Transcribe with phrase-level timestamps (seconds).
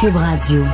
[0.00, 0.64] Cube Radio.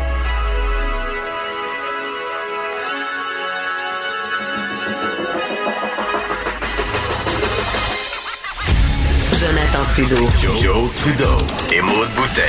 [9.41, 10.17] Jonathan Trudeau.
[10.61, 11.25] Joe, Trudeau
[11.73, 12.41] et Maude Boutet.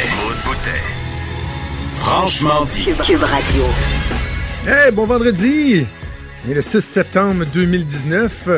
[1.94, 2.84] Franchement dit.
[3.06, 3.64] Cube Radio.
[4.68, 5.86] Hey, bon vendredi!
[6.46, 8.50] On est le 6 septembre 2019.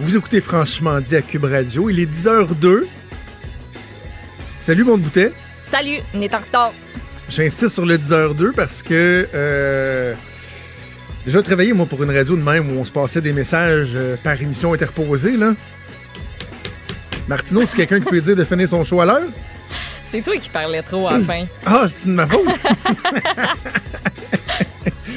[0.00, 1.90] Vous écoutez Franchement dit à Cube Radio.
[1.90, 2.86] Il est 10h02.
[4.60, 5.32] Salut, mon boutet.
[5.62, 6.72] Salut, on est en retard.
[7.28, 10.14] J'insiste sur le 10h02 parce que euh,
[11.24, 14.16] déjà travaillé moi pour une radio de même où on se passait des messages euh,
[14.22, 15.52] par émission interposée là.
[17.28, 19.22] Martineau, c'est quelqu'un qui peut dire de finir son show à l'heure?
[20.12, 21.44] C'est toi qui parlais trop à la fin.
[21.64, 22.46] Ah, c'est de ma faute!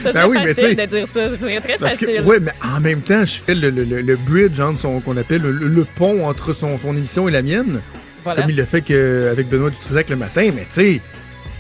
[0.02, 1.28] Ça, Ben oui, mais tu sais, de dire ça.
[1.38, 2.22] Très Parce que, facile.
[2.26, 5.42] ouais, mais en même temps, je fais le, le- le- le bridge son, qu'on appelle
[5.42, 7.82] le, le pont entre son, son émission et la mienne,
[8.24, 8.42] voilà.
[8.42, 10.52] comme il le fait que- avec Benoît Dutrisac le matin.
[10.56, 11.02] Mais tu sais,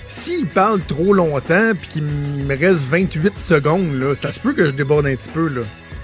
[0.09, 4.65] s'il parle trop longtemps puis qu'il me reste 28 secondes, là, ça se peut que
[4.65, 5.47] je déborde un petit peu.
[5.47, 5.61] Là.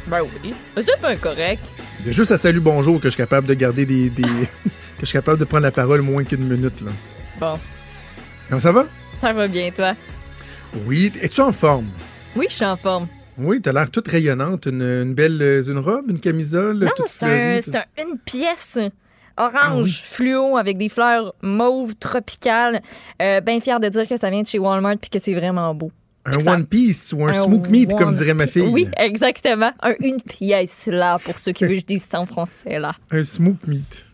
[0.08, 0.54] Ben oui.
[0.82, 1.62] C'est pas correct.
[2.02, 4.10] Il y a juste à salut bonjour que je suis capable de garder des.
[4.10, 4.22] des-
[4.98, 6.82] que je suis capable de prendre la parole moins qu'une minute.
[6.82, 6.92] Là.
[7.40, 7.60] Bon,
[8.48, 8.86] Comment ça va?
[9.22, 9.96] ça va bien, toi?
[10.86, 11.12] Oui.
[11.22, 11.88] Es-tu en forme?
[12.36, 13.08] Oui, je suis en forme.
[13.38, 14.68] Oui, t'as l'air toute rayonnante.
[14.68, 17.24] Une, une belle euh, une robe, une camisole, Non, c'est
[17.76, 18.78] un- une pièce
[19.38, 19.92] Ah orange oui.
[20.04, 22.82] fluo avec des fleurs mauves tropicales.
[23.22, 25.74] Euh, ben fière de dire que ça vient de chez Walmart puis que c'est vraiment
[25.76, 25.92] beau.
[26.26, 28.64] Un Ça- One Piece ou un, Un smoke meat, comme dirait ma fille.
[28.64, 29.72] Oui, exactement.
[29.82, 32.96] Un une pièce là pour ceux qui veulent que je dise ça en français là.
[33.12, 34.06] Un smoke meat.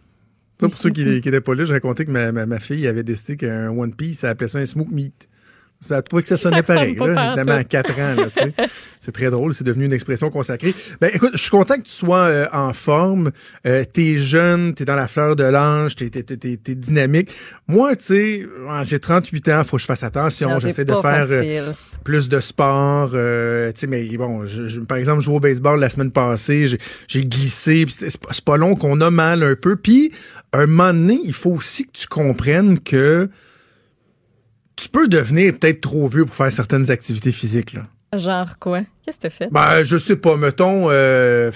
[0.60, 3.04] Ça, pour ceux qui n'étaient pas là, je racontais que ma, ma, ma fille avait
[3.04, 5.28] décidé qu'un One Piece, elle appelait ça un smoke meat.
[5.84, 8.14] Ça a trouvé que ça sonnait Ça pareil, là, évidemment, à 4 ans.
[8.16, 8.54] là, tu sais.
[9.00, 10.76] c'est très drôle, c'est devenu une expression consacrée.
[11.02, 13.32] Ben, écoute, je suis content que tu sois euh, en forme.
[13.66, 17.32] Euh, t'es jeune, t'es dans la fleur de l'âge, t'es, t'es, t'es, t'es- t'es dynamique.
[17.68, 20.50] Moi, tu sais, ouais, j'ai 38 ans, faut que je fasse attention.
[20.60, 21.42] J'essaie de faire euh,
[22.04, 23.12] plus de sport.
[23.16, 26.68] euh, tu sais, mais bon, je, je- par exemple, jouer au baseball la semaine passée,
[26.68, 26.78] j'ai,
[27.08, 27.86] j'ai glissé.
[27.90, 29.76] C'est, pas- c'est pas long qu'on a mal un peu.
[29.78, 30.12] Puis,
[30.54, 33.30] un moment donné, il faut aussi que tu comprennes que
[34.82, 37.74] tu peux devenir peut-être trop vieux pour faire certaines activités physiques.
[37.74, 37.84] Là.
[38.18, 38.82] Genre quoi?
[39.06, 39.50] Qu'est-ce que t'as fait?
[39.52, 40.88] Ben, je sais pas, mettons...
[40.90, 41.52] euh,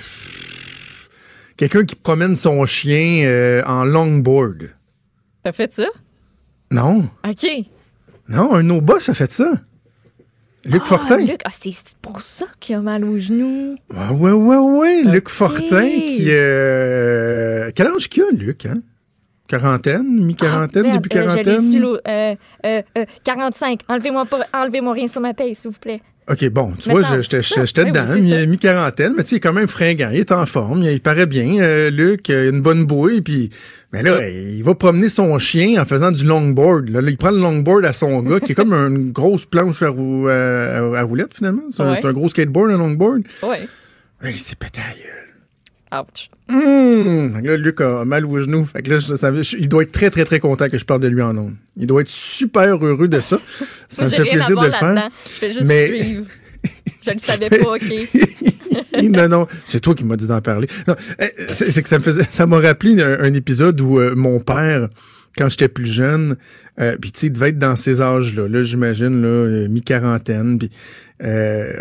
[1.57, 4.75] Quelqu'un qui promène son chien euh, en longboard.
[5.41, 5.87] T'as fait ça?
[6.69, 7.47] Non, OK.
[8.27, 9.53] non, un de nos boss a fait ça.
[10.65, 11.17] Luc Ah, Fortin.
[11.17, 11.71] Luc, ah, c'est
[12.01, 13.75] pour ça qu'il a mal aux genoux.
[13.95, 15.03] Ah, ouais, ouais, ouais.
[15.03, 15.29] Luc.
[15.29, 16.25] Fortin qui.
[16.29, 17.69] Euh...
[17.75, 18.81] Quel âge qu'il a, Luc, hein?
[19.47, 21.83] Quarantaine, mi-quarantaine, Ah, début euh, quarantaine?
[22.07, 22.35] Euh,
[22.65, 23.81] euh, euh, 45.
[23.87, 26.01] Enlevez-moi pas- enlevez-moi rien sur ma paye, s'il vous plaît.
[26.27, 29.29] OK, bon, tu Me vois, j'étais c'est Oui, dedans, oui, c'est mi- mi-quarantaine, mais tu
[29.29, 31.91] sais, il est quand même fringant, il est en forme, il, il paraît bien, euh,
[31.91, 33.51] Luc, il a une bonne bouille, puis
[33.93, 36.89] mais là, il va promener son chien en faisant du longboard.
[36.89, 39.89] Là, il prend le longboard à son gars, qui est comme une grosse planche à,
[39.89, 41.61] rou- à- à roulette, finalement.
[41.69, 43.21] C'est un, c'est gros skateboard, un longboard.
[44.23, 45.24] S'est pété la gueule.
[45.93, 46.29] Ouch.
[46.49, 47.41] Hum!
[47.41, 48.65] Que là, Luc a mal au genou.
[48.65, 50.85] Fait que là, je- ça- je- il doit être très, très, très content que je
[50.85, 51.55] parle de lui en ondes.
[51.77, 53.39] Il doit être super heureux de ça.
[53.87, 55.09] Ça Moi, me fait plaisir de le faire.
[55.25, 56.25] Je fais juste Mais- suivre.
[57.05, 59.03] Je le savais pas, OK.
[59.09, 60.67] non, non, c'est toi qui m'as dit d'en parler.
[60.89, 60.95] Euh,
[61.49, 64.39] c'est c'est que ça me faisait, ça m'a rappelé un, un épisode où euh, mon
[64.39, 64.89] père,
[65.37, 66.37] quand j'étais plus jeune,
[66.79, 70.57] euh, puis tu sais, il devait être dans ces âges-là, là, j'imagine, là, euh, mi-quarantaine,
[70.57, 70.69] puis
[71.23, 71.73] euh,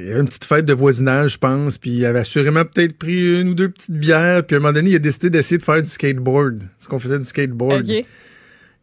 [0.00, 2.96] il y avait une petite fête de voisinage, je pense, puis il avait assurément peut-être
[2.98, 5.58] pris une ou deux petites bières, puis à un moment donné, il a décidé d'essayer
[5.58, 7.88] de faire du skateboard, parce qu'on faisait du skateboard.
[7.88, 8.04] OK.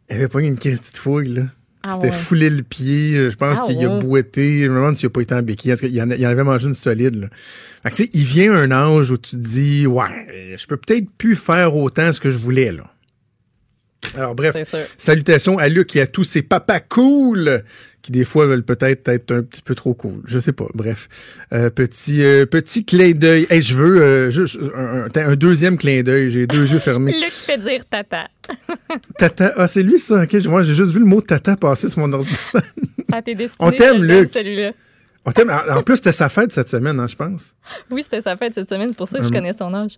[0.09, 1.41] Il avait pas une crise de fouille, là.
[1.84, 2.13] Ah C'était ouais.
[2.13, 3.29] foulé le pied.
[3.29, 4.63] Je pense Ah qu'il a boité.
[4.63, 5.72] Je me demande s'il a pas été en béquille.
[5.72, 7.16] En tout cas, il en, a- il en avait mangé une solide.
[7.16, 7.28] Là.
[7.84, 10.75] Fait que, tu sais, il vient un âge où tu te dis, ouais, je peux
[10.75, 12.91] peut-être plus faire autant ce que je voulais, là.
[14.16, 14.56] Alors, bref,
[14.97, 17.63] salutations à Luc et à tous ces papas cool
[18.02, 20.22] qui, des fois, veulent peut-être être un petit peu trop cool.
[20.25, 20.68] Je sais pas.
[20.74, 21.09] Bref,
[21.53, 23.47] Euh, petit, euh, petit clin d'œil.
[23.50, 26.30] Hey, je veux euh, juste un, deuxième clin d'œil.
[26.30, 27.12] J'ai deux yeux fermés.
[27.22, 28.28] Luc fait dire tata.
[29.18, 29.53] Tata.
[29.58, 30.24] Ah, c'est lui, ça.
[30.24, 32.64] OK, moi, j'ai juste vu le mot tata passer sur mon ordinateur.
[33.59, 34.29] On t'aime, Luc.
[34.29, 34.72] Celui-là.
[35.26, 35.52] On t'aime.
[35.70, 37.53] En plus, c'était sa fête cette semaine, hein, je pense.
[37.91, 38.90] Oui, c'était sa fête cette semaine.
[38.90, 39.97] C'est pour ça que je connais son âge.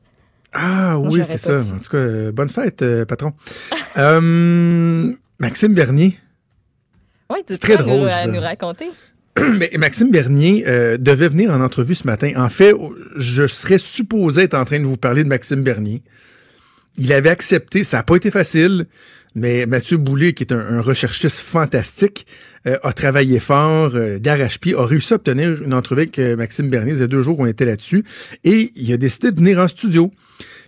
[0.53, 1.63] Ah oui, c'est ça.
[1.63, 1.71] su.
[1.71, 3.33] En tout cas, euh, bonne fête, euh, patron.
[3.97, 6.17] Euh, Maxime Bernier.
[7.31, 8.85] Oui, C'est très à nous- drôle, à nous raconter.
[9.57, 12.31] Mais Maxime Bernier euh, devait venir en entrevue ce matin.
[12.37, 12.73] En fait,
[13.17, 16.03] je serais supposé être en train de vous parler de Maxime Bernier.
[16.97, 18.85] Il avait accepté, ça n'a pas été facile.
[19.35, 22.25] Mais Mathieu Boulay, qui est un, un recherchiste fantastique,
[22.67, 26.93] euh, a travaillé fort, euh, d'arrache-pied, a réussi à obtenir une entrevue avec Maxime Bernier.
[26.93, 28.03] Il y a deux jours qu'on était là-dessus.
[28.43, 30.11] Et il a décidé de venir en studio.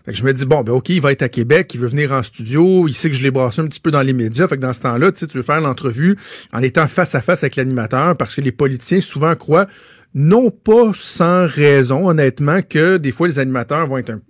[0.06, 1.88] Fait que je me dis, bon, ben OK, il va être à Québec, il veut
[1.88, 4.48] venir en studio, il sait que je l'ai brassé un petit peu dans les médias.
[4.48, 6.18] Fait que dans ce temps-là, tu sais, tu veux faire l'entrevue
[6.54, 9.68] en étant face à face avec l'animateur parce que les politiciens souvent croient,
[10.14, 14.22] non pas sans raison, honnêtement, que des fois les animateurs vont être un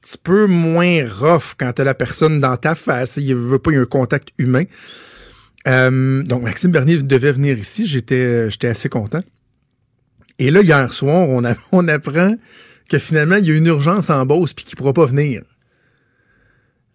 [0.00, 3.16] petit peu moins rough quand t'as la personne dans ta face.
[3.18, 4.64] Il veut pas y un contact humain.
[5.68, 7.86] Euh, donc, Maxime Bernier devait venir ici.
[7.86, 9.20] J'étais, j'étais assez content.
[10.38, 12.34] Et là, hier soir, on, a, on apprend
[12.90, 15.42] que finalement, il y a une urgence en Beauce puis qu'il pourra pas venir.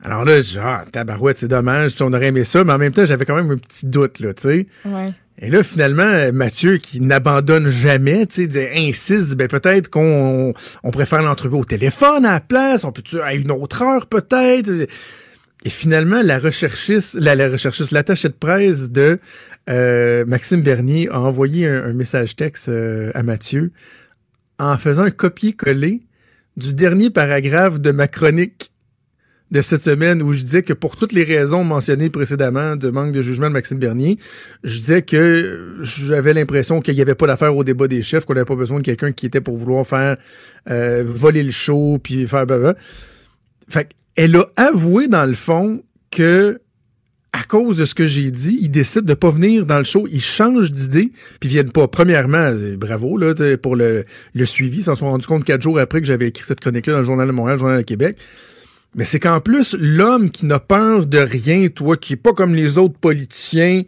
[0.03, 2.91] Alors là, genre, ah, tabarouette, c'est dommage, si on aurait aimé ça, mais en même
[2.91, 4.67] temps, j'avais quand même un petit doute, là, tu sais.
[4.85, 5.13] Ouais.
[5.39, 10.53] Et là, finalement, Mathieu, qui n'abandonne jamais, tu sais, insiste, ben peut-être qu'on
[10.83, 14.69] on préfère l'entrevue au téléphone à la place, on peut-tu à une autre heure peut-être?
[15.63, 19.19] Et finalement, la recherchiste, la, la recherchiste, l'attachée de presse de
[19.69, 23.71] euh, Maxime Bernier a envoyé un, un message texte euh, à Mathieu
[24.59, 26.01] en faisant un copier-coller
[26.57, 28.71] du dernier paragraphe de ma chronique
[29.51, 33.11] de cette semaine où je disais que pour toutes les raisons mentionnées précédemment de manque
[33.11, 34.17] de jugement de Maxime Bernier,
[34.63, 38.33] je disais que j'avais l'impression qu'il n'y avait pas d'affaire au débat des chefs, qu'on
[38.33, 40.17] n'avait pas besoin de quelqu'un qui était pour vouloir faire
[40.69, 42.79] euh, voler le show puis faire blablabla.
[43.69, 46.59] Fait elle a avoué dans le fond que
[47.35, 50.07] à cause de ce que j'ai dit, ils décident de pas venir dans le show,
[50.09, 51.11] ils changent d'idée,
[51.41, 51.87] puis viennent pas.
[51.87, 55.99] Premièrement, bravo là pour le, le suivi, ils s'en sont rendus compte quatre jours après
[55.99, 58.17] que j'avais écrit cette chronique-là dans le Journal de Montréal, le Journal de Québec.
[58.95, 62.55] Mais c'est qu'en plus, l'homme qui n'a peur de rien, toi, qui est pas comme
[62.55, 63.83] les autres politiciens,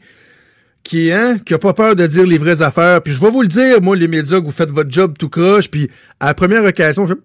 [0.83, 3.43] qui, hein, qui a pas peur de dire les vraies affaires, puis je vais vous
[3.43, 5.89] le dire, moi, les médias, que vous faites votre job tout croche, puis
[6.19, 7.21] à la première occasion, je fais...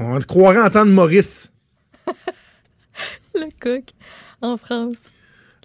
[0.00, 1.50] On croirait entendre Maurice.
[3.34, 3.84] le coq
[4.40, 4.96] en France.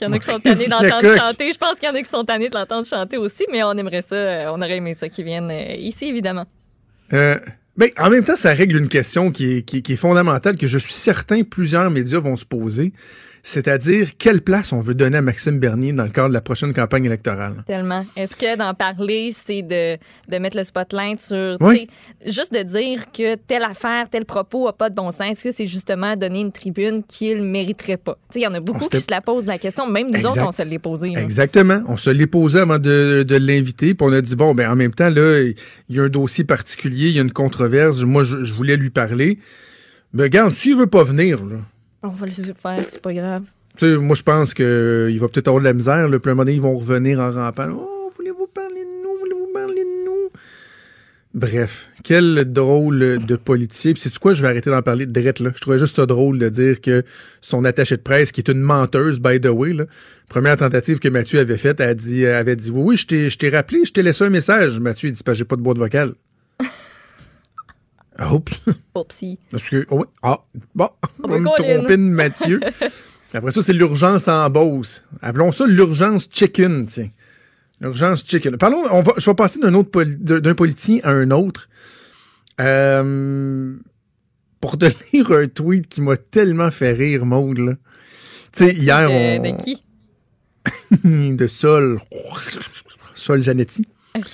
[0.01, 1.51] Il y en a qui sont tannés d'entendre chanter.
[1.51, 3.73] Je pense qu'il y en a qui sont tannés de l'entendre chanter aussi, mais on
[3.73, 6.45] aimerait ça, on aurait aimé ça qu'ils viennent ici, évidemment.
[7.13, 7.37] Euh,
[7.77, 10.67] ben, en même temps, ça règle une question qui est, qui, qui est fondamentale, que
[10.67, 12.91] je suis certain plusieurs médias vont se poser
[13.45, 16.73] c'est-à-dire quelle place on veut donner à Maxime Bernier dans le cadre de la prochaine
[16.73, 17.63] campagne électorale?
[17.67, 18.05] Tellement.
[18.15, 19.97] Est-ce que d'en parler, c'est de,
[20.29, 21.57] de mettre le spotlight sur...
[21.59, 21.89] Oui.
[22.25, 25.51] Juste de dire que telle affaire, tel propos n'a pas de bon sens, est-ce que
[25.51, 28.17] c'est justement donner une tribune qu'il ne mériterait pas?
[28.33, 30.53] Il y en a beaucoup qui se la posent la question, même nous autres, on
[30.53, 31.09] se l'est posé.
[31.09, 31.21] Là.
[31.21, 31.83] Exactement.
[31.87, 34.77] On se l'est posé avant de, de l'inviter, puis on a dit, bon, ben en
[34.77, 35.55] même temps, là, il
[35.95, 38.89] y a un dossier particulier, il y a une controverse, moi, je, je voulais lui
[38.89, 39.37] parler.
[40.13, 41.57] Mais regarde, s'il veut pas venir, là,
[42.03, 43.43] on va le faire, c'est pas grave.
[43.77, 46.07] Tu sais, moi, je pense qu'il va peut-être avoir de la misère.
[46.07, 47.69] Le plus un moment donné, ils vont revenir en rampant.
[47.71, 49.19] Oh, voulez-vous parler de nous?
[49.19, 50.29] Voulez-vous parler de nous?
[51.33, 53.93] Bref, quel drôle de politicien.
[53.93, 54.35] Puis, c'est quoi?
[54.35, 55.49] Je vais arrêter d'en parler de Drette, là.
[55.55, 57.03] Je trouvais juste ça drôle de dire que
[57.41, 59.85] son attaché de presse, qui est une menteuse, by the way, là,
[60.29, 63.85] première tentative que Mathieu avait faite, elle dit, avait dit, oui, oui, je t'ai rappelé,
[63.85, 64.79] je t'ai laissé un message.
[64.79, 66.13] Mathieu, il dit, pas, j'ai pas de boîte vocale.
[68.19, 68.61] Oups.
[68.95, 69.39] Oupsie.
[69.51, 70.05] Parce que, oh oui.
[70.21, 70.39] Ah,
[70.75, 70.89] bon,
[71.23, 72.59] on me trompé de Mathieu.
[73.33, 75.03] Après ça, c'est l'urgence en Beauce.
[75.21, 77.09] Appelons ça l'urgence chicken, tiens.
[77.81, 78.57] L'urgence chicken.
[78.57, 81.67] Parlons, on va, je vais passer d'un autre poli, d'un politicien à un autre.
[82.61, 83.75] Euh,
[84.61, 87.73] pour te lire un tweet qui m'a tellement fait rire, Maud, là.
[88.51, 89.41] Tu sais, hier, de, on...
[89.41, 89.83] De qui?
[91.03, 91.99] de Sol.
[93.15, 93.87] Sol Janetti.
[94.15, 94.29] Okay.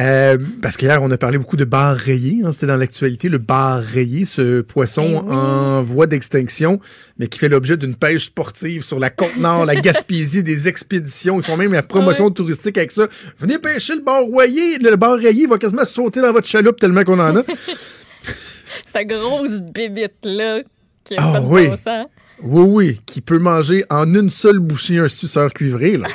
[0.00, 2.40] Euh, parce qu'hier, on a parlé beaucoup de bar rayé.
[2.44, 5.34] Hein, C'était dans l'actualité, le bar rayé, ce poisson oui.
[5.34, 6.80] en voie d'extinction,
[7.18, 11.38] mais qui fait l'objet d'une pêche sportive sur la côte nord, la Gaspésie, des expéditions.
[11.38, 13.08] Ils font même la promotion touristique avec ça.
[13.38, 14.78] Venez pêcher le bar rayé.
[14.78, 17.42] Le bar rayé va quasiment sauter dans votre chaloupe tellement qu'on en a.
[18.92, 20.62] Cette grosse bébite-là
[21.04, 21.66] qui a Ah pas de oui.
[21.68, 22.06] bon sens.
[22.42, 25.98] Oui, oui, qui peut manger en une seule bouchée un suceur cuivré.
[25.98, 26.06] Là.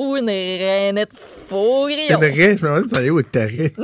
[0.00, 3.72] Ou une rainette faux Une raie, je me demande, ça allait où avec ta raie?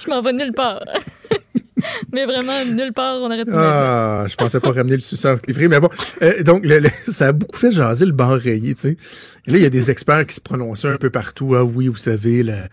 [0.00, 0.82] Je m'en vais nulle part.
[2.12, 5.68] Mais vraiment, nulle part, on arrête de Ah, je pensais pas ramener le suceur cuivré,
[5.68, 5.88] mais bon.
[6.22, 8.96] Euh, donc, le- le- ça a beaucoup fait jaser le bar rayé, tu sais.
[9.46, 11.54] Et là, il y a des experts qui se prononçaient un peu partout.
[11.54, 12.66] Ah oui, vous savez, la,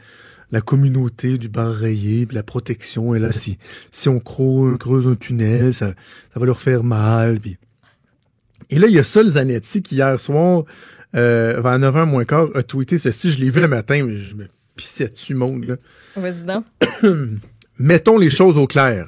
[0.51, 3.59] la communauté du bar rayé, puis la protection, et là, si,
[3.91, 5.89] si on creuse, creuse un tunnel, ça,
[6.33, 7.57] ça va leur faire mal, puis...
[8.69, 10.63] Et là, il y a Sol Zanetti qui, hier soir,
[11.15, 13.31] euh, vers 9h moins quart, a tweeté ceci.
[13.31, 15.75] Je l'ai vu le matin, mais je me pissais dessus, monde, là.
[16.15, 16.65] Vas-y donc.
[17.79, 19.07] Mettons les choses au clair.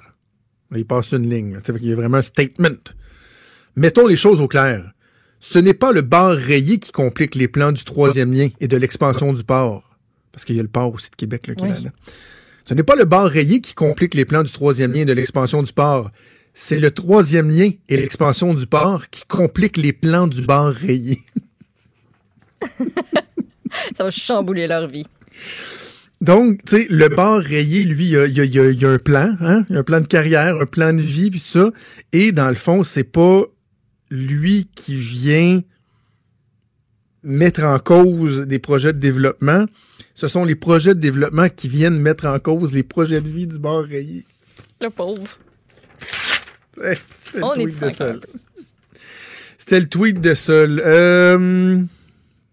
[0.72, 1.54] Là, il passe une ligne.
[1.54, 1.60] là.
[1.82, 2.70] Il y a vraiment un statement.
[3.76, 4.92] Mettons les choses au clair.
[5.40, 8.76] Ce n'est pas le bar rayé qui complique les plans du troisième lien et de
[8.76, 9.98] l'expansion du port.
[10.32, 11.70] Parce qu'il y a le port aussi de Québec Oui.
[11.70, 11.92] là-dedans.
[12.66, 15.64] Ce n'est pas le bar rayé qui complique les plans du troisième lien de l'expansion
[15.64, 16.12] du port.
[16.60, 21.22] C'est le troisième lien et l'expansion du port qui compliquent les plans du bar rayé.
[23.96, 25.06] Ça va chambouler leur vie.
[26.20, 29.66] Donc, tu sais, le bar rayé, lui, il y a, y a, un plan, hein?
[29.70, 31.70] un plan de carrière, un plan de vie, puis tout ça.
[32.12, 33.44] Et dans le fond, c'est pas
[34.10, 35.62] lui qui vient
[37.22, 39.68] mettre en cause des projets de développement.
[40.16, 43.46] Ce sont les projets de développement qui viennent mettre en cause les projets de vie
[43.46, 44.26] du bar rayé.
[44.82, 45.38] Le pauvre.
[47.42, 47.70] On est
[49.58, 50.82] C'était le tweet de Sol.
[50.86, 51.84] Euh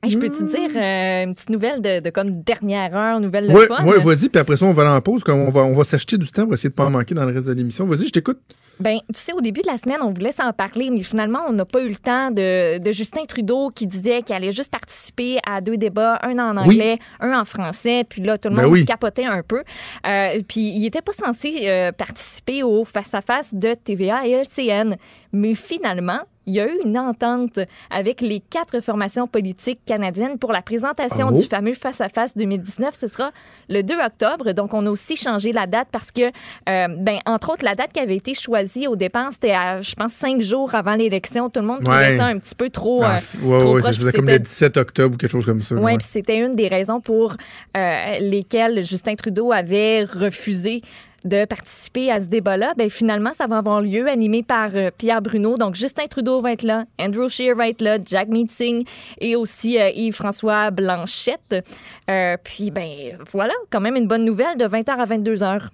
[0.09, 3.85] je peux-tu dire euh, une petite nouvelle de, comme dernière heure, nouvelle ouais, fun?
[3.85, 5.23] Oui, vas-y, puis après ça, on va aller en pause.
[5.29, 7.25] On va, on va s'acheter du temps pour essayer de ne pas en manquer dans
[7.25, 7.87] le reste de l'émission.
[7.87, 8.41] Vas-y, je t'écoute.
[8.81, 11.53] Ben, tu sais, au début de la semaine, on voulait s'en parler, mais finalement, on
[11.53, 15.39] n'a pas eu le temps de, de Justin Trudeau qui disait qu'il allait juste participer
[15.47, 18.85] à deux débats, un en anglais, un en français, puis là, tout le ben monde
[18.85, 19.63] capotait un peu.
[20.07, 24.97] Euh, puis il n'était pas censé euh, participer au face-à-face de TVA et LCN.
[25.33, 27.59] Mais finalement, il y a eu une entente
[27.91, 31.49] avec les quatre formations politiques canadiennes pour la présentation du oh.
[31.49, 32.95] fameux face-à-face 2019.
[32.95, 33.31] Ce sera
[33.69, 34.53] le 2 octobre.
[34.53, 37.93] Donc, on a aussi changé la date parce que, euh, ben, entre autres, la date
[37.93, 41.51] qui avait été choisie au départ, c'était, je pense, cinq jours avant l'élection.
[41.51, 43.03] Tout le monde trouvait ça un petit peu trop.
[43.03, 45.75] Ah, euh, c'était comme le 17 octobre ou quelque chose comme ça.
[45.75, 47.37] Oui, puis c'était une des raisons pour
[47.77, 50.83] euh, lesquelles Justin Trudeau avait refusé
[51.25, 55.23] de participer à ce débat-là, ben finalement, ça va avoir lieu, animé par euh, Pierre
[55.23, 55.57] Bruno.
[55.57, 58.85] Donc, Justin Trudeau va être là, Andrew Scheer va être là, Jack Meeting
[59.21, 61.65] et aussi euh, Yves-François Blanchette.
[62.11, 65.69] Euh, puis, ben voilà, quand même une bonne nouvelle de 20h à 22h.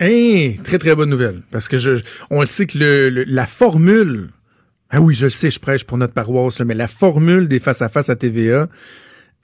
[0.00, 1.42] Hey, très, très bonne nouvelle.
[1.50, 1.76] Parce que
[2.30, 4.28] on le sait que le, la formule,
[4.90, 8.08] ah oui, je le sais, je prêche pour notre paroisse, mais la formule des face-à-face
[8.08, 8.68] -à, -face à TVA,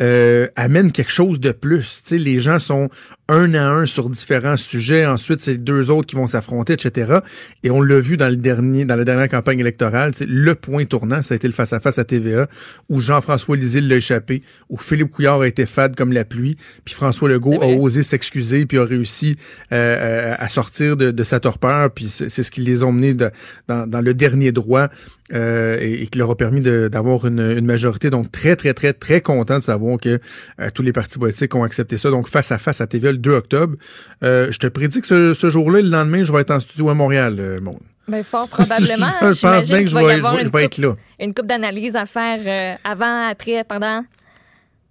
[0.01, 2.03] euh, amène quelque chose de plus.
[2.05, 2.89] sais, les gens sont
[3.29, 5.07] un à un sur différents sujets.
[5.07, 7.19] Ensuite, c'est deux autres qui vont s'affronter, etc.
[7.63, 10.13] Et on l'a vu dans le dernier, dans la dernière campagne électorale.
[10.21, 12.49] Le point tournant, ça a été le face-à-face -à, TVA,
[12.89, 16.95] où Jean-François Lisée l'a échappé, où Philippe Couillard a été fade comme la pluie, puis
[16.95, 19.37] François Legault a osé s'excuser, puis a réussi
[19.73, 21.91] euh, euh, à sortir de, de sa torpeur.
[21.93, 23.31] Puis c'est ce qui les a emmenés dans,
[23.69, 24.89] dans, le dernier droit
[25.33, 28.11] euh, et, qui leur a permis d'avoir une, une, majorité.
[28.11, 30.21] Donc très, très, très, très content de savoir que
[30.61, 32.11] euh, tous les partis politiques ont accepté ça.
[32.11, 33.77] Donc face à face à TVA le 2 octobre.
[34.23, 36.91] Euh, je te prédis que ce, ce jour-là, le lendemain, je vais être en studio
[36.91, 37.79] à Montréal, mon.
[38.09, 39.13] Ben, fort probablement.
[39.23, 40.97] je pense bien que je vais, je vais être là.
[41.21, 44.05] Une coupe d'analyse à faire avant, après, pendant.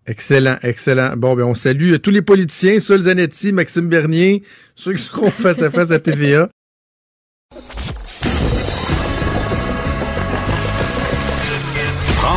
[0.08, 1.16] Excellent, excellent.
[1.16, 4.42] Bon, ben on salue tous les politiciens, Sol Zanetti, Maxime Bernier,
[4.74, 6.50] ceux qui seront face à face à TVA.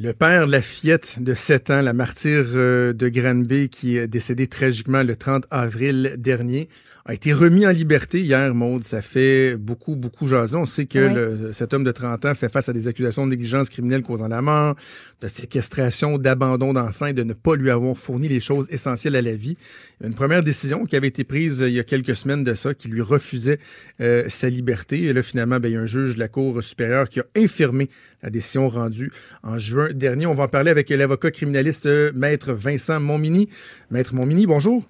[0.00, 5.02] Le père Lafillette, de 7 ans, la martyre euh, de Granby, qui est décédé tragiquement
[5.02, 6.68] le 30 avril dernier,
[7.04, 8.84] a été remis en liberté hier, Maude.
[8.84, 10.56] Ça fait beaucoup, beaucoup jaser.
[10.56, 13.70] On sait que cet homme de 30 ans fait face à des accusations de négligence
[13.70, 14.76] criminelle causant la mort,
[15.22, 19.22] de séquestration, d'abandon d'enfants et de ne pas lui avoir fourni les choses essentielles à
[19.22, 19.56] la vie.
[20.04, 22.88] Une première décision qui avait été prise il y a quelques semaines de ça, qui
[22.88, 23.58] lui refusait
[24.02, 25.04] euh, sa liberté.
[25.04, 27.24] Et là, finalement, ben, il y a un juge de la Cour supérieure qui a
[27.36, 27.88] infirmé
[28.22, 29.10] la décision rendue
[29.42, 30.26] en juin dernier.
[30.26, 33.48] On va en parler avec l'avocat criminaliste euh, Maître Vincent Montmini.
[33.90, 34.84] Maître Montmini, bonjour.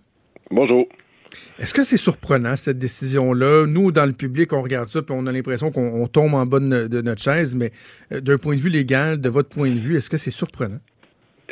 [0.50, 0.86] Bonjour.
[1.58, 3.66] Est-ce que c'est surprenant, cette décision-là?
[3.66, 6.60] Nous, dans le public, on regarde ça, puis on a l'impression qu'on tombe en bas
[6.60, 7.70] de, notre chaise, mais
[8.12, 10.78] euh, d'un point de vue légal, de votre point de vue, est-ce que c'est surprenant?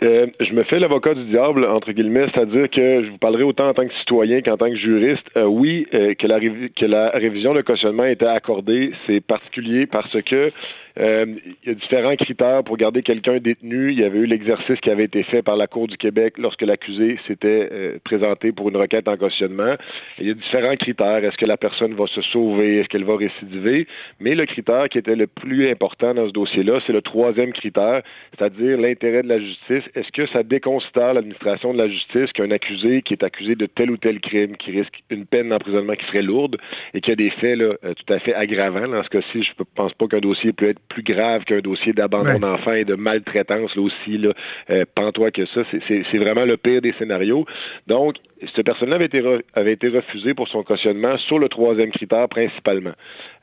[0.03, 3.69] Euh, je me fais l'avocat du diable, entre guillemets, c'est-à-dire que je vous parlerai autant
[3.69, 5.27] en tant que citoyen qu'en tant que juriste.
[5.37, 10.53] Euh, oui, que, la que la révision de cautionnement était accordée, c'est particulier parce que
[10.99, 11.27] euh,
[11.63, 13.93] il y a différents critères pour garder quelqu'un détenu.
[13.93, 16.63] Il y avait eu l'exercice qui avait été fait par la Cour du Québec lorsque
[16.63, 19.75] l'accusé s'était euh, présenté pour une requête en cautionnement.
[20.19, 21.23] Il y a différents critères.
[21.23, 22.79] Est-ce que la personne va se sauver?
[22.79, 23.87] Est-ce qu'elle va récidiver?
[24.21, 28.03] Mais le critère qui était le plus important dans ce dossier-là, c'est le troisième critère,
[28.37, 29.85] c'est-à-dire l'intérêt de la justice.
[29.95, 33.91] Est-ce que ça déconsidère l'administration de la justice qu'un accusé qui est accusé de tel
[33.91, 36.57] ou tel crime, qui risque une peine d'emprisonnement qui serait lourde
[36.95, 38.89] et qui a des faits là, euh, tout à fait aggravants?
[38.89, 41.93] Dans ce cas-ci, je ne pense pas qu'un dossier peut être plus grave qu'un dossier
[41.93, 44.33] d'abandon d'enfant et de maltraitance, là aussi, là,
[44.71, 45.63] euh, pantois que ça.
[45.89, 47.47] C'est vraiment le pire des scénarios.
[47.87, 48.17] Donc,
[48.55, 49.23] cette personne-là avait été,
[49.55, 52.93] avait été refusée pour son cautionnement sur le troisième critère principalement.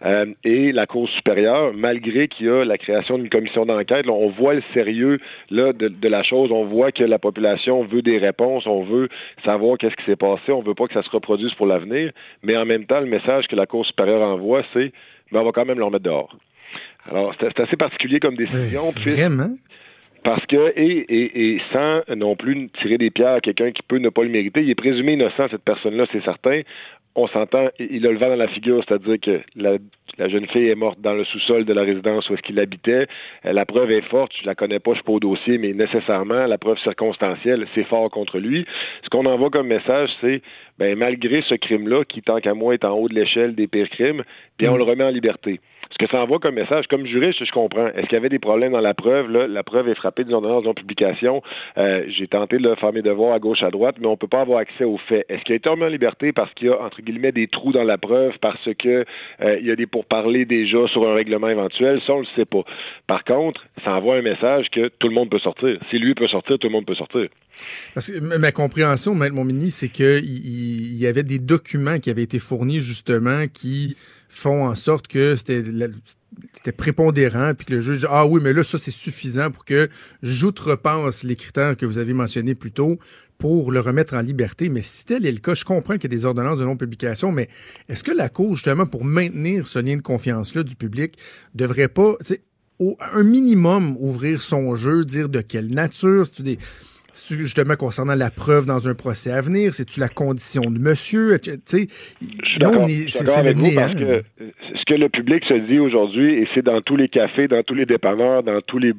[0.06, 4.30] Euh, et la Cour supérieure, malgré qu'il y a la création d'une commission d'enquête, on
[4.30, 5.20] voit le sérieux
[5.50, 9.10] là, de, de, la chose, on voit que la population veut des réponses, on veut
[9.44, 12.12] savoir qu'est-ce qui s'est passé, on veut pas que ça se reproduise pour l'avenir,
[12.44, 14.92] mais en même temps, le message que la Cour supérieure envoie, c'est
[15.32, 16.36] ben, on va quand même le remettre dehors.
[17.10, 18.92] Alors, c'est assez particulier comme décision.
[18.92, 19.56] vraiment?
[20.24, 23.98] Parce que, et, et, et, sans non plus tirer des pierres à quelqu'un qui peut
[23.98, 26.62] ne pas le mériter, il est présumé innocent, cette personne-là, c'est certain.
[27.16, 29.74] On s'entend, il a le vent dans la figure, c'est-à-dire que la,
[30.18, 33.06] la, jeune fille est morte dans le sous-sol de la résidence où est-ce qu'il habitait.
[33.46, 35.74] Euh, la preuve est forte, je la connais pas, je suis pas au dossier, mais
[35.74, 38.66] nécessairement, la preuve circonstancielle, c'est fort contre lui.
[39.04, 40.42] Ce qu'on envoie comme message, c'est,
[40.80, 43.90] ben, malgré ce crime-là, qui, tant qu'à moi, est en haut de l'échelle des pires
[43.90, 44.24] crimes,
[44.58, 44.78] bien, on mm.
[44.78, 45.60] le remet en liberté.
[45.94, 47.88] Ce que ça envoie comme message, comme juriste, je comprends.
[47.88, 49.30] Est-ce qu'il y avait des problèmes dans la preuve?
[49.30, 51.44] La preuve est frappée d'une ordonnance de publication.
[51.78, 54.28] Euh, j'ai tenté de faire mes devoirs à gauche, à droite, mais on ne peut
[54.28, 55.26] pas avoir accès aux faits.
[55.30, 57.72] Est-ce qu'il a été remis en liberté parce qu'il y a, entre guillemets, des trous
[57.72, 59.06] dans la preuve, parce que
[59.42, 62.02] euh, il y a des pourparlers déjà sur un règlement éventuel?
[62.08, 62.64] Ça, on le sait pas.
[63.06, 65.78] Par contre, ça envoie un message que tout le monde peut sortir.
[65.92, 67.28] Si lui peut sortir, tout le monde peut sortir.
[67.94, 72.24] Parce que ma compréhension, Maître Montmini, c'est qu'il il y avait des documents qui avaient
[72.24, 73.96] été fournis justement qui
[74.30, 78.64] font en sorte que c'était prépondérant, puis que le juge dit Ah oui, mais là,
[78.64, 79.90] ça, c'est suffisant pour que
[80.22, 83.00] j'outrepasse les critères que vous avez mentionnés plus tôt
[83.38, 84.70] pour le remettre en liberté.
[84.70, 87.32] Mais si tel est le cas, je comprends qu'il y a des ordonnances de non-publication,
[87.32, 87.50] mais
[87.90, 91.18] est-ce que la Cour, justement, pour maintenir ce lien de confiance-là du public,
[91.54, 92.16] devrait pas,
[92.80, 96.58] au, un minimum, ouvrir son jeu, dire de quelle nature, des
[97.14, 99.74] justement concernant la preuve dans un procès à venir?
[99.74, 101.38] C'est-tu la condition de monsieur?
[101.40, 104.24] Tu sais, c'est avec vous parce que
[104.76, 107.76] ce que le public se dit aujourd'hui, et c'est dans tous les cafés, dans tous
[107.76, 108.94] les dépanneurs, dans tous les,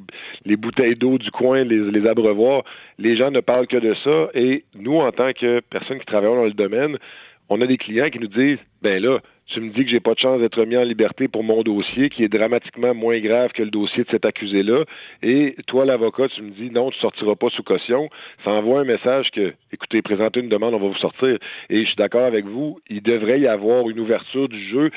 [0.45, 2.65] les bouteilles d'eau du coin, les, les abreuvoirs,
[2.99, 4.31] les gens ne parlent que de ça.
[4.35, 6.97] Et nous, en tant que personnes qui travaillent dans le domaine,
[7.51, 10.15] on a des clients qui nous disent, ben là, tu me dis que j'ai pas
[10.15, 13.63] de chance d'être mis en liberté pour mon dossier, qui est dramatiquement moins grave que
[13.63, 14.85] le dossier de cet accusé-là,
[15.23, 18.09] et toi, l'avocat, tu me dis non, tu sortiras pas sous caution,
[18.43, 21.39] ça envoie un message que, écoutez, présentez une demande, on va vous sortir.
[21.69, 24.91] Et je suis d'accord avec vous, il devrait y avoir une ouverture du jeu.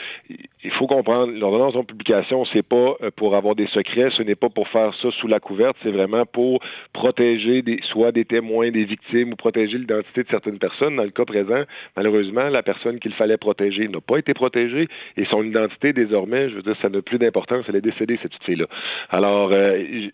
[0.63, 4.35] Il faut comprendre, l'ordonnance de publication, c'est pas euh, pour avoir des secrets, ce n'est
[4.35, 6.61] pas pour faire ça sous la couverte, c'est vraiment pour
[6.93, 10.95] protéger des, soit des témoins, des victimes, ou protéger l'identité de certaines personnes.
[10.95, 11.63] Dans le cas présent,
[11.95, 16.55] malheureusement, la personne qu'il fallait protéger n'a pas été protégée et son identité désormais, je
[16.55, 17.65] veux dire, ça n'a plus d'importance.
[17.67, 18.65] Elle est décédée cette fille-là.
[19.09, 19.63] Alors, euh,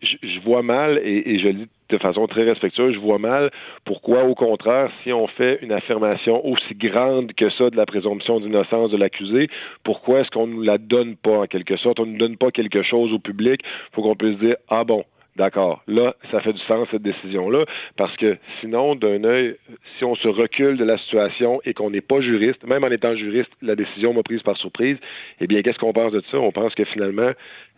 [0.01, 3.51] je vois mal et, je le dis de façon très respectueuse, je vois mal
[3.85, 8.39] pourquoi, au contraire, si on fait une affirmation aussi grande que ça de la présomption
[8.39, 9.49] d'innocence de l'accusé,
[9.83, 12.51] pourquoi est-ce qu'on ne nous la donne pas en quelque sorte, on ne donne pas
[12.51, 13.61] quelque chose au public,
[13.91, 15.03] faut qu'on puisse dire ah bon,
[15.35, 15.81] D'accord.
[15.87, 17.65] Là, ça fait du sens, cette décision-là,
[17.97, 19.55] parce que sinon, d'un œil,
[19.95, 23.15] si on se recule de la situation et qu'on n'est pas juriste, même en étant
[23.15, 24.97] juriste, la décision m'a prise par surprise,
[25.39, 26.37] eh bien, qu'est-ce qu'on pense de ça?
[26.37, 27.31] On pense que finalement,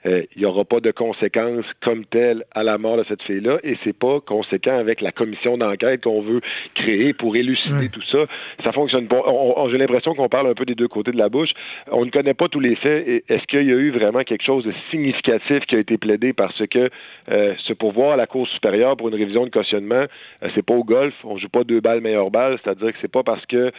[0.06, 3.76] il n'y aura pas de conséquences comme telles à la mort de cette fille-là et
[3.84, 6.42] c'est pas conséquent avec la commission d'enquête qu'on veut
[6.76, 8.26] créer pour élucider tout ça.
[8.64, 9.24] Ça fonctionne pas.
[9.72, 11.50] J'ai l'impression qu'on parle un peu des deux côtés de la bouche.
[11.92, 13.24] On ne connaît pas tous les faits.
[13.30, 16.66] Est-ce qu'il y a eu vraiment quelque chose de significatif qui a été plaidé parce
[16.68, 16.90] que
[17.32, 20.06] euh, ce pouvoir à la Cour supérieure pour une révision de cautionnement,
[20.44, 23.12] euh, c'est pas au golf, on joue pas deux balles meilleure balle, c'est-à-dire que c'est
[23.12, 23.72] pas parce que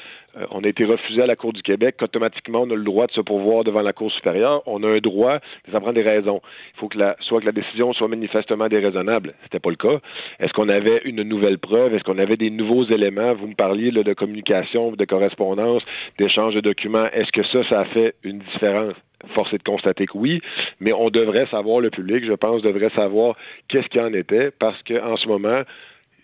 [0.50, 3.12] on a été refusé à la Cour du Québec qu'automatiquement on a le droit de
[3.12, 4.62] se pourvoir devant la Cour supérieure.
[4.66, 5.38] On a un droit,
[5.72, 9.33] ça prend des il faut que la, soit que la décision soit manifestement déraisonnable.
[9.44, 10.00] C'était pas le cas.
[10.40, 11.94] Est-ce qu'on avait une nouvelle preuve?
[11.94, 13.35] Est-ce qu'on avait des nouveaux éléments?
[13.35, 15.83] Vous me parliez de communication, de correspondance,
[16.18, 17.09] d'échange de documents.
[17.12, 18.94] Est-ce que ça, ça a fait une différence?
[19.35, 20.40] Force est de constater que oui,
[20.79, 23.35] mais on devrait savoir, le public, je pense, devrait savoir
[23.68, 25.62] qu'est-ce qu'il en était, parce qu'en ce moment,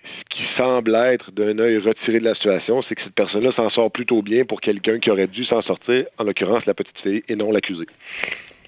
[0.05, 3.71] ce qui semble être d'un œil retiré de la situation, c'est que cette personne-là s'en
[3.71, 7.23] sort plutôt bien pour quelqu'un qui aurait dû s'en sortir, en l'occurrence la petite fille,
[7.29, 7.87] et non l'accusé.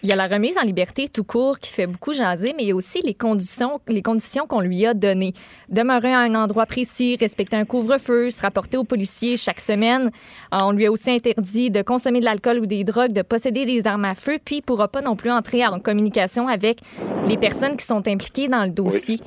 [0.05, 2.69] Il y a la remise en liberté tout court qui fait beaucoup jaser, mais il
[2.69, 5.33] y a aussi les conditions, les conditions qu'on lui a données.
[5.71, 10.11] Demeurer à un endroit précis, respecter un couvre-feu, se rapporter aux policiers chaque semaine.
[10.53, 13.65] Euh, on lui a aussi interdit de consommer de l'alcool ou des drogues, de posséder
[13.65, 16.81] des armes à feu, puis il ne pourra pas non plus entrer en communication avec
[17.27, 19.21] les personnes qui sont impliquées dans le dossier.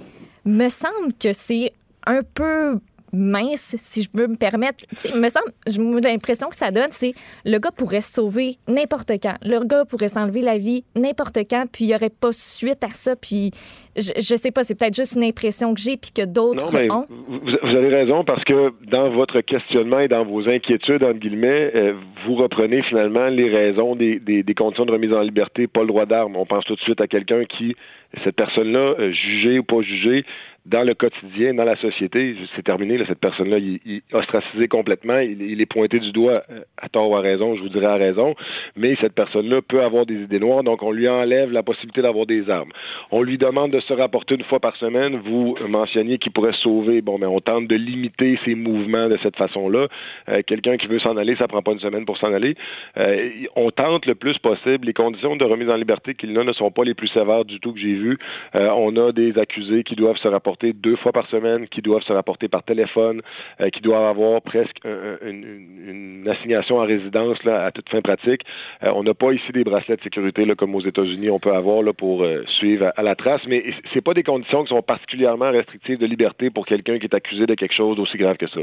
[0.46, 1.74] Me semble que c'est
[2.06, 2.80] un peu
[3.14, 4.86] mince, si je peux me permettre.
[5.16, 7.14] me semble, j'ai l'impression que ça donne, c'est
[7.46, 9.36] le gars pourrait se sauver n'importe quand.
[9.44, 12.90] Le gars pourrait s'enlever la vie n'importe quand, puis il n'y aurait pas suite à
[12.90, 13.16] ça.
[13.16, 13.52] Puis
[13.96, 17.06] je, je sais pas, c'est peut-être juste une impression que j'ai, puis que d'autres ont.
[17.10, 21.94] Vous, avez raison, parce que dans votre questionnement et dans vos inquiétudes, entre guillemets, euh,
[22.26, 25.88] vous reprenez finalement les raisons des, des, des conditions de remise en liberté, pas le
[25.88, 26.36] droit d'armes.
[26.36, 27.76] On pense tout de suite à quelqu'un qui,
[28.24, 30.26] cette personne-là, euh, jugée ou pas jugée,
[30.68, 32.98] dans le quotidien, dans la société, c'est terminé.
[32.98, 35.18] Là, cette personne-là, il, il ostracisé complètement.
[35.20, 37.96] Il, est pointé du doigt euh, à tort ou à raison, je vous dirais à
[37.96, 38.36] raison.
[38.76, 42.26] Mais cette personne-là peut avoir des idées noires, donc on lui enlève la possibilité d'avoir
[42.26, 42.72] des armes.
[43.12, 45.22] On lui demande de se rapporter une fois par semaine.
[45.24, 47.02] Vous mentionniez qu'il pourrait sauver.
[47.02, 49.88] Bon, mais on tente de limiter ses mouvements de cette façon-là.
[50.28, 52.56] Euh, quelqu'un qui veut s'en aller, ça prend pas une semaine pour s'en aller.
[52.98, 54.86] Euh, on tente le plus possible.
[54.88, 57.62] Les conditions de remise en liberté qu'il a ne sont pas les plus sévères du
[57.62, 58.18] tout que j'ai vues.
[58.54, 62.14] on a des accusés qui doivent se rapporter deux fois par semaine, qui doivent se
[62.14, 63.22] rapporter par téléphone,
[63.62, 68.42] euh, qui doivent avoir presque une, assignation en résidence là, à toute fin pratique.
[68.84, 71.54] Euh, on n'a pas ici des bracelets de sécurité là, comme aux États-Unis on peut
[71.54, 74.82] avoir là, pour euh, suivre à, la trace, mais c'est pas des conditions qui sont
[74.82, 78.48] particulièrement restrictives de liberté pour quelqu'un qui est accusé de quelque chose d'aussi grave que
[78.48, 78.60] ça.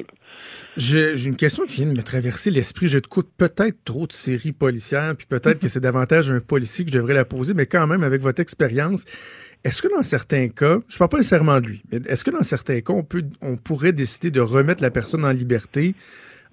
[0.77, 2.89] J'ai une question qui vient de me traverser l'esprit.
[2.89, 6.85] Je te coûte peut-être trop de séries policières, puis peut-être que c'est davantage un policier
[6.85, 9.05] que je devrais la poser, mais quand même, avec votre expérience,
[9.65, 12.31] est-ce que dans certains cas, je ne parle pas nécessairement de lui, mais est-ce que
[12.31, 15.95] dans certains cas, on, peut, on pourrait décider de remettre la personne en liberté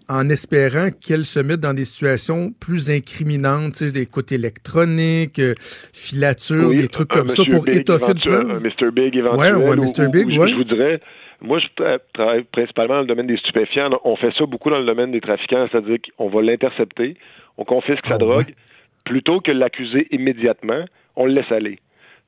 [0.10, 5.54] en espérant qu'elle se mette dans des situations plus incriminantes, des côtés électroniques, euh,
[5.93, 8.60] filatures, des trucs comme ça pour étoffer le?
[8.60, 8.91] Mr.
[8.91, 9.56] Big éventuel.
[9.56, 10.08] Ouais, ouais, Mr.
[10.10, 10.50] Big, ouais.
[10.50, 11.00] Je vous dirais,
[11.41, 11.67] moi, je
[12.13, 13.89] travaille principalement dans le domaine des stupéfiants.
[14.04, 17.15] On fait ça beaucoup dans le domaine des trafiquants, c'est-à-dire qu'on va l'intercepter,
[17.58, 18.54] on confisque sa ah, drogue,
[19.06, 21.80] plutôt que l'accuser immédiatement, on le laisse aller.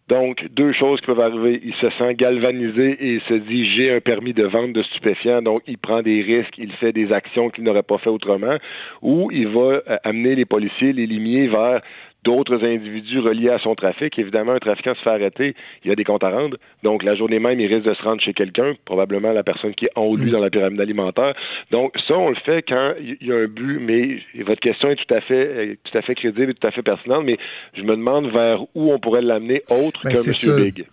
[0.09, 1.61] Donc, deux choses qui peuvent arriver.
[1.63, 5.41] Il se sent galvanisé et il se dit j'ai un permis de vente de stupéfiants,
[5.41, 8.57] donc il prend des risques, il fait des actions qu'il n'aurait pas fait autrement,
[9.01, 11.81] ou il va euh, amener les policiers, les limiers vers
[12.23, 14.17] d'autres individus reliés à son trafic.
[14.17, 16.57] Évidemment, un trafiquant se fait arrêter, il y a des comptes à rendre.
[16.83, 19.85] Donc, la journée même, il risque de se rendre chez quelqu'un, probablement la personne qui
[19.85, 21.33] est en haut de lui dans la pyramide alimentaire.
[21.71, 24.95] Donc, ça, on le fait quand il y a un but, mais votre question est
[24.95, 27.37] tout à fait, tout à fait crédible et tout à fait pertinente, mais
[27.73, 30.63] je me demande vers où on pourrait l'amener autre ben, que M.
[30.63, 30.85] Big.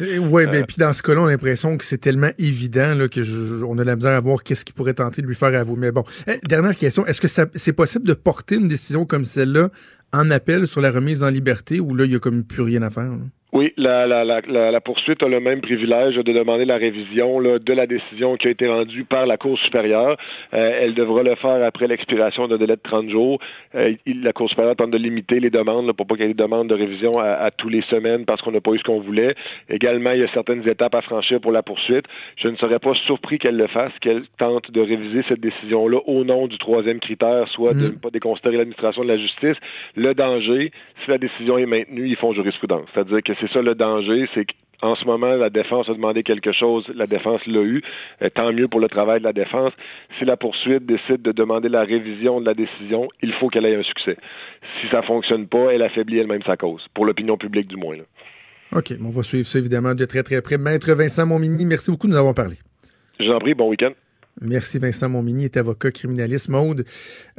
[0.00, 0.62] Oui, ben, euh.
[0.66, 3.84] puis dans ce cas-là, on a l'impression que c'est tellement évident là, que on a
[3.84, 5.76] la misère à voir qu'est-ce qu'il pourrait tenter de lui faire à vous.
[5.76, 9.70] Mais bon, eh, dernière question, est-ce que c'est possible de porter une décision comme celle-là
[10.12, 12.82] en appel sur la remise en liberté ou là, il n'y a comme plus rien
[12.82, 13.10] à faire?
[13.56, 17.58] Oui, la, la, la, la, poursuite a le même privilège de demander la révision là,
[17.58, 20.18] de la décision qui a été rendue par la Cour supérieure.
[20.52, 23.38] Euh, elle devra le faire après l'expiration d'un délai de 30 jours.
[23.74, 26.34] Euh, la Cour supérieure tente de limiter les demandes là, pour pas qu'il y ait
[26.34, 28.84] des demandes de révision à, à tous les semaines parce qu'on n'a pas eu ce
[28.84, 29.34] qu'on voulait.
[29.70, 32.04] Également, il y a certaines étapes à franchir pour la poursuite.
[32.36, 36.24] Je ne serais pas surpris qu'elle le fasse, qu'elle tente de réviser cette décision-là au
[36.24, 37.92] nom du troisième critère, soit de mm.
[37.94, 39.56] ne pas déconsidérer l'administration de la justice.
[39.94, 42.86] Le danger, si la décision est maintenue, ils font jurisprudence.
[42.92, 44.46] C'est-à-dire que c'est c'est ça le danger, c'est
[44.80, 47.82] qu'en ce moment, la défense a demandé quelque chose, la défense l'a eu.
[48.22, 49.72] Euh, tant mieux pour le travail de la défense.
[50.18, 53.76] Si la poursuite décide de demander la révision de la décision, il faut qu'elle ait
[53.76, 54.16] un succès.
[54.80, 57.96] Si ça fonctionne pas, elle affaiblit elle-même sa cause, pour l'opinion publique du moins.
[58.72, 60.58] OK, on va suivre ça évidemment de très très près.
[60.58, 62.56] Maître Vincent Montmini, merci beaucoup de nous avoir parlé.
[63.18, 63.92] Je vous en prie, bon week-end.
[64.40, 66.50] Merci Vincent Montmini, est avocat criminaliste.
[66.50, 66.84] Maude,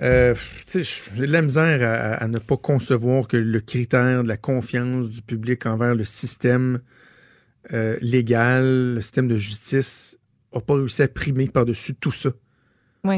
[0.02, 0.34] euh,
[0.68, 5.22] j'ai de la misère à, ne pas concevoir que le critère de la confiance du
[5.22, 6.80] public envers le système
[7.72, 10.18] euh, légal, le système de justice,
[10.54, 12.32] n'a pas réussi à primer par-dessus tout ça.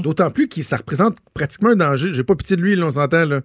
[0.04, 2.14] D'autant plus que ça représente pratiquement un danger.
[2.14, 3.26] J'ai pas pitié de lui, là, on s'entend.
[3.26, 3.42] Là.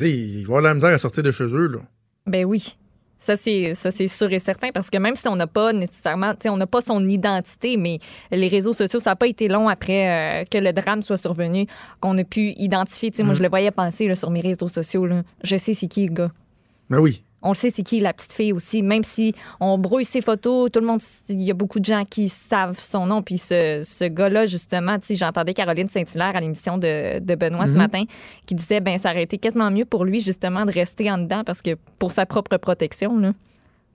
[0.00, 1.66] Mais il va avoir de la misère à sortir de chez eux.
[1.66, 1.78] Là.
[2.26, 2.78] Ben oui.
[3.18, 6.34] Ça, c'est, ça, c'est sûr et certain parce que même si on n'a pas nécessairement,
[6.46, 7.98] on n'a pas son identité, mais
[8.30, 11.66] les réseaux sociaux, ça n'a pas été long après euh, que le drame soit survenu
[12.00, 13.10] qu'on a pu identifier.
[13.20, 13.36] Moi, mm.
[13.36, 15.06] je le voyais penser là, sur mes réseaux sociaux.
[15.06, 15.22] Là.
[15.42, 16.30] Je sais c'est qui le gars.
[16.90, 17.24] Ben oui.
[17.44, 18.82] On le sait, c'est qui la petite fille aussi.
[18.82, 22.04] Même si on brouille ses photos, tout le monde, il y a beaucoup de gens
[22.08, 23.22] qui savent son nom.
[23.22, 27.78] Puis ce, ce gars-là, justement, j'entendais Caroline Saint-Hilaire à l'émission de, de, Benoît ce mhm.
[27.78, 28.02] matin
[28.46, 31.44] qui disait ben ça aurait été quasiment mieux pour lui, justement, de rester en dedans
[31.44, 33.18] parce que pour sa propre protection.
[33.18, 33.32] Là.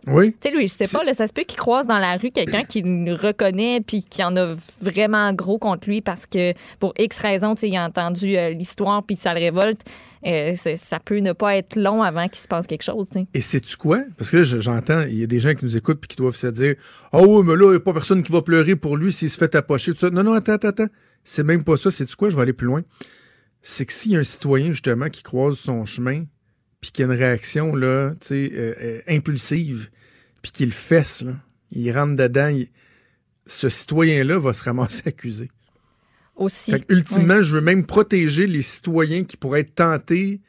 [0.07, 0.31] Oui.
[0.31, 2.31] Tu sais, lui, je sais pas, là, ça se peut qu'il croise dans la rue
[2.31, 6.93] quelqu'un qui le reconnaît puis qui en a vraiment gros contre lui parce que pour
[6.97, 9.81] X raisons, tu sais, il a entendu euh, l'histoire puis ça le révolte.
[10.25, 13.09] Euh, ça peut ne pas être long avant qu'il se passe quelque chose.
[13.33, 14.01] Et sais-tu quoi?
[14.17, 16.35] Parce que là, j'entends, il y a des gens qui nous écoutent puis qui doivent
[16.35, 16.75] se dire
[17.11, 19.13] Ah oh, oui, mais là, il n'y a pas personne qui va pleurer pour lui
[19.13, 19.93] s'il se fait tapocher.
[19.93, 20.09] Tout ça.
[20.09, 20.87] Non, non, attends, attends, attends.
[21.23, 21.91] C'est même pas ça.
[21.91, 22.29] Sais-tu quoi?
[22.29, 22.81] Je vais aller plus loin.
[23.61, 26.23] C'est que s'il y a un citoyen, justement, qui croise son chemin
[26.81, 29.89] puis qu'il y a une réaction là, euh, euh, impulsive,
[30.41, 31.33] puis qu'il fesse, là,
[31.71, 32.55] il rentre dedans,
[33.45, 35.49] ce citoyen-là va se ramasser accusé.
[36.35, 36.73] Aussi.
[36.87, 40.39] ultimement, je veux même protéger les citoyens qui pourraient être tentés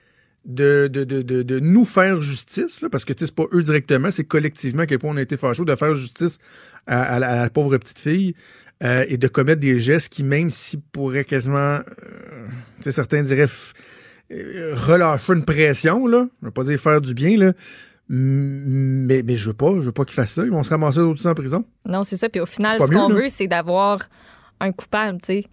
[0.44, 4.24] de, de, de, de, nous faire justice, là, parce que c'est pas eux directement, c'est
[4.24, 6.38] collectivement à quel point on a été fâchés de faire justice
[6.86, 8.34] à, la pauvre petite fille
[8.84, 11.80] euh, et de commettre des gestes qui, même s'ils pourraient quasiment,
[12.80, 13.48] certains diraient
[14.30, 16.26] relâcher une pression, là.
[16.40, 17.52] Je ne veux pas dire faire du bien, là.
[18.08, 20.42] Mais, mais je veux pas, je veux pas qu'ils fassent ça.
[20.44, 21.64] Ils vont se ramasser d'autres en prison.
[21.86, 22.28] Non, c'est ça.
[22.28, 24.00] Puis au final, ce qu'on veut, c'est d'avoir
[24.58, 25.44] un coupable, tu sais.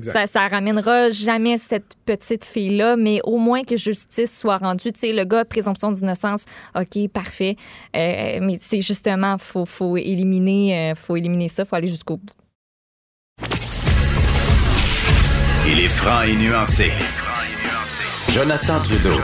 [0.00, 4.90] Ça, ça ramènera jamais cette petite fille-là, mais au moins que justice soit rendue.
[4.90, 7.56] Tu sais, le gars, présomption d'innocence, OK, parfait.
[7.94, 12.32] Euh, mais c'est justement, faut, faut éliminer, euh, faut éliminer ça, faut aller jusqu'au bout.
[15.68, 16.90] Il est franc et nuancé.
[18.32, 19.20] Jonathan Trudeau.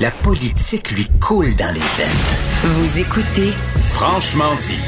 [0.00, 2.72] La politique lui coule dans les veines.
[2.72, 3.50] Vous écoutez
[3.90, 4.78] Franchement dit.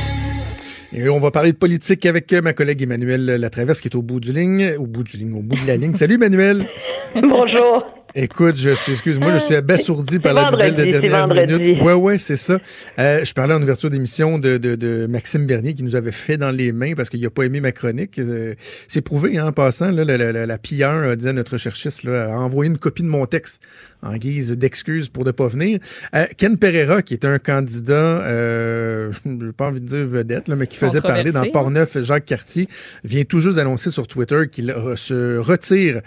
[0.94, 4.20] Et on va parler de politique avec ma collègue Emmanuel Latraverse qui est au bout
[4.20, 5.92] du ligne, au bout du ligne, au bout de la ligne.
[5.92, 6.66] Salut Emmanuel.
[7.14, 7.84] Bonjour.
[8.14, 11.82] Écoute, je suis, excuse-moi, je suis abasourdi par la nouvelle de dernière minute.
[11.82, 12.58] Ouais, ouais, c'est ça.
[12.98, 16.36] Euh, je parlais en ouverture d'émission de, de, de, Maxime Bernier qui nous avait fait
[16.36, 18.18] dans les mains parce qu'il n'a pas aimé ma chronique.
[18.18, 18.54] Euh,
[18.88, 22.36] c'est prouvé, hein, en passant, là, la, la, la, pire, disait notre cherchiste, là, a
[22.36, 23.60] envoyé une copie de mon texte
[24.02, 25.80] en guise d'excuse pour ne pas venir.
[26.14, 30.56] Euh, Ken Pereira, qui est un candidat, euh, je pas envie de dire vedette, là,
[30.56, 32.68] mais qui faisait parler dans Port-Neuf Jacques Cartier,
[33.04, 36.00] vient tout juste annoncer sur Twitter qu'il se retire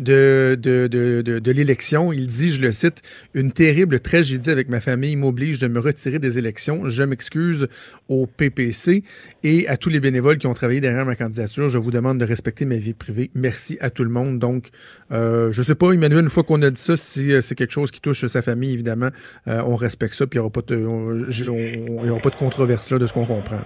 [0.00, 2.12] de, de, de, de, l'élection.
[2.12, 3.02] Il dit, je le cite,
[3.34, 6.88] Une terrible tragédie avec ma famille m'oblige de me retirer des élections.
[6.88, 7.68] Je m'excuse
[8.08, 9.02] au PPC
[9.44, 11.68] et à tous les bénévoles qui ont travaillé derrière ma candidature.
[11.68, 13.30] Je vous demande de respecter ma vie privée.
[13.34, 14.38] Merci à tout le monde.
[14.38, 14.68] Donc,
[15.12, 17.72] euh, je sais pas, Emmanuel, une fois qu'on a dit ça, si euh, c'est quelque
[17.72, 19.10] chose qui touche sa famille, évidemment,
[19.48, 22.98] euh, on respecte ça, puis il n'y aura, pas de, aura pas de controverse là,
[22.98, 23.60] de ce qu'on comprend.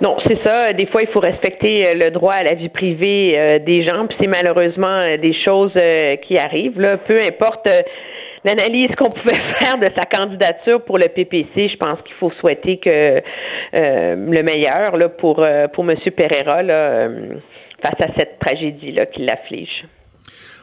[0.00, 0.72] Non, c'est ça.
[0.72, 4.06] Des fois, il faut respecter euh, le droit à la vie privée euh, des gens,
[4.06, 5.72] puis c'est malheureusement euh, des choses
[6.22, 6.80] qui arrivent.
[6.80, 6.96] Là.
[6.98, 7.68] Peu importe
[8.44, 12.78] l'analyse qu'on pouvait faire de sa candidature pour le PPC, je pense qu'il faut souhaiter
[12.78, 13.22] que
[13.72, 15.96] le meilleur là, pour, pour M.
[16.16, 17.08] Pereira là,
[17.82, 19.84] face à cette tragédie-là qui l'afflige.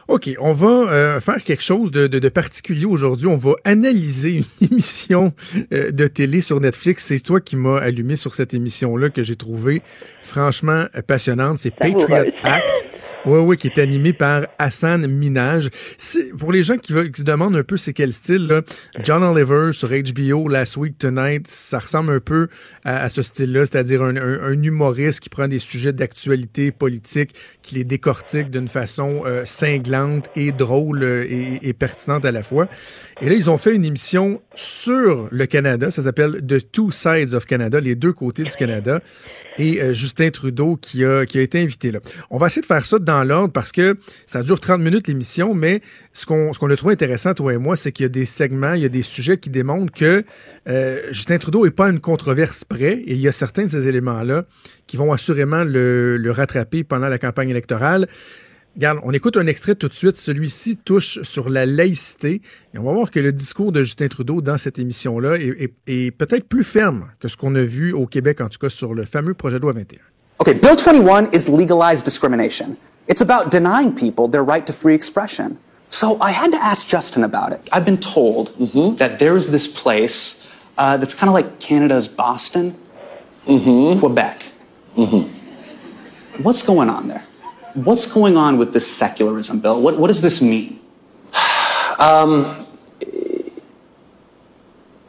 [0.08, 3.26] OK, on va euh, faire quelque chose de, de, de particulier aujourd'hui.
[3.26, 5.32] On va analyser une émission
[5.72, 7.04] euh, de télé sur Netflix.
[7.04, 9.82] C'est toi qui m'as allumé sur cette émission-là que j'ai trouvée
[10.22, 11.58] franchement passionnante.
[11.58, 12.88] C'est Patriot Act.
[13.24, 15.70] Oui, oui, qui est animé par Hassan Minaj.
[16.38, 18.62] Pour les gens qui, veulent, qui se demandent un peu c'est quel style, là,
[19.04, 22.48] John Oliver sur HBO, Last Week Tonight, ça ressemble un peu
[22.84, 27.84] à, ce style-là, c'est-à-dire un, un, humoriste qui prend des sujets d'actualité politique, qui les
[27.84, 32.66] décortique d'une façon euh, cinglante et drôle euh, et, et, pertinente à la fois.
[33.20, 37.34] Et là, ils ont fait une émission sur le Canada, ça s'appelle The Two Sides
[37.34, 39.00] of Canada, les deux côtés du Canada,
[39.58, 42.00] et euh, Justin Trudeau qui a, qui a été invité là.
[42.30, 43.96] On va essayer de faire ça dans dans l'ordre parce que
[44.26, 45.80] ça dure 30 minutes l'émission, mais
[46.12, 48.72] ce qu'on ce a trouvé intéressant, toi et moi, c'est qu'il y a des segments,
[48.74, 50.24] il y a des sujets qui démontrent que
[50.68, 53.86] euh, Justin Trudeau n'est pas une controverse près, et il y a certains de ces
[53.86, 54.44] éléments-là
[54.86, 58.08] qui vont assurément le, le rattraper pendant la campagne électorale.
[58.74, 60.16] Regarde, on écoute un extrait tout de suite.
[60.16, 62.40] Celui-ci touche sur la laïcité.
[62.72, 65.74] Et on va voir que le discours de Justin Trudeau dans cette émission-là est, est,
[65.86, 68.94] est peut-être plus ferme que ce qu'on a vu au Québec, en tout cas sur
[68.94, 69.98] le fameux projet de loi 21.
[70.38, 72.76] OK, Bill 21 is legalized discrimination.
[73.12, 75.58] It's about denying people their right to free expression.
[75.90, 77.60] So I had to ask Justin about it.
[77.70, 78.96] I've been told mm-hmm.
[78.96, 82.74] that there's this place uh, that's kind of like Canada's Boston,
[83.44, 84.00] mm-hmm.
[84.00, 84.52] Quebec.
[84.96, 86.42] Mm-hmm.
[86.42, 87.22] What's going on there?
[87.74, 89.82] What's going on with this secularism bill?
[89.82, 90.80] What, what does this mean?
[91.98, 92.66] um,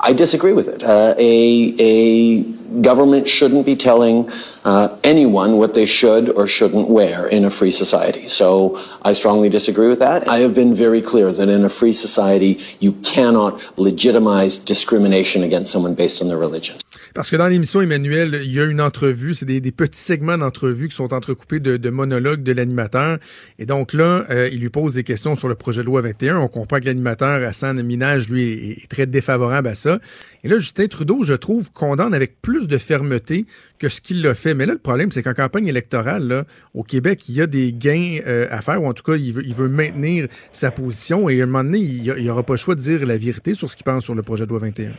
[0.05, 0.83] I disagree with it.
[0.83, 2.43] Uh, a, a
[2.81, 4.29] government shouldn't be telling
[4.65, 8.27] uh, anyone what they should or shouldn't wear in a free society.
[8.27, 10.27] So I strongly disagree with that.
[10.27, 15.71] I have been very clear that in a free society, you cannot legitimize discrimination against
[15.71, 16.75] someone based on their religion.
[17.13, 20.89] Parce que dans l'émission, Emmanuel, il y a une entrevue, c'est des, petits segments d'entrevue
[20.89, 23.19] qui sont entrecoupés de, monologues de l'animateur.
[23.59, 26.37] Et donc là, euh, il lui pose des questions sur le projet de loi 21.
[26.37, 29.99] On comprend que l'animateur, Hassan Minage, lui, est, très défavorable à ça.
[30.43, 33.45] Et là, Justin Trudeau, je trouve, condamne avec plus de fermeté
[33.77, 34.55] que ce qu'il l'a fait.
[34.55, 38.21] Mais là, le problème, c'est qu'en campagne électorale, au Québec, il y a des gains
[38.25, 41.29] euh, à faire, ou en tout cas, il veut, il veut maintenir sa position.
[41.29, 43.53] Et à un moment donné, il n'y aura pas le choix de dire la vérité
[43.53, 44.93] sur ce qu'il pense sur le projet de loi 21.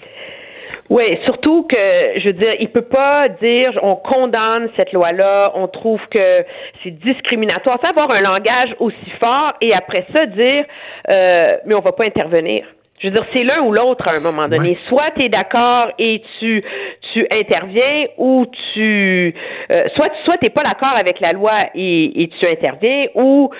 [0.90, 5.66] Oui, surtout que, je veux dire, il peut pas dire on condamne cette loi-là, on
[5.66, 6.44] trouve que
[6.82, 7.78] c'est discriminatoire.
[7.80, 10.64] Ça avoir un langage aussi fort et après ça dire
[11.10, 12.64] euh, mais on va pas intervenir.
[13.00, 14.78] Je veux dire, c'est l'un ou l'autre à un moment donné.
[14.88, 16.62] Soit tu es d'accord et tu
[17.12, 19.34] tu interviens ou tu
[19.74, 23.50] euh, soit soit t'es pas d'accord avec la loi et, et tu interviens ou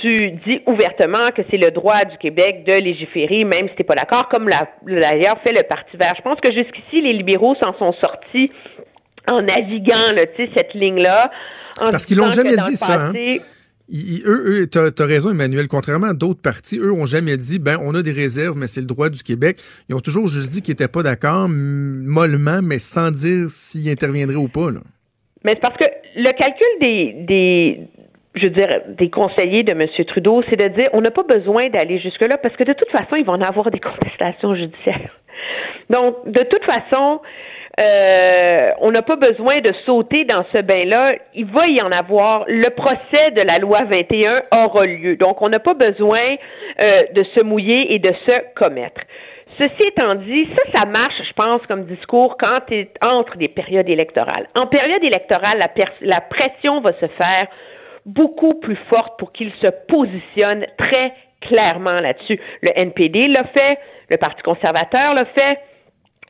[0.00, 3.86] tu dis ouvertement que c'est le droit du Québec de légiférer, même si tu n'es
[3.86, 6.14] pas d'accord, comme l'a d'ailleurs fait le Parti vert.
[6.16, 8.50] Je pense que jusqu'ici, les libéraux s'en sont sortis
[9.28, 11.30] en naviguant là, cette ligne-là.
[11.78, 13.06] Parce qu'ils l'ont jamais dit ça.
[13.06, 13.12] Hein?
[14.26, 15.68] eux, tu as, raison, Emmanuel.
[15.68, 18.80] Contrairement à d'autres partis, eux ont jamais dit, ben, on a des réserves, mais c'est
[18.80, 19.58] le droit du Québec.
[19.88, 24.36] Ils ont toujours juste dit qu'ils n'étaient pas d'accord, mollement, mais sans dire s'ils interviendraient
[24.36, 24.70] ou pas.
[24.70, 24.80] Là.
[25.44, 25.84] Mais c'est parce que
[26.16, 27.80] le calcul des, des,
[28.34, 29.86] je veux dire, des conseillers de M.
[30.06, 33.16] Trudeau, c'est de dire, on n'a pas besoin d'aller jusque-là, parce que de toute façon,
[33.16, 35.10] ils vont en avoir des contestations judiciaires.
[35.90, 37.20] Donc, de toute façon,
[37.78, 41.14] euh, on n'a pas besoin de sauter dans ce bain-là.
[41.34, 42.44] Il va y en avoir.
[42.48, 45.16] Le procès de la loi 21 aura lieu.
[45.16, 46.36] Donc, on n'a pas besoin
[46.80, 49.00] euh, de se mouiller et de se commettre.
[49.58, 53.88] Ceci étant dit, ça, ça marche, je pense, comme discours quand tu entre des périodes
[53.88, 54.48] électorales.
[54.56, 55.64] En période électorale,
[56.00, 57.46] la pression va se faire
[58.06, 62.40] beaucoup plus forte pour qu'il se positionne très clairement là-dessus.
[62.62, 65.58] Le NPD l'a fait, le Parti conservateur l'a fait,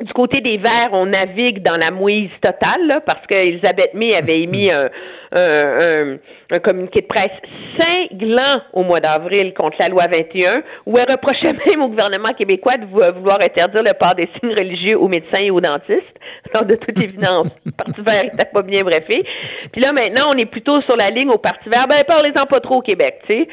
[0.01, 4.41] du côté des Verts, on navigue dans la mouise totale, là, parce qu'Elisabeth May avait
[4.41, 4.91] émis un,
[5.33, 6.17] un,
[6.51, 7.33] un, communiqué de presse
[7.77, 12.77] cinglant au mois d'avril contre la loi 21, où elle reprochait même au gouvernement québécois
[12.77, 16.03] de vouloir interdire le port des signes religieux aux médecins et aux dentistes.
[16.55, 19.25] De toute évidence, le Parti vert n'était pas bien brefé.
[19.73, 21.87] Puis là, maintenant, on est plutôt sur la ligne au Parti vert.
[21.89, 23.49] Ben, parlez-en pas trop au Québec, tu sais.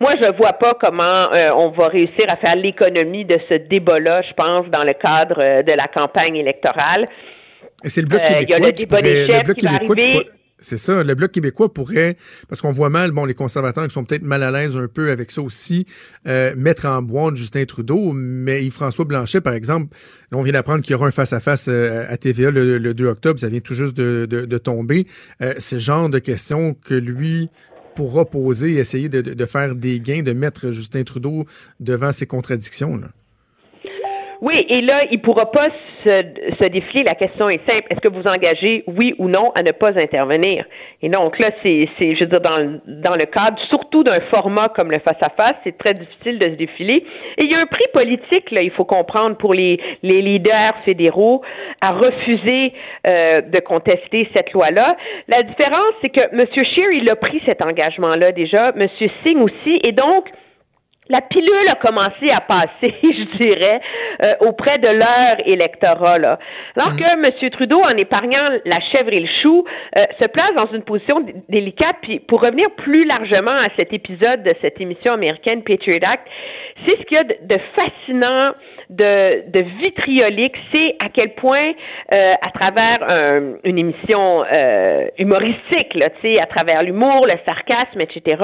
[0.00, 4.22] Moi, je vois pas comment euh, on va réussir à faire l'économie de ce débat-là,
[4.22, 7.08] je pense, dans le cadre euh, de la campagne électorale.
[7.84, 8.56] C'est le Bloc québécois.
[8.56, 10.28] Euh, il y a le débat des chefs qui va arriver.
[10.62, 11.02] C'est ça.
[11.02, 12.16] Le Bloc québécois pourrait,
[12.48, 15.10] parce qu'on voit mal, bon, les conservateurs qui sont peut-être mal à l'aise un peu
[15.10, 15.84] avec ça aussi,
[16.26, 19.94] euh, mettre en boîte Justin Trudeau, mais Yves-François Blanchet, par exemple,
[20.30, 23.48] on vient d'apprendre qu'il y aura un face-à-face euh, à TVA le, 2 octobre, ça
[23.48, 25.06] vient tout juste de, tomber.
[25.40, 27.48] Euh, c'est genre de questions que lui
[27.96, 31.44] pourra poser, essayer de, faire des gains, de mettre Justin Trudeau
[31.80, 32.96] devant ses contradictions.
[32.96, 33.08] Là.
[34.40, 35.68] Oui, et là, il pourra pas
[36.04, 37.04] se, défiler.
[37.06, 37.86] La question est simple.
[37.90, 40.64] Est-ce que vous engagez, oui ou non, à ne pas intervenir?
[41.02, 44.90] Et donc là, c'est, je veux dire, dans, dans le cadre, surtout d'un format comme
[44.90, 47.04] le face-à-face, c'est très difficile de se défiler.
[47.38, 50.74] Et il y a un prix politique, là, il faut comprendre, pour les, les leaders
[50.84, 51.42] fédéraux
[51.80, 52.72] à refuser
[53.08, 54.96] euh, de contester cette loi-là.
[55.28, 56.46] La différence, c'est que M.
[56.52, 58.86] Scheer, il a pris cet engagement-là déjà, M.
[59.24, 60.28] Singh aussi, et donc,
[61.12, 63.80] la pilule a commencé à passer, je dirais,
[64.22, 66.18] euh, auprès de leur électorat.
[66.18, 66.38] Là.
[66.74, 67.50] Alors que M.
[67.50, 69.64] Trudeau, en épargnant la chèvre et le chou,
[69.96, 71.96] euh, se place dans une position délicate.
[72.00, 76.26] Puis pour revenir plus largement à cet épisode de cette émission américaine Patriot Act,
[76.86, 78.54] c'est ce qu'il y a de fascinant
[78.88, 81.72] de, de vitriolique, c'est à quel point,
[82.12, 83.00] euh, à travers
[83.64, 86.08] une émission euh, humoristique, là,
[86.40, 88.42] à travers l'humour, le sarcasme, etc.,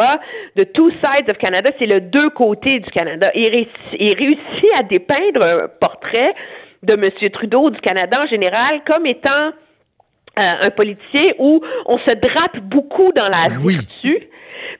[0.56, 3.30] de Two Sides of Canada, c'est le deux côtés du Canada.
[3.34, 6.34] Il réussit, il réussit à dépeindre un portrait
[6.82, 7.30] de M.
[7.30, 9.52] Trudeau du Canada en général comme étant euh,
[10.36, 14.28] un politicien où on se drape beaucoup dans la ben vertu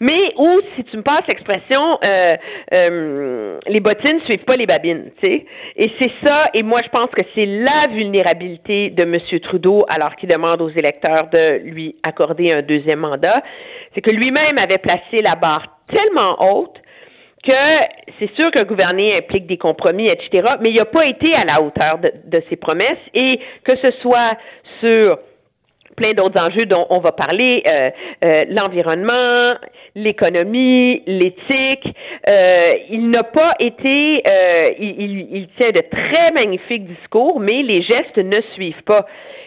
[0.00, 2.36] mais où, si tu me passes l'expression, euh,
[2.72, 5.46] euh, les bottines suivent pas les babines, tu sais.
[5.76, 9.18] Et c'est ça, et moi je pense que c'est la vulnérabilité de M.
[9.40, 13.42] Trudeau alors qu'il demande aux électeurs de lui accorder un deuxième mandat,
[13.94, 16.76] c'est que lui-même avait placé la barre tellement haute
[17.44, 17.53] que
[18.18, 21.62] c'est sûr que gouverner implique des compromis, etc., mais il n'a pas été à la
[21.62, 24.37] hauteur de, de ses promesses et que ce soit
[24.81, 25.18] sur
[25.98, 27.90] plein d'autres enjeux dont on va parler, euh,
[28.24, 29.55] euh, l'environnement,
[29.94, 31.94] l'économie, l'éthique.
[32.29, 34.22] Euh, il n'a pas été,
[34.79, 39.07] il, il, tient de très magnifiques discours, mais les gestes ne suivent pas.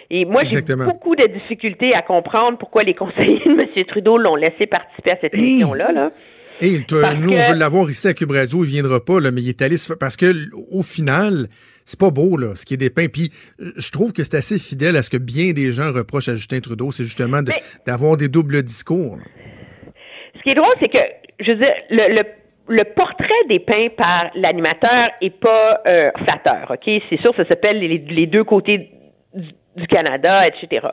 [0.10, 3.86] Et moi, j'ai beaucoup de difficultés à comprendre pourquoi les conseillers de M.
[3.86, 5.94] Trudeau l'ont laissé participer à cette émission-là.
[5.94, 6.12] Là.
[6.60, 6.80] Et
[7.20, 9.62] nous, on veut l'avoir ici à Cube Radio, il viendra pas, là, mais il est
[9.62, 10.34] allé parce que
[10.72, 11.48] au final,
[11.86, 13.08] c'est pas beau, là, ce qui est dépeint.
[13.08, 16.36] Puis je trouve que c'est assez fidèle à ce que bien des gens reprochent à
[16.36, 17.40] Justin Trudeau, c'est justement
[17.86, 19.18] d'avoir des doubles discours.
[20.36, 21.00] Ce qui est drôle, c'est que,
[21.40, 22.24] je veux dire, le,
[22.72, 26.90] le portrait dépeint par l'animateur est pas euh, flatteur, OK?
[27.10, 28.90] C'est sûr, ça s'appelle les, deux côtés
[29.34, 30.88] du, Canada, etc.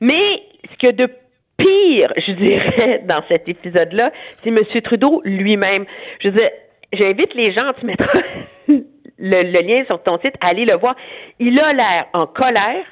[0.00, 1.08] Mais ce que de
[1.56, 4.58] pire, je dirais, dans cet épisode-là, c'est M.
[4.82, 5.84] Trudeau lui-même.
[6.20, 6.50] Je veux dire,
[6.92, 8.20] j'invite les gens, tu mettras
[8.68, 10.96] le, lien sur ton site, à aller le voir.
[11.38, 12.84] Il a l'air en colère,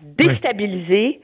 [0.00, 1.20] déstabilisé,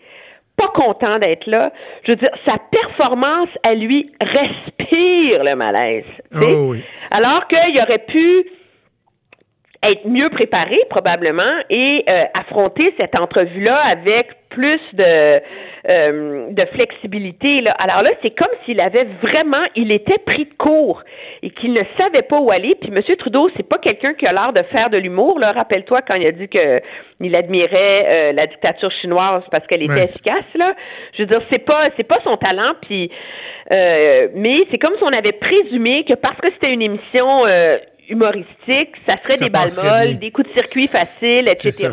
[0.56, 1.72] pas content d'être là.
[2.04, 6.04] Je veux dire, sa performance à lui respire le malaise.
[6.34, 6.74] Oh,
[7.10, 8.44] Alors qu'il aurait pu
[9.90, 15.40] être mieux préparé probablement et euh, affronter cette entrevue-là avec plus de
[15.88, 17.60] euh, de flexibilité.
[17.60, 17.70] Là.
[17.78, 21.02] Alors là, c'est comme s'il avait vraiment, il était pris de court
[21.42, 22.74] et qu'il ne savait pas où aller.
[22.80, 23.00] Puis M.
[23.16, 25.38] Trudeau, c'est pas quelqu'un qui a l'air de faire de l'humour.
[25.38, 26.82] Là, rappelle-toi quand il a dit que
[27.20, 30.44] il admirait euh, la dictature chinoise parce qu'elle était efficace.
[30.56, 30.74] Là,
[31.16, 32.72] je veux dire, c'est pas, c'est pas son talent.
[32.82, 33.10] Puis,
[33.70, 37.44] euh, mais c'est comme si on avait présumé que parce que c'était une émission
[38.08, 41.90] humoristique, ça serait des balles molles, des coups de circuit faciles, etc.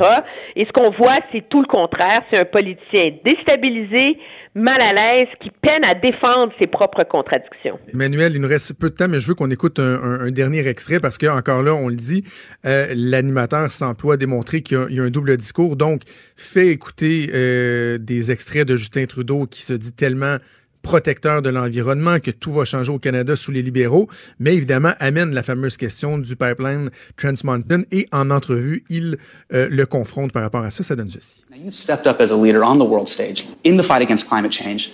[0.56, 2.24] Et ce qu'on voit, c'est tout le contraire.
[2.30, 4.18] C'est un politicien déstabilisé,
[4.56, 7.80] mal à l'aise, qui peine à défendre ses propres contradictions.
[7.94, 11.00] Emmanuel, il nous reste peu de temps, mais je veux qu'on écoute un, dernier extrait
[11.00, 12.24] parce que encore là, on le dit,
[12.66, 15.76] euh, l'animateur s'emploie à démontrer qu'il y, a un double discours.
[15.76, 16.02] Donc,
[16.36, 20.38] fait écouter euh, des extraits de Justin Trudeau qui se dit tellement
[20.86, 24.08] protecteur de l'environnement, que tout va changer au Canada sous les libéraux,
[24.40, 29.18] mais évidemment amène la fameuse question du pipeline Trans Mountain et en entrevue, il
[29.52, 30.84] euh, le confronte par rapport à ça.
[30.84, 31.44] Ça donne ceci.
[31.50, 34.28] Now you've stepped up as a leader on the world stage in the fight against
[34.30, 34.92] climate change.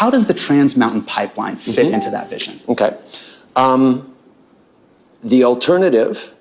[0.00, 1.94] How does the Trans Mountain pipeline fit mm -hmm.
[1.94, 2.54] into that vision?
[2.66, 2.90] Okay.
[3.54, 4.06] Um,
[5.28, 6.32] the alternative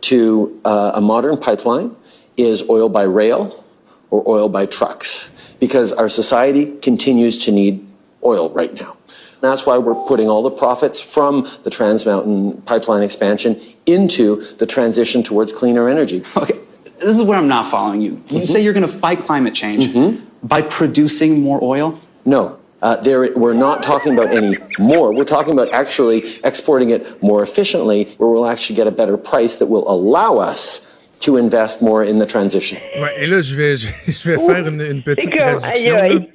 [0.00, 0.16] to
[0.64, 1.90] uh, a modern pipeline
[2.36, 3.62] is oil by rail
[4.10, 5.30] or oil by trucks
[5.60, 7.87] because our society continues to need
[8.24, 8.96] oil right now.
[9.40, 14.66] That's why we're putting all the profits from the Trans Mountain pipeline expansion into the
[14.66, 16.22] transition towards cleaner energy.
[16.36, 16.58] Okay,
[16.98, 18.10] this is where I'm not following you.
[18.10, 18.44] You mm-hmm.
[18.44, 20.24] say you're going to fight climate change mm-hmm.
[20.46, 21.98] by producing more oil?
[22.24, 22.58] No.
[22.80, 25.12] Uh, there, we're not talking about any more.
[25.14, 29.56] We're talking about actually exporting it more efficiently, where we'll actually get a better price
[29.56, 30.84] that will allow us
[31.20, 32.78] to invest more in the transition.
[33.00, 36.28] Ouais, et là, je vais, je, je vais faire une, une petite traduction.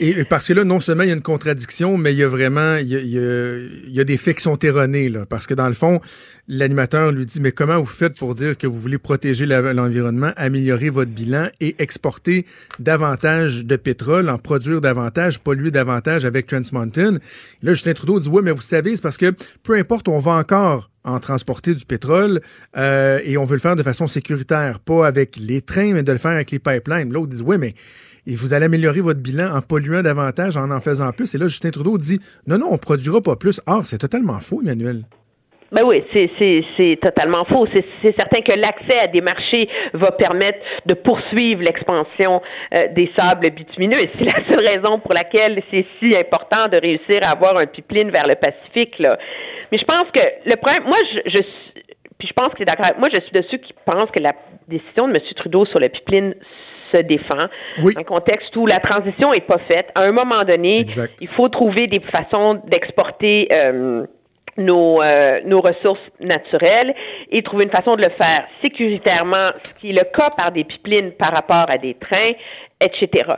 [0.00, 2.28] Et parce que là, non seulement il y a une contradiction, mais il y a
[2.28, 5.26] vraiment, il y a, des faits qui sont erronés, là.
[5.26, 6.00] Parce que dans le fond,
[6.46, 10.90] l'animateur lui dit, mais comment vous faites pour dire que vous voulez protéger l'environnement, améliorer
[10.90, 12.46] votre bilan et exporter
[12.78, 17.18] davantage de pétrole, en produire davantage, polluer davantage avec Trans Mountain?
[17.62, 19.34] là, Justin Trudeau dit, oui, mais vous savez, c'est parce que
[19.64, 22.40] peu importe, on va encore en transporter du pétrole
[22.76, 26.12] euh, et on veut le faire de façon sécuritaire, pas avec les trains, mais de
[26.12, 27.12] le faire avec les pipelines.
[27.12, 27.74] L'autre dit, oui, mais
[28.28, 31.34] et vous allez améliorer votre bilan en polluant davantage, en en faisant plus.
[31.34, 33.60] Et là, Justin Trudeau dit non, non, on ne produira pas plus.
[33.66, 35.04] Or, c'est totalement faux, Emmanuel.
[35.72, 37.66] Ben oui, c'est totalement faux.
[37.74, 42.40] C'est certain que l'accès à des marchés va permettre de poursuivre l'expansion
[42.74, 44.00] euh, des sables bitumineux.
[44.00, 47.66] Et c'est la seule raison pour laquelle c'est si important de réussir à avoir un
[47.66, 48.94] pipeline vers le Pacifique.
[49.70, 51.42] Mais je pense que le problème, moi, je, je
[52.18, 52.88] puis je pense que c'est d'accord.
[52.98, 54.32] Moi, je suis de ceux qui pensent que la
[54.68, 55.20] décision de M.
[55.36, 56.34] Trudeau sur le pipeline
[56.92, 57.46] se défend.
[57.82, 57.94] Oui.
[57.94, 59.88] Dans un contexte où la transition est pas faite.
[59.94, 60.86] À un moment donné,
[61.20, 64.04] il faut trouver des façons d'exporter euh,
[64.58, 66.94] nos, euh, nos ressources naturelles
[67.30, 70.64] et trouver une façon de le faire sécuritairement, ce qui est le cas par des
[70.64, 72.32] pipelines par rapport à des trains,
[72.80, 73.32] etc.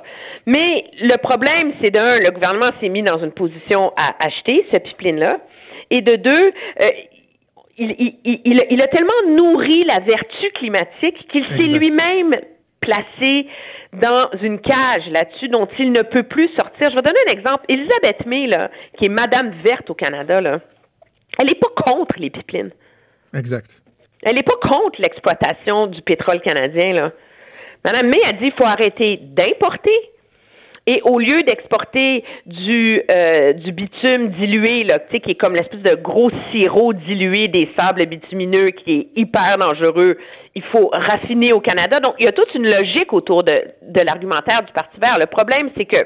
[0.47, 4.79] Mais le problème, c'est d'un, le gouvernement s'est mis dans une position à acheter ce
[4.81, 5.39] pipeline-là,
[5.91, 6.91] et de deux, euh,
[7.79, 12.37] il, il, il, il, a tellement nourri la vertu climatique qu'il s'est lui-même
[12.81, 13.47] placé
[13.93, 16.91] dans une cage là-dessus dont il ne peut plus sortir.
[16.91, 17.65] Je vais donner un exemple.
[17.69, 20.61] Elisabeth May, là, qui est Madame Verte au Canada, là,
[21.39, 22.71] elle n'est pas contre les pipelines.
[23.35, 23.83] Exact.
[24.23, 26.93] Elle n'est pas contre l'exploitation du pétrole canadien.
[26.93, 27.13] Là.
[27.85, 29.95] Madame May a dit qu'il faut arrêter d'importer
[30.91, 36.33] et au lieu d'exporter du, euh, bitume dilué, là, qui est comme l'espèce de gros
[36.51, 40.19] sirop dilué des sables bitumineux qui est hyper dangereux,
[40.57, 42.01] il faut raffiner au Canada.
[42.01, 43.63] Donc, il y a toute une logique autour de,
[44.03, 45.17] l'argumentaire du Parti vert.
[45.17, 46.05] Le problème, c'est que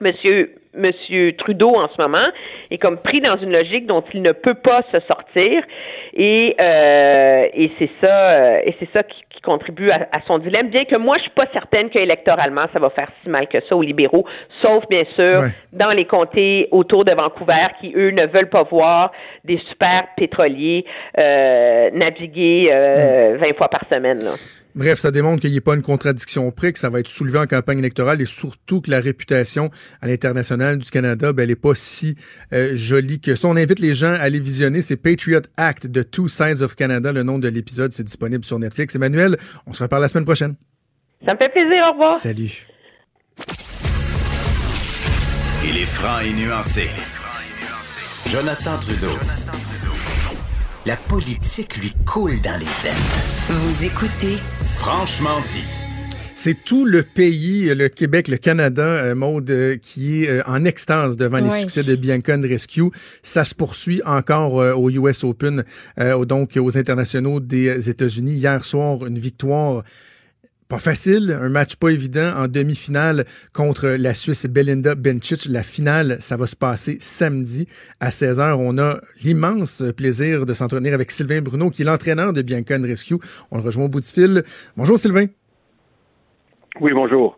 [0.00, 2.28] Monsieur Trudeau en ce moment
[2.70, 5.62] est comme pris dans une logique dont il ne peut pas se sortir
[6.14, 10.68] et, euh, et c'est ça euh, et c'est ça qui, contribue à, son dilemme.
[10.68, 13.76] Bien que moi je suis pas certaine qu'électoralement ça va faire si mal que ça
[13.76, 14.24] aux libéraux,
[14.62, 19.12] sauf bien sûr dans les comtés autour de Vancouver qui eux ne veulent pas voir
[19.44, 20.84] des super pétroliers
[21.18, 22.68] euh, naviguer
[23.40, 24.18] 20 fois par semaine.
[24.18, 24.32] Là.
[24.78, 27.36] Bref, ça démontre qu'il n'y a pas une contradiction près, que ça va être soulevé
[27.40, 31.56] en campagne électorale et surtout que la réputation à l'international du Canada, ben, elle n'est
[31.56, 32.14] pas si
[32.52, 33.48] euh, jolie que ça.
[33.48, 34.80] On invite les gens à aller visionner.
[34.80, 37.10] C'est Patriot Act de Two Sides of Canada.
[37.10, 38.94] Le nom de l'épisode, c'est disponible sur Netflix.
[38.94, 40.54] Emmanuel, on se reparle la semaine prochaine.
[41.26, 41.84] Ça me fait plaisir.
[41.88, 42.14] Au revoir.
[42.14, 42.68] Salut.
[45.64, 46.84] Il est franc et nuancé.
[48.28, 49.18] Jonathan Trudeau.
[50.86, 53.58] La politique lui coule dans les veines.
[53.58, 54.38] Vous écoutez
[54.74, 55.64] Franchement dit.
[56.40, 60.64] C'est tout le pays, le Québec, le Canada, euh, Maude, euh, qui est euh, en
[60.64, 62.92] extase devant les succès de Bianca Rescue.
[63.22, 65.64] Ça se poursuit encore au US Open,
[66.26, 68.34] donc aux internationaux des États-Unis.
[68.34, 69.82] Hier soir, une victoire
[70.68, 75.46] pas facile, un match pas évident en demi-finale contre la Suisse Belinda Bencic.
[75.46, 77.66] La finale, ça va se passer samedi
[78.00, 78.54] à 16h.
[78.58, 83.16] On a l'immense plaisir de s'entretenir avec Sylvain Bruno, qui est l'entraîneur de Bianca Rescue.
[83.50, 84.44] On le rejoint au bout du fil.
[84.76, 85.26] Bonjour Sylvain.
[86.80, 87.36] Oui, bonjour.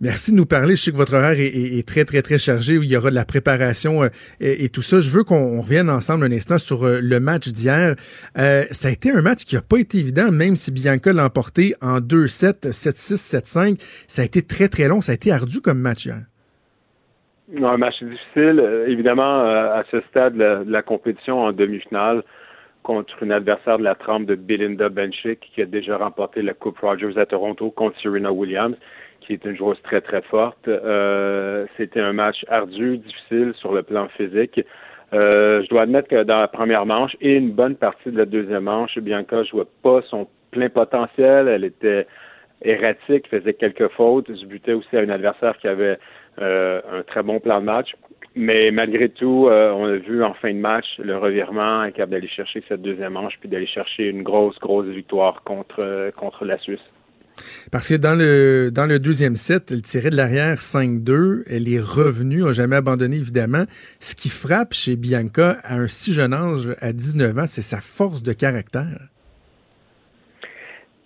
[0.00, 0.76] Merci de nous parler.
[0.76, 3.14] Je sais que votre horaire est, très, très, très chargé, où il y aura de
[3.14, 4.08] la préparation euh,
[4.40, 5.00] et, tout ça.
[5.00, 7.96] Je veux qu'on revienne ensemble un instant sur euh, le match d'hier.
[8.38, 11.24] Euh, ça a été un match qui n'a pas été évident, même si Bianca l'a
[11.24, 13.76] emporté en 2-7, 7-6, 7-5.
[14.08, 15.00] Ça a été très, très long.
[15.00, 16.20] Ça a été ardu comme match hier.
[17.62, 18.84] un match difficile.
[18.86, 22.22] évidemment, à ce stade de la, compétition en demi-finale,
[22.82, 26.78] contre une adversaire de la trempe de Belinda Bencic qui a déjà remporté la Coupe
[26.78, 28.76] Rogers à Toronto contre Serena Williams
[29.30, 30.66] qui est une joueuse très, très forte.
[30.66, 34.60] Euh, c'était un match ardu, difficile sur le plan physique.
[35.12, 38.26] Euh, je dois admettre que dans la première manche et une bonne partie de la
[38.26, 41.46] deuxième manche, Bianca ne jouait pas son plein potentiel.
[41.46, 42.08] Elle était
[42.62, 45.98] erratique, faisait quelques fautes, se butait aussi à un adversaire qui avait
[46.40, 47.94] euh, un très bon plan de match.
[48.34, 52.62] Mais malgré tout, on a vu en fin de match le revirement, capable d'aller chercher
[52.68, 56.80] cette deuxième manche, puis d'aller chercher une grosse, grosse victoire contre, contre la Suisse.
[57.72, 61.42] Parce que dans le, dans le deuxième set, elle tirait de l'arrière 5-2.
[61.50, 63.64] Elle est revenue, n'a jamais abandonné, évidemment.
[63.98, 67.80] Ce qui frappe chez Bianca à un si jeune âge, à 19 ans, c'est sa
[67.80, 69.08] force de caractère.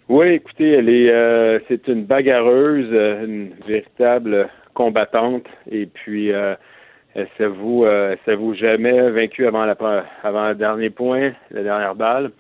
[0.09, 5.47] Oui, écoutez, elle est, euh, c'est une bagarreuse, euh, une véritable combattante.
[5.71, 6.55] Et puis, euh,
[7.15, 9.77] elle s'avoue, euh, s'avoue jamais vaincue avant, la,
[10.23, 12.33] avant le dernier point, la dernière balle.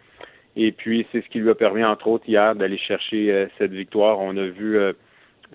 [0.57, 3.73] Et puis, c'est ce qui lui a permis, entre autres, hier, d'aller chercher euh, cette
[3.73, 4.21] victoire.
[4.21, 4.93] On a vu euh,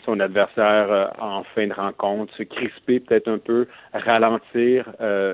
[0.06, 4.89] son adversaire euh, en fin de rencontre se crisper peut-être un peu, ralentir.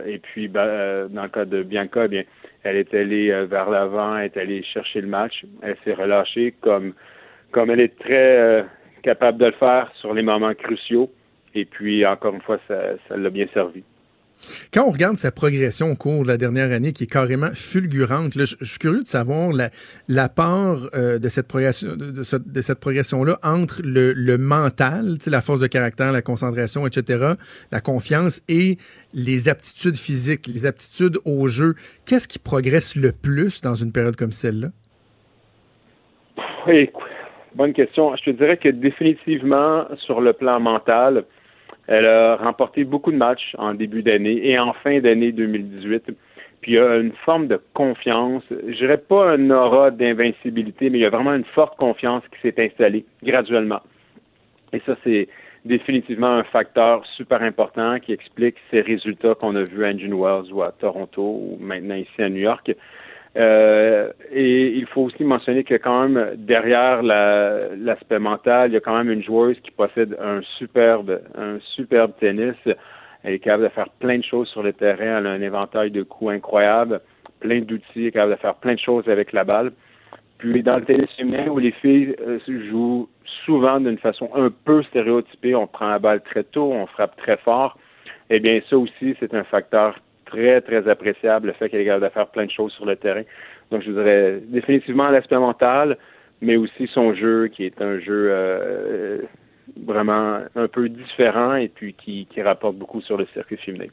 [0.06, 2.24] et puis, ben, dans le cas de Bianca, eh bien,
[2.64, 5.44] elle est allée vers l'avant, elle est allée chercher le match.
[5.62, 6.94] Elle s'est relâchée comme,
[7.52, 8.66] comme elle est très
[9.04, 11.12] capable de le faire sur les moments cruciaux.
[11.54, 13.84] Et puis, encore une fois, ça l'a bien servi.
[14.74, 18.34] Quand on regarde sa progression au cours de la dernière année, qui est carrément fulgurante,
[18.36, 19.52] je, suis curieux de savoir
[20.08, 22.24] la, part euh, de cette progression, de,
[22.62, 27.34] cette progression-là entre le, mental, la force de caractère, la concentration, etc.,
[27.72, 28.78] la confiance et
[29.14, 31.76] les aptitudes physiques, les aptitudes au jeu.
[32.06, 34.70] Qu'est-ce qui progresse le plus dans une période comme celle-là?
[36.68, 36.90] Oui,
[37.54, 38.16] bonne question.
[38.16, 41.26] Je te dirais que définitivement, sur le plan mental,
[41.88, 46.12] elle a remporté beaucoup de matchs en début d'année et en fin d'année 2018.
[46.62, 48.44] Puis il y a une forme de confiance.
[48.50, 52.42] Je dirais pas un aura d'invincibilité, mais il y a vraiment une forte confiance qui
[52.42, 53.82] s'est installée graduellement.
[54.74, 55.28] Et ça, c'est
[55.64, 60.52] définitivement un facteur super important qui explique ces résultats qu'on a vus à Engine Wells
[60.52, 62.72] ou à Toronto ou maintenant ici à New York.
[63.38, 68.80] Euh, et il faut aussi mentionner que quand même derrière l'aspect mental, il y a
[68.80, 72.56] quand même une joueuse qui possède un superbe, un superbe tennis.
[73.24, 75.20] Elle est capable de faire plein de choses sur le terrain.
[75.20, 77.02] Elle a un éventail de coups incroyable,
[77.40, 79.72] plein d'outils, elle est capable de faire plein de choses avec la balle.
[80.38, 83.10] Puis dans le tennis féminin où les filles euh, jouent
[83.46, 87.38] souvent d'une façon un peu stéréotypée, on prend la balle très tôt, on frappe très
[87.38, 87.78] fort.
[88.30, 90.00] Eh bien, ça aussi, c'est un facteur
[90.36, 92.96] très, très appréciable, le fait qu'elle est capable de faire plein de choses sur le
[92.96, 93.24] terrain.
[93.72, 95.98] Donc, je dirais définitivement l'aspect mental,
[96.42, 99.20] mais aussi son jeu, qui est un jeu euh,
[99.84, 103.88] vraiment un peu différent et puis qui, qui rapporte beaucoup sur le circuit féminin.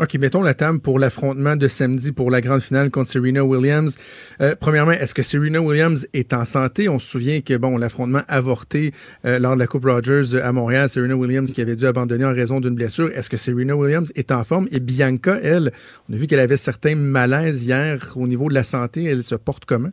[0.00, 3.98] OK, mettons la table pour l'affrontement de samedi pour la grande finale contre Serena Williams.
[4.40, 6.88] Euh, premièrement, est-ce que Serena Williams est en santé?
[6.88, 8.94] On se souvient que, bon, l'affrontement avorté
[9.26, 12.32] euh, lors de la Coupe Rogers à Montréal, Serena Williams qui avait dû abandonner en
[12.32, 13.10] raison d'une blessure.
[13.14, 14.68] Est-ce que Serena Williams est en forme?
[14.72, 15.70] Et Bianca, elle,
[16.08, 19.04] on a vu qu'elle avait certains malaises hier au niveau de la santé.
[19.04, 19.90] Elle se porte comment?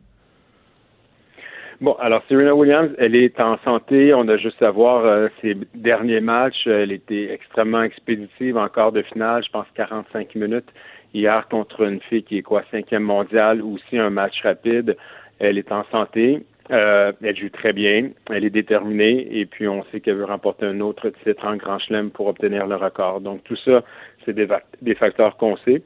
[1.80, 4.12] Bon, alors Serena Williams, elle est en santé.
[4.12, 6.66] On a juste à voir euh, ses derniers matchs.
[6.66, 10.68] Elle était extrêmement expéditive en quart de finale, je pense 45 minutes.
[11.14, 14.96] Hier contre une fille qui est quoi, cinquième mondiale, aussi un match rapide.
[15.38, 16.44] Elle est en santé.
[16.72, 18.10] Euh, elle joue très bien.
[18.28, 19.28] Elle est déterminée.
[19.30, 22.66] Et puis, on sait qu'elle veut remporter un autre titre en Grand Chelem pour obtenir
[22.66, 23.20] le record.
[23.20, 23.84] Donc, tout ça,
[24.24, 24.48] c'est des,
[24.82, 25.82] des facteurs qu'on sait.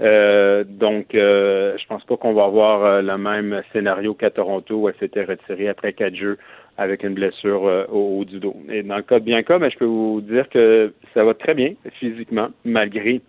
[0.00, 4.74] Euh, donc, euh, je pense pas qu'on va avoir euh, le même scénario qu'à Toronto
[4.74, 6.38] où elle s'était retirée après quatre jeux
[6.76, 8.56] avec une blessure au haut du dos.
[8.68, 11.54] Et dans le cas de Bianca, ben, je peux vous dire que ça va très
[11.54, 13.20] bien physiquement, malgré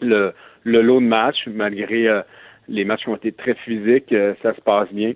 [0.00, 0.32] le,
[0.62, 2.22] le lot de matchs, malgré
[2.68, 5.14] les matchs qui ont été très physiques, ça se passe bien.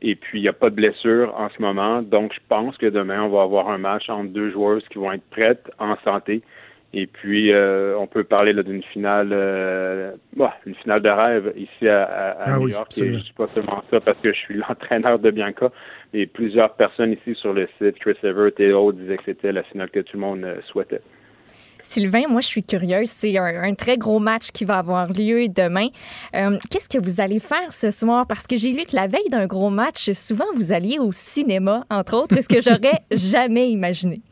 [0.00, 2.00] Et puis, il n'y a pas de blessure en ce moment.
[2.00, 5.12] Donc, je pense que demain, on va avoir un match entre deux joueuses qui vont
[5.12, 6.40] être prêtes, en santé.
[6.98, 11.86] Et puis, euh, on peut parler d'une finale, euh, bah, une finale de rêve ici
[11.86, 12.90] à, ah New York.
[12.96, 15.70] Et je suis pas seulement ça parce que je suis l'entraîneur de Bianca.
[16.14, 19.62] Et plusieurs personnes ici sur le site, Chris Evert et autres, disaient que c'était la
[19.64, 21.02] finale que tout le monde euh, souhaitait.
[21.82, 23.10] Sylvain, moi, je suis curieuse.
[23.10, 25.88] C'est un, très gros match qui va avoir lieu demain.
[26.34, 28.26] Euh, qu'est-ce que vous allez faire ce soir?
[28.26, 31.84] Parce que j'ai lu que la veille d'un gros match, souvent, vous alliez au cinéma,
[31.90, 34.22] entre autres, ce que j'aurais jamais imaginé.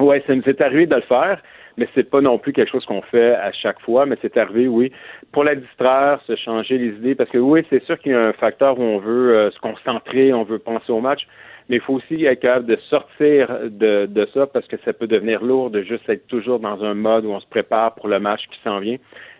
[0.00, 1.40] Oui, ça nous est arrivé de le faire,
[1.78, 4.68] mais c'est pas non plus quelque chose qu'on fait à chaque fois, mais c'est arrivé,
[4.68, 4.92] oui,
[5.32, 8.26] pour la distraire, se changer les idées, parce que oui, c'est sûr qu'il y a
[8.28, 11.26] un facteur où on veut euh, se concentrer, on veut penser au match,
[11.68, 15.06] mais il faut aussi être capable de sortir de, de ça parce que ça peut
[15.06, 18.20] devenir lourd de juste être toujours dans un mode où on se prépare pour le
[18.20, 18.98] match qui s'en vient.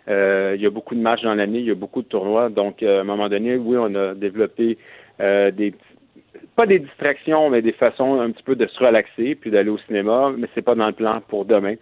[0.09, 2.49] Euh, il y a beaucoup de matchs dans l'année, il y a beaucoup de tournois,
[2.49, 4.77] donc euh, à un moment donné, oui, on a développé
[5.19, 5.73] euh, des
[6.57, 9.77] pas des distractions, mais des façons un petit peu de se relaxer puis d'aller au
[9.77, 11.75] cinéma, mais c'est pas dans le plan pour demain.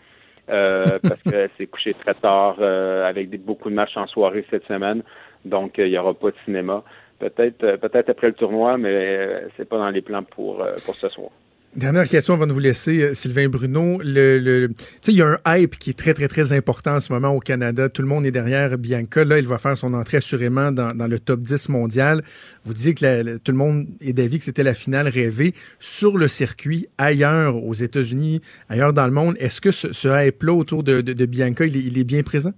[0.48, 5.02] parce que c'est couché très tard avec des, beaucoup de matchs en soirée cette semaine.
[5.44, 6.84] Donc, il n'y aura pas de cinéma.
[7.20, 10.74] Peut-être euh, peut-être après le tournoi, mais euh, c'est pas dans les plans pour, euh,
[10.86, 11.30] pour ce soir.
[11.76, 14.00] Dernière question avant de vous laisser, Sylvain Bruno.
[14.02, 14.72] Le, le,
[15.10, 17.42] il y a un hype qui est très, très, très important en ce moment au
[17.42, 17.90] Canada.
[17.90, 19.26] Tout le monde est derrière Bianca.
[19.26, 22.24] Là, il va faire son entrée assurément dans, le top 10 mondial.
[22.64, 25.54] Vous disiez que tout le monde est d'avis que c'était la finale rêvée.
[25.78, 30.82] Sur le circuit, ailleurs aux États-Unis, ailleurs dans le monde, est-ce que ce, hype-là autour
[30.82, 32.54] de, de, Bianca, il est bien présent?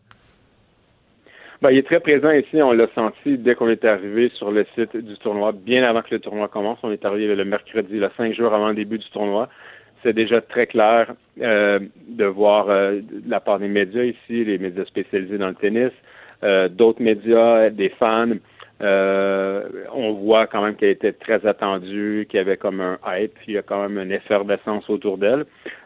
[1.62, 2.62] Ben, il est très présent ici.
[2.62, 6.14] On l'a senti dès qu'on est arrivé sur le site du tournoi, bien avant que
[6.14, 6.78] le tournoi commence.
[6.84, 9.50] On est arrivé le mercredi, le cinq jours avant le début du tournoi.
[10.04, 14.86] C'est déjà très clair euh, de voir euh, la part des médias ici, les médias
[14.86, 15.92] spécialisés dans le tennis,
[16.44, 18.36] euh, d'autres médias, des fans.
[18.82, 23.34] Euh, on voit quand même qu'elle était très attendue, qu'il y avait comme un hype,
[23.48, 25.46] il y a quand même une effervescence autour d'elle.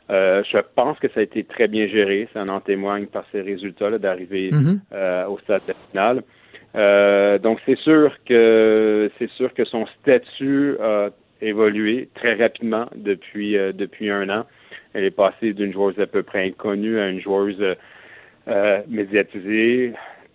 [0.09, 3.41] Euh, je pense que ça a été très bien géré, ça en témoigne par ses
[3.41, 4.79] résultats d'arriver mm-hmm.
[4.93, 6.21] euh, au stade final.
[7.39, 11.09] donc c'est sûr que c'est sûr que son statut a
[11.41, 14.45] évolué très rapidement depuis depuis un an.
[14.93, 17.63] Elle est passée d'une joueuse à peu près inconnue à une joueuse
[18.89, 19.93] médiatisée,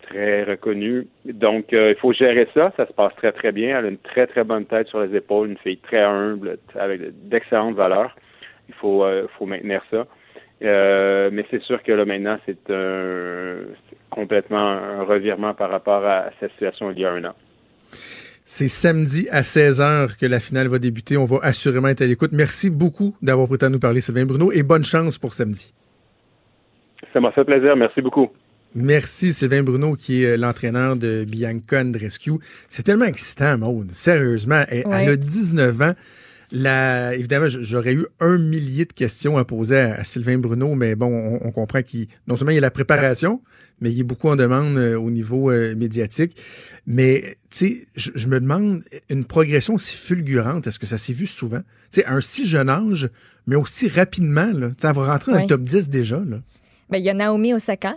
[0.08, 1.06] très reconnue.
[1.24, 2.72] Donc, euh, il faut gérer ça.
[2.76, 3.78] Ça se passe très, très bien.
[3.78, 7.00] Elle a une très, très bonne tête sur les épaules, une fille très humble, avec
[7.28, 8.14] d'excellentes valeurs.
[8.68, 10.06] Il faut, euh, faut maintenir ça.
[10.62, 12.58] Euh, mais c'est sûr que là, maintenant, c'est
[14.10, 17.34] complètement un revirement par rapport à cette situation il y a un an.
[18.48, 21.16] C'est samedi à 16h que la finale va débuter.
[21.16, 22.30] On va assurément être à l'écoute.
[22.32, 25.74] Merci beaucoup d'avoir pris à nous parler, Sylvain Bruno, et bonne chance pour samedi.
[27.12, 27.76] Ça m'a fait plaisir.
[27.76, 28.30] Merci beaucoup.
[28.78, 32.32] Merci Sylvain Bruno qui est euh, l'entraîneur de Bianca Rescue.
[32.68, 33.90] C'est tellement excitant, Maude.
[33.90, 35.94] Sérieusement, elle, a 19 ans.
[36.52, 41.40] La, évidemment, j'aurais eu un millier de questions à poser à, Sylvain Bruno, mais bon,
[41.42, 43.40] on, comprend qu'il non seulement il y a la préparation,
[43.80, 46.36] mais il est beaucoup en demande euh, au niveau euh, médiatique.
[46.86, 50.66] Mais tu sais, je, me demande une progression aussi fulgurante.
[50.66, 51.62] Est-ce que ça s'est vu souvent?
[51.90, 53.08] Tu sais, à un si jeune âge,
[53.46, 54.52] mais aussi rapidement.
[54.52, 56.18] Là, ça va rentrer dans le top 10 déjà.
[56.18, 56.42] Là.
[56.90, 57.96] Ben, il y a Naomi Osaka,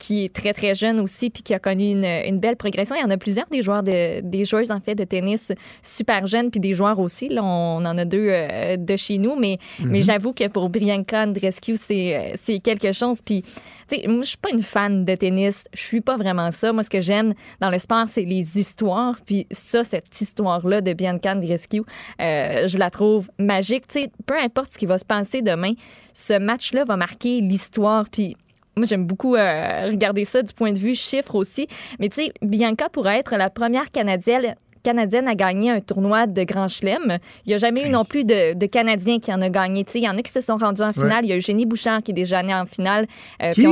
[0.00, 2.96] qui est très, très jeune aussi, puis qui a connu une, une, belle progression.
[2.96, 6.26] Il y en a plusieurs des joueurs, de, des joueuses, en fait, de tennis super
[6.26, 7.28] jeunes, puis des joueurs aussi.
[7.28, 10.04] Là, on en a deux euh, de chez nous, mais, mais mhm.
[10.04, 13.20] j'avoue que pour Brianka Andrescu, euh, c'est quelque chose.
[13.22, 13.42] Puis,
[13.88, 15.64] tu sais, moi, je suis pas une fan de tennis.
[15.74, 16.72] Je suis pas vraiment ça.
[16.72, 19.16] Moi, ce que j'aime dans le sport, c'est les histoires.
[19.26, 21.82] Puis ça, cette histoire-là de Bianca Andrescu,
[22.22, 23.86] euh, je la trouve magique.
[23.86, 25.72] Tu sais, peu importe ce qui va se passer demain,
[26.14, 28.06] ce match-là va marquer l'histoire.
[28.10, 28.34] Puis
[28.80, 31.68] moi, j'aime beaucoup euh, regarder ça du point de vue chiffre aussi.
[31.98, 36.42] Mais tu sais, Bianca pourrait être la première Canadienne canadienne à gagner un tournoi de
[36.44, 37.18] Grand Chelem.
[37.44, 39.84] Il n'y a jamais eu non plus de, de Canadiens qui en a gagné.
[39.94, 41.26] Il y en a qui se sont rendus en finale.
[41.26, 43.06] Il y a Eugénie Bouchard qui est déjà allée en finale.
[43.42, 43.66] Euh, qui?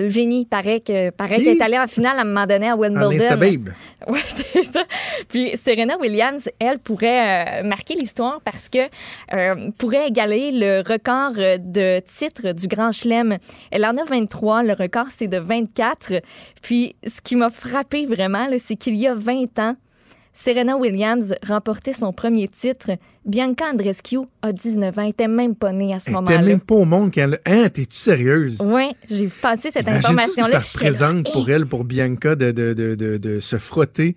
[0.00, 3.10] Eugénie, paraît que paraît qu'elle est allée en finale à un moment donné à Wimbledon.
[4.06, 4.84] Oui, c'est ça.
[5.28, 8.78] Puis Serena Williams, elle pourrait euh, marquer l'histoire parce que
[9.34, 13.38] euh, pourrait égaler le record de titres du Grand Chelem.
[13.70, 16.22] Elle en a 23, le record c'est de 24.
[16.62, 19.76] Puis ce qui m'a frappé vraiment, c'est qu'il y a 20 ans,
[20.32, 22.92] Serena Williams remportait son premier titre.
[23.28, 25.02] Bianca Andrescu a 19 ans.
[25.02, 26.36] Elle était même pas née à ce moment-là.
[26.36, 27.38] Elle était même pas au monde quand elle...
[27.44, 28.58] Hein, t'es-tu sérieuse?
[28.64, 30.48] Oui, j'ai passé cette information-là.
[30.48, 34.16] ça représente pour elle, pour Bianca, de, de, de, de, se frotter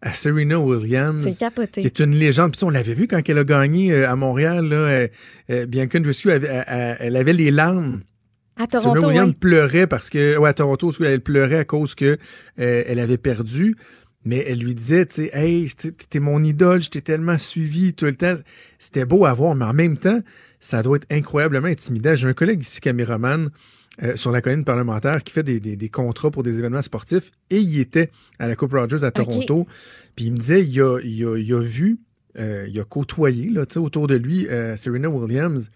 [0.00, 1.24] à Serena Williams.
[1.24, 1.80] C'est capoté.
[1.80, 2.52] Qui est une légende.
[2.52, 4.64] Puis on l'avait vu quand elle a gagné euh, à Montréal.
[4.68, 5.08] Là, euh,
[5.50, 8.02] euh, Bianca Andrescu, elle, avait les larmes.
[8.56, 10.36] À Toronto, Serena Williams pleurait parce que...
[10.36, 12.16] Ouais, à Toronto, elle pleurait à cause que
[12.56, 13.76] elle avait perdu.
[14.24, 15.68] Mais elle lui disait, tu sais, hey,
[16.10, 18.36] t'es mon idole, je t'ai tellement suivi tout le temps.
[18.78, 20.20] C'était beau à voir, mais en même temps,
[20.60, 22.14] ça doit être incroyablement intimidant.
[22.14, 23.50] J'ai un collègue ici, caméraman,
[24.02, 27.58] euh, sur la colline parlementaire qui fait des, des, contrats pour des événements sportifs et
[27.58, 29.66] il était à la Coupe Rogers à Toronto.
[30.16, 31.98] Puis il me disait, il a, il a, il a vu,
[32.38, 35.70] euh, il a côtoyé là, autour de lui euh, Serena Williams.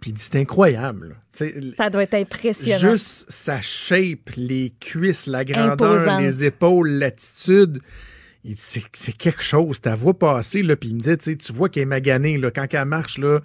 [0.00, 1.16] Puis c'est incroyable.
[1.76, 2.90] Ça doit être impressionnant.
[2.90, 7.80] Juste sa shape, les cuisses, la grandeur, les épaules, l'attitude.
[8.56, 9.80] C'est quelque chose.
[9.80, 12.38] Ta voix passer, là, puis il me disait, tu vois qu'elle est maganée.
[12.38, 13.40] Là, quand elle marche, là,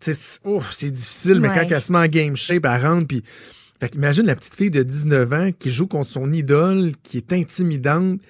[0.00, 3.06] c'est difficile, mais quand elle se met en game shape, elle rentre.
[3.06, 3.22] Puis,
[3.80, 7.32] fait imagine la petite fille de 19 ans qui joue contre son idole, qui est
[7.32, 8.20] intimidante.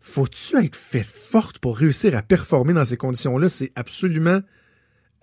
[0.00, 3.48] Faut-tu être fait forte pour réussir à performer dans ces conditions-là?
[3.48, 4.40] C'est absolument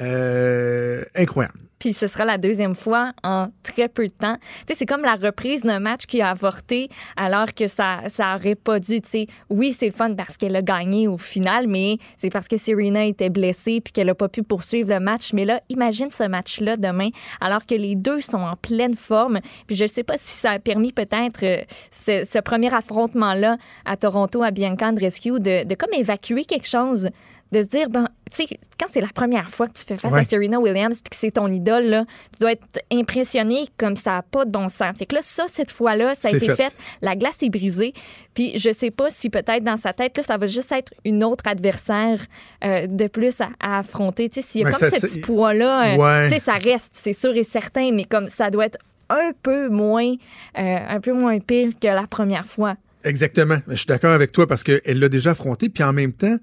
[0.02, 1.60] euh, incroyable.
[1.82, 4.38] Puis ce sera la deuxième fois en très peu de temps.
[4.38, 8.36] Tu sais, c'est comme la reprise d'un match qui a avorté alors que ça ça
[8.36, 9.02] aurait pas dû.
[9.02, 12.48] Tu sais, oui, c'est le fun parce qu'elle a gagné au final, mais c'est parce
[12.48, 15.34] que Serena était blessée puis qu'elle a pas pu poursuivre le match.
[15.34, 17.10] Mais là, imagine ce match-là demain
[17.40, 19.40] alors que les deux sont en pleine forme.
[19.66, 24.44] Puis je sais pas si ça a permis peut-être euh, ce, premier affrontement-là à Toronto
[24.44, 27.10] à Bianca Andreescu de, de comme évacuer quelque chose
[27.52, 30.14] de se dire, ben, tu sais, quand c'est la première fois que tu fais face
[30.14, 34.12] à Serena Williams puis que c'est ton idole, là, tu dois être impressionné comme ça
[34.12, 34.98] n'a pas de bon sens.
[34.98, 36.74] Fait que là, ça, cette fois-là, ça a été fait.
[37.02, 37.94] La glace est brisée.
[38.34, 41.24] Puis je sais pas si peut-être dans sa tête, là, ça va juste être une
[41.24, 42.26] autre adversaire
[42.64, 44.30] euh, de plus à, affronter.
[44.30, 47.14] Tu sais, s'il y a comme ce petit poids-là, euh, tu sais, ça reste, c'est
[47.14, 48.78] sûr et certain, mais comme ça doit être
[49.10, 50.14] un peu moins,
[50.58, 52.76] euh, un peu moins pire que la première fois.
[53.04, 53.58] Exactement.
[53.68, 55.70] Je suis d'accord avec toi parce qu'elle l'a déjà affronté.
[55.70, 56.38] Puis en même temps,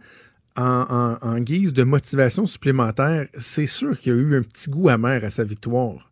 [0.59, 5.25] en, guise de motivation supplémentaire, c'est sûr qu'il y a eu un petit goût amer
[5.25, 6.11] à sa victoire.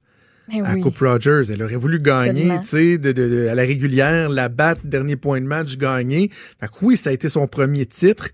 [0.52, 1.50] Eh à Coupe Rogers.
[1.50, 5.76] Elle aurait voulu gagner, tu sais, à la régulière, la battre, dernier point de match,
[5.76, 6.30] gagner.
[6.60, 8.28] Fait que oui, ça a été son premier titre.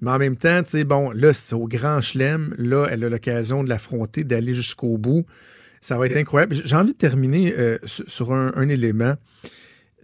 [0.00, 2.54] Mais en même temps, tu sais, bon, là, c'est au grand chelem.
[2.58, 5.24] Là, elle a l'occasion de l'affronter, d'aller jusqu'au bout.
[5.80, 6.56] Ça va être incroyable.
[6.64, 9.14] J'ai envie de terminer euh, sur un, un, élément.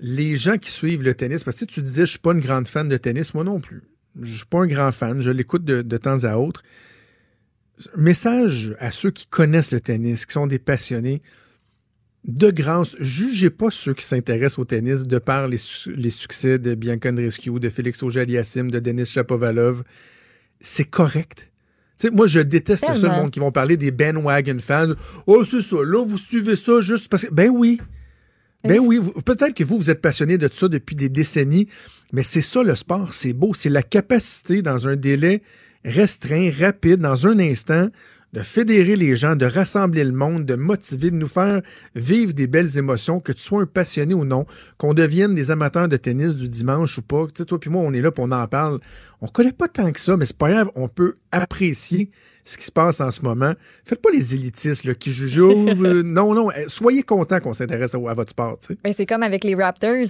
[0.01, 2.67] Les gens qui suivent le tennis, parce que tu disais, je suis pas une grande
[2.67, 3.83] fan de tennis, moi non plus.
[4.21, 6.63] Je suis pas un grand fan, je l'écoute de, temps à autre.
[7.97, 11.23] Message à ceux qui connaissent le tennis, qui sont des passionnés.
[12.25, 17.11] De grâce, jugez pas ceux qui s'intéressent au tennis de par les, succès de Bianca
[17.11, 19.83] Andreescu, de Félix Auger-Aliassime, de Denis Chapovalov.
[20.61, 21.51] C'est correct.
[22.13, 24.93] moi, je déteste ceux monde qui vont parler des bandwagon fans.
[25.27, 27.33] Oh, c'est ça, là, vous suivez ça juste parce que.
[27.33, 27.81] Ben oui.
[28.65, 31.67] Ben oui, peut-être que vous, vous êtes passionné de ça depuis des décennies,
[32.13, 35.43] mais c'est ça le sport, c'est beau, c'est la capacité dans un délai
[35.85, 37.89] restreint, rapide, dans un instant,
[38.33, 41.61] de fédérer les gens, de rassembler le monde, de motiver, de nous faire
[41.95, 44.47] vivre des belles émotions, que tu sois un passionné ou non,
[44.79, 47.27] qu'on devienne des amateurs de tennis du dimanche ou pas.
[47.27, 48.81] Tu sais, toi puis moi, on est là, pour on en parle.
[49.21, 52.11] On connaît pas tant que ça, mais c'est pas grave, on peut apprécier
[52.45, 53.53] ce qui se passe en ce moment.
[53.85, 55.39] Faites pas les élitistes là, qui jugent.
[55.39, 58.59] Euh, non, non, eh, soyez contents qu'on s'intéresse à, votre sport.
[58.59, 60.09] Tu ben, c'est comme avec les Raptors.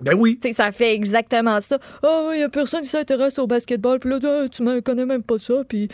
[0.00, 0.38] Ben oui.
[0.52, 1.78] ça fait exactement ça.
[2.04, 5.04] Oh, il y a personne qui s'intéresse au basketball, puis là, ah, tu ne connais
[5.04, 5.88] même pas ça, puis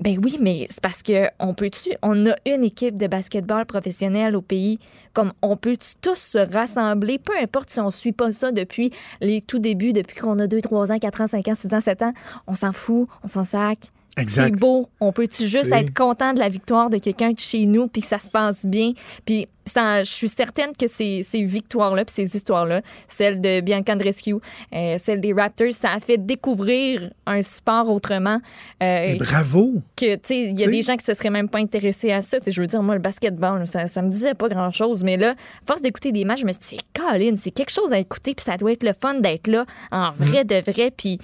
[0.00, 1.70] ben oui, mais c'est parce que on peut
[2.02, 4.80] on a une équipe de basketball professionnelle au pays,
[5.12, 8.90] comme on peut tous se rassembler, peu importe si on suit pas ça depuis
[9.20, 11.80] les tout débuts, depuis qu'on a 2, 3 ans, 4 ans, 5 ans, 6 ans,
[11.80, 12.12] 7 ans,
[12.48, 13.78] on s'en fout, on s'en sac.
[14.26, 14.88] C'est beau.
[15.00, 18.08] On peut-tu juste être content de la victoire de quelqu'un de chez nous puis que
[18.08, 18.92] ça se passe bien?
[19.24, 24.34] Puis je suis certaine que ces, ces victoires-là puis ces histoires-là, celle de Bianca Andreescu,
[24.74, 28.40] euh, celle des Raptors, ça a fait découvrir un sport autrement.
[28.82, 29.74] Euh, bravo!
[29.96, 32.22] Que, tu sais, il y a des gens qui se seraient même pas intéressés à
[32.22, 32.38] ça.
[32.46, 35.04] je veux dire, moi, le basketball, ça, ça me disait pas grand-chose.
[35.04, 37.92] Mais là, à force d'écouter des matchs, je me suis dit, Colin, c'est quelque chose
[37.92, 40.46] à écouter puis ça doit être le fun d'être là en vrai mm.
[40.46, 40.90] de vrai.
[40.96, 41.18] Puis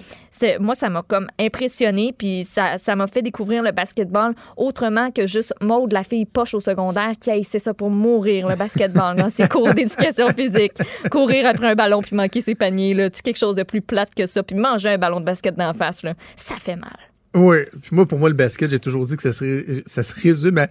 [0.59, 5.27] moi, ça m'a comme impressionné puis ça, ça m'a fait découvrir le basketball autrement que
[5.27, 9.15] juste Maud, la fille poche au secondaire, qui a essayé ça pour mourir, le basketball,
[9.15, 10.73] dans ses cours d'éducation physique.
[11.11, 13.09] Courir après un ballon puis manquer ses paniers, là.
[13.09, 15.73] Tu quelque chose de plus plate que ça, puis manger un ballon de basket d'en
[15.73, 16.13] face, là.
[16.35, 16.97] Ça fait mal.
[17.33, 17.57] Oui.
[17.81, 20.57] Puis moi, pour moi, le basket, j'ai toujours dit que ça se, ça se résume
[20.57, 20.67] à.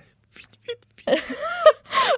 [1.06, 1.12] ah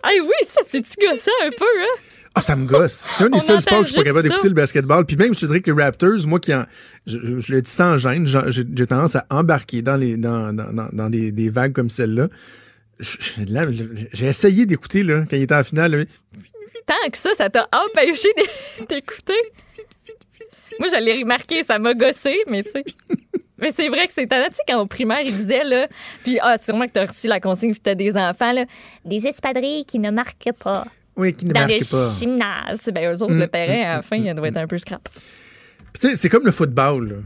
[0.23, 2.01] oui, ça, c'est-tu gossant un peu, hein?
[2.35, 3.07] Ah, ça me gosse.
[3.17, 5.05] C'est un des seuls sports que je suis pas capable d'écouter le basketball.
[5.05, 6.65] Puis même, je te dirais que les Raptors, moi qui en,
[7.05, 11.11] je, je, le dis sans gêne, j'ai tendance à embarquer dans les, dans, dans, dans
[11.11, 12.29] des, des vagues comme celle-là.
[14.13, 16.07] J'ai essayé d'écouter, là, quand il était en finale.
[16.87, 18.29] Tant que ça, ça t'a empêché
[18.89, 19.33] d'écouter.
[20.79, 22.85] Moi, j'allais remarquer, ça m'a gossé, mais tu sais.
[23.61, 24.49] Mais c'est vrai que c'est étonnant.
[24.49, 25.87] Tu sais, quand au primaire, il disait, là,
[26.25, 28.65] puis ah, sûrement que tu as reçu la consigne, puis tu as des enfants, là,
[29.05, 30.87] des espadrilles qui ne marquent pas.
[31.17, 31.97] Oui, qui ne dans marquent pas.
[31.97, 32.91] Dans le gymnase.
[32.95, 35.07] Ben, eux autres, le mm, terrain, à la fin, il doit être un peu scrap.
[35.93, 37.25] Puis, c'est comme le football.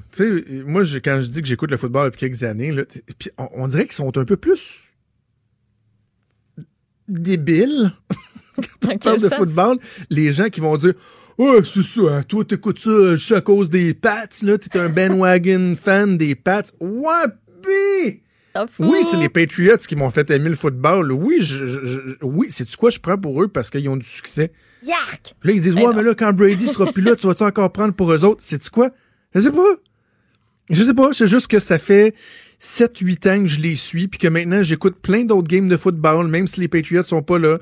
[0.67, 2.75] Moi, quand je dis que j'écoute le football depuis quelques années,
[3.39, 4.84] on, dirait qu'ils sont un peu plus
[7.09, 7.93] débiles.
[8.83, 9.79] quand on parle de football,
[10.11, 10.95] les gens qui vont dire
[11.37, 15.75] Oh, c'est ça, toi, t'écoutes ça juste à cause des Pats, là, t'es un bandwagon
[15.81, 16.63] fan des Pats.
[16.81, 17.27] Ouais,
[18.79, 21.11] oui, c'est les Patriots qui m'ont fait aimer le football.
[21.11, 24.53] Oui, je, oui, c'est quoi je prends pour eux parce qu'ils ont du succès?
[24.85, 25.35] Yark!
[25.43, 27.73] Là, ils disent, ben ouais, mais là, quand Brady sera plus là, tu vas-tu encore
[27.73, 28.43] prendre pour eux autres?
[28.45, 28.91] C'est quoi?
[29.35, 29.75] Je sais pas.
[30.71, 31.13] Je sais pas.
[31.13, 32.15] C'est juste que ça fait
[32.65, 36.29] 7-8 ans que je les suis, puis que maintenant, j'écoute plein d'autres games de football,
[36.29, 37.59] même si les Patriots sont pas là.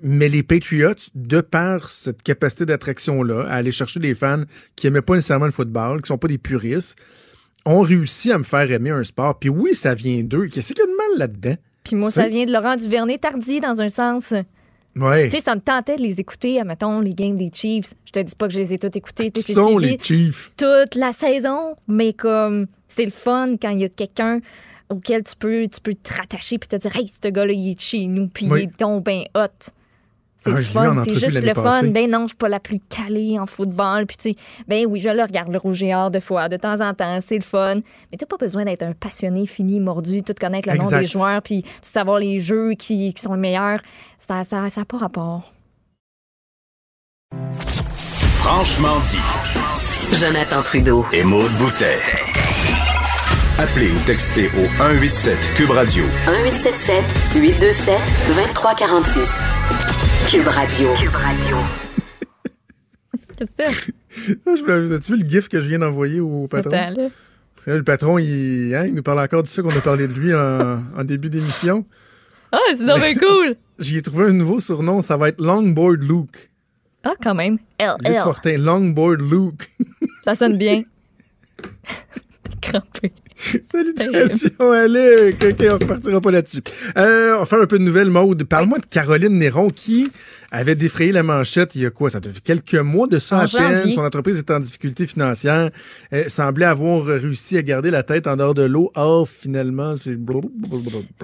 [0.00, 4.44] Mais les Patriots, de par cette capacité d'attraction-là, à aller chercher des fans
[4.76, 6.96] qui aimaient pas nécessairement le football, qui sont pas des puristes,
[7.66, 9.38] ont réussi à me faire aimer un sport.
[9.40, 10.46] Puis oui, ça vient d'eux.
[10.46, 11.56] Qu'est-ce qu'il y a de mal là-dedans?
[11.82, 14.32] Puis moi, ça vient de Laurent Duvernay-Tardy, dans un sens.
[14.98, 15.28] Ouais.
[15.28, 17.94] Tu sais, ça me tentait de les écouter, mettons, les games des Chiefs.
[18.04, 19.30] Je te dis pas que je les ai toutes écoutées.
[19.30, 20.52] Qui sont les Chiefs?
[20.56, 24.40] Toute la saison, mais comme c'est le fun quand il y a quelqu'un
[24.88, 27.80] auquel tu peux, tu peux te rattacher puis te dire, hey, ce gars-là, il est
[27.80, 29.70] chez nous, puis il est donc bien hot.
[30.40, 31.82] C'est ah, fun, c'est juste le fun.
[31.84, 34.06] Ben non, je suis pas la plus calée en football.
[34.06, 34.36] Puis tu sais,
[34.68, 37.18] ben oui, je le regarde le rouge et or de fois, de temps en temps,
[37.20, 37.76] c'est le fun.
[38.10, 41.42] Mais t'as pas besoin d'être un passionné fini, mordu, tout connaître le nom des joueurs,
[41.42, 43.80] puis savoir les jeux qui, qui sont les meilleurs.
[44.18, 45.52] Ça n'a ça, ça pas rapport.
[48.34, 50.16] Franchement dit.
[50.16, 51.04] Jonathan Trudeau.
[51.12, 51.98] Et Maude Boutet.
[53.58, 56.04] Appelez ou textez au 187 Cube Radio.
[56.26, 59.87] 1877 827 2346.
[60.30, 60.94] Cube Radio.
[60.94, 61.56] Cube Radio.
[63.38, 66.70] Qu'est-ce que As-tu vu le gif que je viens d'envoyer au patron?
[67.66, 70.34] Le patron, il, hein, il, nous parle encore du fait qu'on a parlé de lui
[70.34, 71.86] en, début d'émission.
[72.52, 73.56] Ah, c'est donc cool!
[73.78, 76.50] J'y ai trouvé un nouveau surnom, ça va être Longboard Luke.
[77.04, 77.56] Ah, quand même.
[77.78, 79.70] L, Luc Fortin, Longboard Luke.
[80.22, 80.82] ça sonne bien.
[82.44, 83.12] T'es crampé.
[83.70, 85.34] Salutations, allez,
[85.70, 86.62] on repartira pas là-dessus.
[86.96, 88.44] Euh, on va faire un peu de nouvelles mode.
[88.44, 90.10] Parle-moi de Caroline Néron qui
[90.50, 92.08] avait défrayé la manchette il y a quoi?
[92.08, 93.92] Ça fait quelques mois de ça à peine.
[93.92, 95.70] Son entreprise est en difficulté financière.
[96.10, 98.90] Elle semblait avoir réussi à garder la tête en dehors de l'eau.
[98.96, 100.16] Oh, finalement, c'est...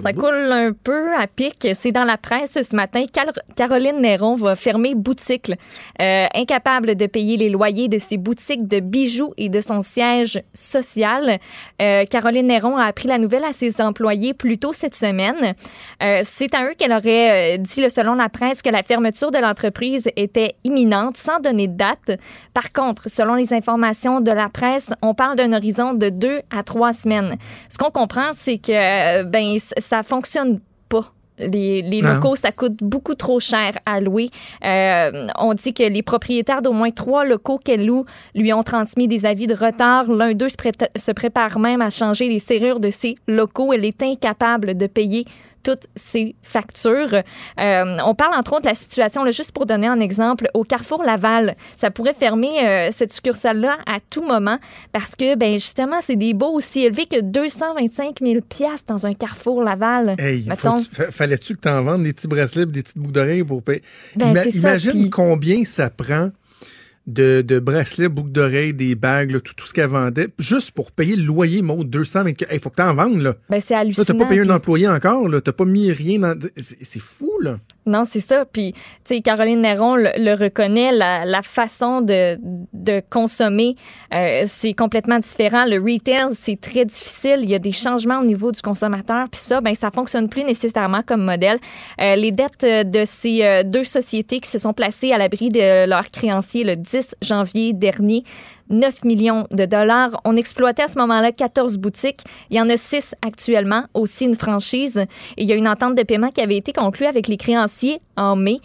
[0.01, 1.67] Ça coule un peu à pic.
[1.73, 3.05] C'est dans la presse ce matin.
[3.55, 5.51] Caroline Néron va fermer boutique.
[6.01, 10.41] Euh, incapable de payer les loyers de ses boutiques de bijoux et de son siège
[10.53, 11.39] social.
[11.81, 15.55] Euh, Caroline Néron a appris la nouvelle à ses employés plus tôt cette semaine.
[16.03, 20.09] Euh, c'est à eux qu'elle aurait dit, selon la presse, que la fermeture de l'entreprise
[20.15, 22.19] était imminente sans donner de date.
[22.53, 26.63] Par contre, selon les informations de la presse, on parle d'un horizon de deux à
[26.63, 27.35] trois semaines.
[27.69, 30.59] Ce qu'on comprend, c'est que ben ça fonctionne
[30.89, 34.29] pas les, locaux, ça coûte beaucoup trop cher à louer.
[34.63, 39.07] Euh, on dit que les propriétaires d'au moins trois locaux qu'elle loue lui ont transmis
[39.07, 40.09] des avis de retard.
[40.09, 40.55] L'un d'eux se,
[40.95, 43.73] se, prépare même à changer les serrures de ses locaux.
[43.73, 45.25] Elle est incapable de payer
[45.65, 47.13] toutes ces factures.
[47.59, 50.63] Euh, on parle entre autres de la situation, là, juste pour donner un exemple, au
[50.63, 51.55] Carrefour Laval.
[51.77, 54.59] Ça pourrait fermer euh, cette succursale-là à tout moment
[54.93, 58.39] parce que, ben justement, c'est des baux aussi élevés que 225 000
[58.87, 60.15] dans un Carrefour Laval.
[60.19, 60.45] Hey,
[61.09, 63.81] fallait-tu que tu en vendes des petits bracelets des petites boucles d'oreilles pour payer?
[64.15, 66.29] Ben, imagine combien ça prend
[67.07, 71.15] de, de bracelets, boucles d'oreilles, des bagues, tout, tout ce qu'elle vendait, juste pour payer
[71.15, 72.23] le loyer, mot 200.
[72.51, 73.21] Il faut que tu en vendes.
[73.21, 73.35] Là.
[73.49, 74.05] Ben, c'est hallucinant.
[74.05, 75.23] Tu n'as pas payé un employé encore.
[75.25, 76.39] Tu n'as pas mis rien dans.
[76.57, 77.59] C'est fou, là.
[77.85, 78.45] Non, c'est ça.
[78.45, 82.39] Puis, tu sais, Caroline Néron le, reconnaît, la, façon de,
[82.73, 83.75] de consommer,
[84.13, 85.65] euh, c'est complètement différent.
[85.65, 87.39] Le retail, c'est très difficile.
[87.43, 89.27] Il y a des changements au niveau du consommateur.
[89.29, 91.59] Puis ça, ben ça fonctionne plus nécessairement comme modèle.
[92.01, 95.85] Euh, les dettes de ces euh, deux sociétés qui se sont placées à l'abri de
[95.87, 98.23] leurs créanciers le 10 janvier dernier
[98.69, 100.19] 9 millions de dollars.
[100.25, 102.21] On exploitait à ce moment-là 14 boutiques.
[102.49, 105.05] Il y en a 6 actuellement, aussi une franchise.
[105.37, 108.35] Il y a une entente de paiement qui avait été conclue avec les créanciers en
[108.35, 108.59] mai.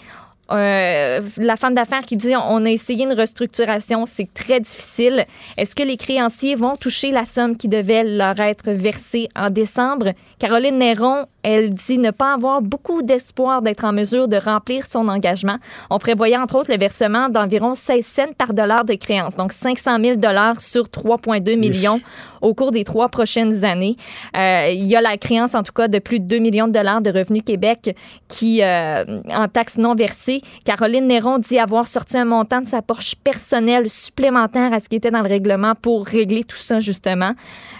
[0.52, 5.24] Euh, la femme d'affaires qui dit on a essayé une restructuration, c'est très difficile.
[5.56, 10.12] Est-ce que les créanciers vont toucher la somme qui devait leur être versée en décembre?
[10.38, 15.08] Caroline Néron elle dit ne pas avoir beaucoup d'espoir d'être en mesure de remplir son
[15.08, 15.56] engagement.
[15.88, 19.98] On prévoyait entre autres le versement d'environ 16 cents par dollar de créance, donc 500
[20.02, 22.00] 000 dollars sur 3,2 millions
[22.40, 23.96] au cours des trois prochaines années.
[24.36, 26.72] Euh, il y a la créance en tout cas de plus de 2 millions de
[26.72, 27.96] dollars de revenus Québec
[28.28, 32.82] qui, euh, en taxes non versées, Caroline Néron dit avoir sorti un montant de sa
[32.82, 37.32] poche personnelle supplémentaire à ce qui était dans le règlement pour régler tout ça justement.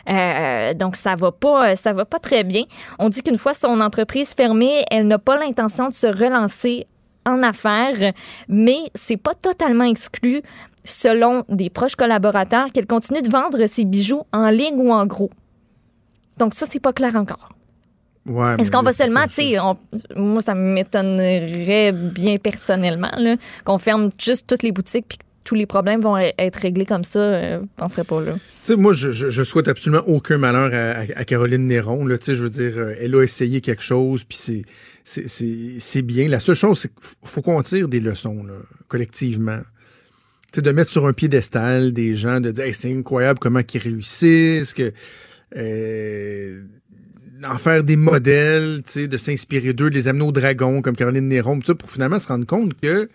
[0.08, 2.64] Euh, donc ça va pas, ça va pas très bien.
[2.98, 6.86] On dit qu'une fois son entreprise fermée, elle n'a pas l'intention de se relancer
[7.26, 8.12] en affaires,
[8.48, 10.40] mais c'est pas totalement exclu
[10.84, 15.30] selon des proches collaborateurs, qu'elle continue de vendre ses bijoux en ligne ou en gros.
[16.38, 17.50] Donc ça, c'est pas clair encore.
[18.58, 19.56] Est-ce qu'on va seulement, tu sais,
[20.14, 23.10] moi, ça m'étonnerait bien personnellement
[23.64, 26.84] qu'on ferme juste toutes les boutiques puis que tous les problèmes vont e-, être réglés
[26.84, 28.34] comme ça, euh, je penserais pas là.
[28.34, 30.70] Tu sais, moi, je, je, souhaite absolument aucun malheur
[31.16, 32.06] à, Caroline Néron.
[32.06, 34.38] Là, tu sais, je veux dire, euh, elle a essayé quelque chose, puis
[35.04, 36.28] c'est, c'est, bien.
[36.28, 38.54] La seule chose, c'est qu'il faut qu'on tire des leçons, là,
[38.86, 39.60] collectivement.
[40.56, 44.92] De mettre sur un piédestal des gens, de dire, c'est incroyable comment ils réussissent, que.
[45.56, 46.62] Euh,
[47.42, 51.58] en faire des modèles, de s'inspirer d'eux, de les amener au dragon, comme Caroline Néron,
[51.58, 53.08] tout ça, pour finalement se rendre compte que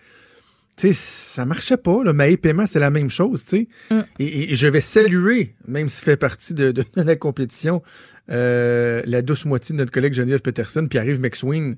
[0.76, 2.04] sais, ça marchait pas.
[2.04, 2.12] Là.
[2.12, 3.68] Maï Paiement, c'est la même chose, tu sais.
[3.90, 4.00] Mm.
[4.18, 7.82] Et, je vais saluer, même s'il fait partie de, la compétition,
[8.30, 11.76] euh, la douce moitié de notre collègue Geneviève Peterson, Pierre-Yves McSween,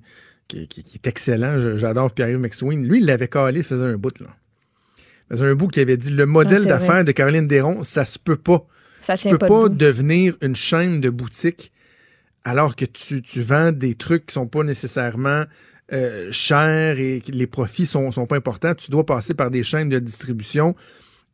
[0.49, 1.77] qui, est excellent.
[1.77, 2.87] J'adore Pierre-Yves McSween.
[2.87, 4.29] Lui, il l'avait calé, il faisait un bout, là.
[5.31, 8.37] Faisait un bout qui avait dit le modèle d'affaires de Caroline Desron, ça se peut
[8.37, 8.67] pas.
[9.03, 11.73] Ça tu peux pas, devenir une chaîne de boutique
[12.45, 15.45] alors que tu, tu vends des trucs qui sont pas nécessairement
[15.93, 19.89] euh, cher et les profits sont, sont pas importants, tu dois passer par des chaînes
[19.89, 20.75] de distribution.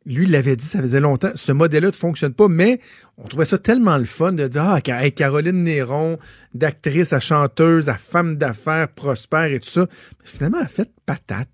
[0.05, 1.31] Lui, il l'avait dit, ça faisait longtemps.
[1.33, 2.79] Ce modèle-là ne fonctionne pas, mais
[3.17, 6.19] on trouvait ça tellement le fun de dire Ah, Caroline Néron,
[6.53, 9.87] d'actrice à chanteuse, à femme d'affaires prospère et tout ça.
[10.21, 11.47] Mais finalement, elle a fait patate.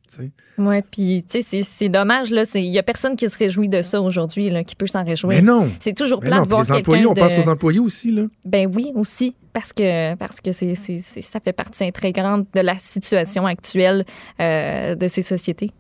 [0.57, 2.31] Oui, puis tu sais, c'est dommage.
[2.55, 5.37] Il n'y a personne qui se réjouit de ça aujourd'hui, qui peut s'en réjouir.
[5.37, 5.69] Mais non.
[5.79, 8.11] C'est toujours plat de voir les employés, on pense aux employés aussi.
[8.11, 8.23] Là.
[8.45, 9.35] Ben oui, aussi.
[9.53, 14.05] Parce que, parce que c'est, ça fait partie intégrante de la situation actuelle
[14.39, 15.71] euh, de ces sociétés.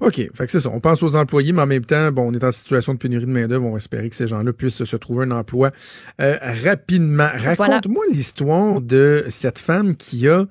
[0.00, 0.16] OK.
[0.16, 0.70] Fait que c'est ça.
[0.70, 3.26] On pense aux employés, mais en même temps, bon, on est en situation de pénurie
[3.26, 3.66] de main-d'œuvre.
[3.66, 5.70] On va espérer que ces gens-là puissent se trouver un emploi
[6.20, 7.28] euh, rapidement.
[7.34, 10.46] Raconte-moi l'histoire de cette femme qui a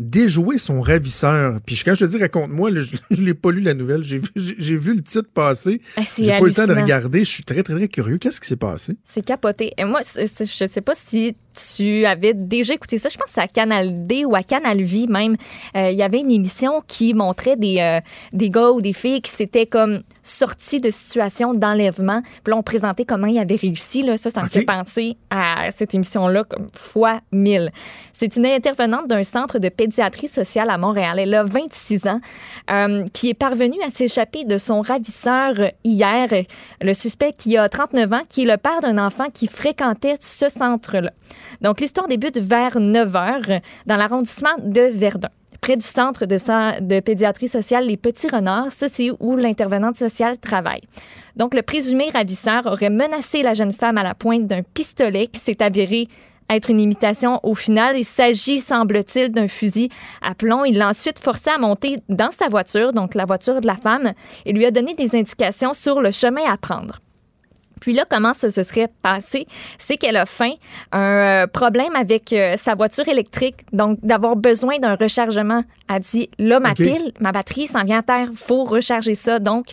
[0.00, 1.60] déjouer son ravisseur.
[1.64, 4.94] Puis quand je te dis raconte-moi, je, ne l'ai pas lu la nouvelle, j'ai vu,
[4.94, 5.80] le titre passer.
[5.96, 8.18] Ah, j'ai pas eu le temps de regarder, je suis très très très curieux.
[8.18, 8.96] Qu'est-ce qui s'est passé?
[9.04, 9.72] C'est capoté.
[9.76, 11.36] Et moi, je sais pas si
[11.76, 13.08] tu avais déjà écouté ça.
[13.08, 15.36] Je pense que c'est à Canal D ou à Canal Vie même.
[15.76, 18.00] Euh, il y avait une émission qui montrait des, euh,
[18.32, 22.22] des gars ou des filles qui s'étaient comme sortis de situations d'enlèvement.
[22.44, 24.02] Puis là, on présentait comment ils avaient réussi.
[24.02, 24.16] Là.
[24.16, 27.70] Ça, ça me fait penser à cette émission-là comme fois mille.
[28.12, 31.18] C'est une intervenante d'un centre de pédiatrie sociale à Montréal.
[31.18, 32.20] Elle a 26 ans,
[32.70, 35.54] euh, qui est parvenue à s'échapper de son ravisseur
[35.84, 36.28] hier.
[36.80, 40.48] Le suspect qui a 39 ans, qui est le père d'un enfant qui fréquentait ce
[40.48, 41.12] centre-là.
[41.60, 45.30] Donc, l'histoire débute vers 9 heures dans l'arrondissement de Verdun
[45.60, 46.36] près du centre de,
[46.80, 48.72] de, pédiatrie sociale Les Petits Renards.
[48.72, 50.80] Ça, c'est où l'intervenante sociale travaille.
[51.36, 55.38] Donc, le présumé ravisseur aurait menacé la jeune femme à la pointe d'un pistolet qui
[55.40, 56.08] s'est avéré
[56.48, 57.40] être une imitation.
[57.42, 59.88] Au final, il s'agit, semble-t-il, d'un fusil
[60.20, 60.64] à plomb.
[60.64, 64.12] Il l'a ensuite forcé à monter dans sa voiture, donc la voiture de la femme,
[64.44, 67.00] et lui a donné des indications sur le chemin à prendre.
[67.80, 69.46] Puis là, comment ça se serait passé?
[69.78, 70.52] C'est qu'elle a faim,
[70.92, 75.64] un euh, problème avec euh, sa voiture électrique, donc d'avoir besoin d'un rechargement.
[75.88, 79.38] Elle dit, là, ma pile, ma batterie s'en vient à terre, faut recharger ça.
[79.38, 79.66] Donc,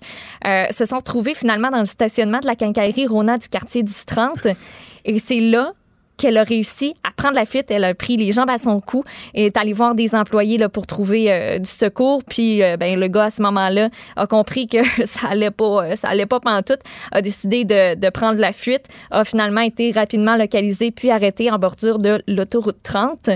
[0.45, 4.47] euh, se sont trouvés finalement dans le stationnement de la quincaillerie Rona du quartier 1030.
[5.05, 5.74] Et c'est là
[6.18, 7.70] qu'elle a réussi à prendre la fuite.
[7.70, 9.03] Elle a pris les jambes à son cou
[9.34, 12.24] et est allée voir des employés là, pour trouver euh, du secours.
[12.24, 15.95] Puis euh, ben, le gars, à ce moment-là, a compris que ça allait pas, euh,
[15.95, 16.80] ça allait pas pantoute,
[17.11, 21.59] a décidé de, de, prendre la fuite, a finalement été rapidement localisé puis arrêté en
[21.59, 23.30] bordure de l'autoroute 30.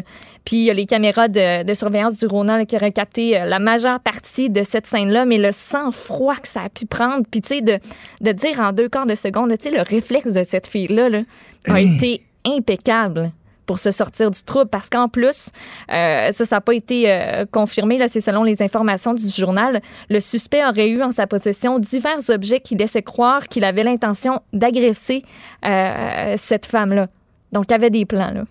[0.43, 3.59] Puis il y a les caméras de, de surveillance du Rona qui auraient capté la
[3.59, 7.55] majeure partie de cette scène-là, mais le sang-froid que ça a pu prendre, puis tu
[7.55, 7.77] sais, de,
[8.21, 11.19] de dire en deux quarts de seconde, tu sais, le réflexe de cette fille-là là,
[11.67, 13.31] a été impeccable
[13.65, 15.49] pour se sortir du trouble parce qu'en plus,
[15.91, 19.81] euh, ça, ça n'a pas été euh, confirmé, là, c'est selon les informations du journal,
[20.09, 24.41] le suspect aurait eu en sa possession divers objets qui laissaient croire qu'il avait l'intention
[24.51, 25.23] d'agresser
[25.65, 27.07] euh, cette femme-là.
[27.53, 28.43] Donc, il avait des plans, là.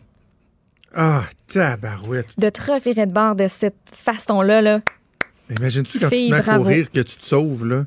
[0.95, 2.28] Ah, tabarouette.
[2.38, 4.80] De te revirer de bord de cette façon-là, là.
[5.59, 7.84] Imagine-tu quand tu te mets à courir que tu te sauves, là?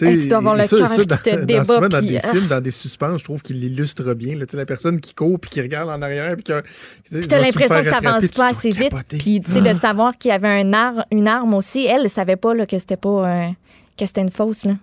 [0.00, 1.64] Tu dois avoir le cœur qui te débat.
[1.64, 4.36] Souvent, dans des films, dans des suspens, je trouve qu'il l'illustre bien.
[4.36, 6.34] Là, la personne qui court puis qui regarde en arrière.
[6.36, 8.94] Puis tu as l'impression que tu n'avances pas assez vite.
[9.08, 9.74] Puis de ah.
[9.74, 11.86] savoir qu'il y avait un ar une arme aussi.
[11.86, 13.48] Elle ne savait pas là, que c'était pas euh,
[13.96, 14.64] que c'était une fausse.
[14.64, 14.74] Là.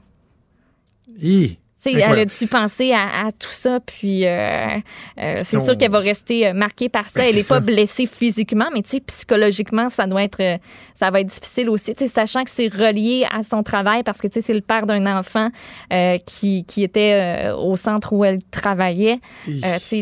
[1.94, 4.24] Elle a dû penser à, tout ça, puis
[5.44, 7.22] c'est sûr qu'elle va rester marquée par ça.
[7.22, 10.60] Ben, elle n'est pas blessée physiquement, mais psychologiquement, ça doit être,
[10.96, 14.54] ça va être difficile aussi, sachant que c'est relié à son travail parce que c'est
[14.54, 15.50] le père d'un enfant
[16.26, 19.20] qui, qui, était au centre où elle travaillait.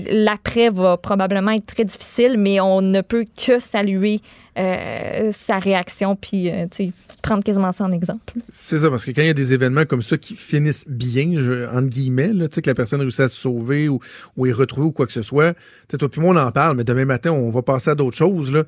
[0.10, 4.22] L'après va probablement être très difficile, mais on ne peut que saluer
[4.58, 6.66] euh, sa réaction, puis euh,
[7.22, 8.34] prendre quasiment ça en exemple.
[8.52, 11.34] C'est ça, parce que quand il y a des événements comme ça qui finissent bien,
[11.38, 14.00] je, entre guillemets, là, que la personne réussit à se sauver ou,
[14.38, 15.56] ou est retrouvée ou quoi que ce soit,
[16.00, 18.52] toi puis moi on en parle, mais demain matin on va passer à d'autres choses.
[18.52, 18.64] Là.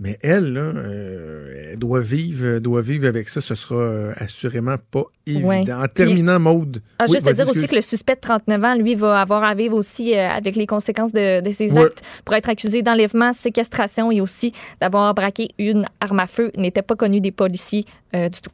[0.00, 3.40] Mais elle, là, euh, elle doit vivre, doit vivre avec ça.
[3.40, 5.82] Ce sera euh, assurément pas évident.
[5.82, 6.80] En terminant, Maude.
[7.00, 9.54] Ah, juste à dire aussi que le suspect de 39 ans, lui, va avoir à
[9.56, 14.20] vivre aussi euh, avec les conséquences de, ses actes pour être accusé d'enlèvement, séquestration et
[14.20, 16.52] aussi d'avoir braqué une arme à feu.
[16.56, 18.50] N'était pas connu des policiers du tout.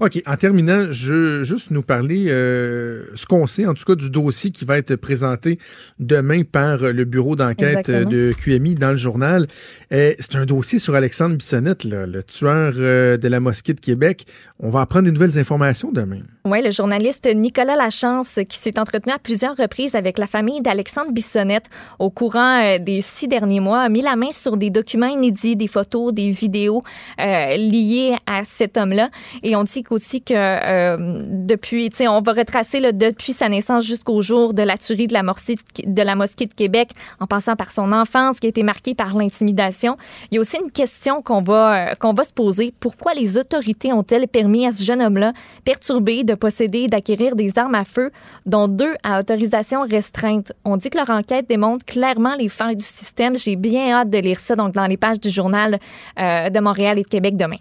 [0.00, 0.22] OK.
[0.26, 4.10] En terminant, je veux juste nous parler euh, ce qu'on sait, en tout cas, du
[4.10, 5.58] dossier qui va être présenté
[5.98, 9.46] demain par le bureau d'enquête de QMI dans le journal.
[9.92, 14.26] Euh, c'est un dossier sur Alexandre Bissonnette, le tueur euh, de la mosquée de Québec.
[14.60, 16.20] On va apprendre des nouvelles informations demain.
[16.44, 21.12] Oui, le journaliste Nicolas Lachance, qui s'est entretenu à plusieurs reprises avec la famille d'Alexandre
[21.12, 21.66] Bissonnette
[21.98, 25.66] au courant des six derniers mois, a mis la main sur des documents inédits, des
[25.66, 26.82] photos, des vidéos
[27.18, 29.10] liées à cet homme-là.
[29.42, 33.48] Et on dit aussi que euh, depuis, tu sais, on va retracer là, depuis sa
[33.48, 36.90] naissance jusqu'au jour de la tuerie de la, mosquée de Québec,
[37.20, 39.96] en passant par son enfance qui a été marquée par l'intimidation.
[40.30, 42.72] Il y a aussi une question qu'on va, euh, qu'on va se poser.
[42.80, 45.32] Pourquoi les autorités ont-elles permis à ce jeune homme-là,
[45.64, 48.10] perturbé, de posséder et d'acquérir des armes à feu,
[48.44, 50.52] dont deux à autorisation restreinte?
[50.64, 53.36] On dit que leur enquête démontre clairement les failles du système.
[53.36, 55.78] J'ai bien hâte de lire ça donc dans les pages du journal
[56.18, 57.58] euh, de Montréal et de Québec demain.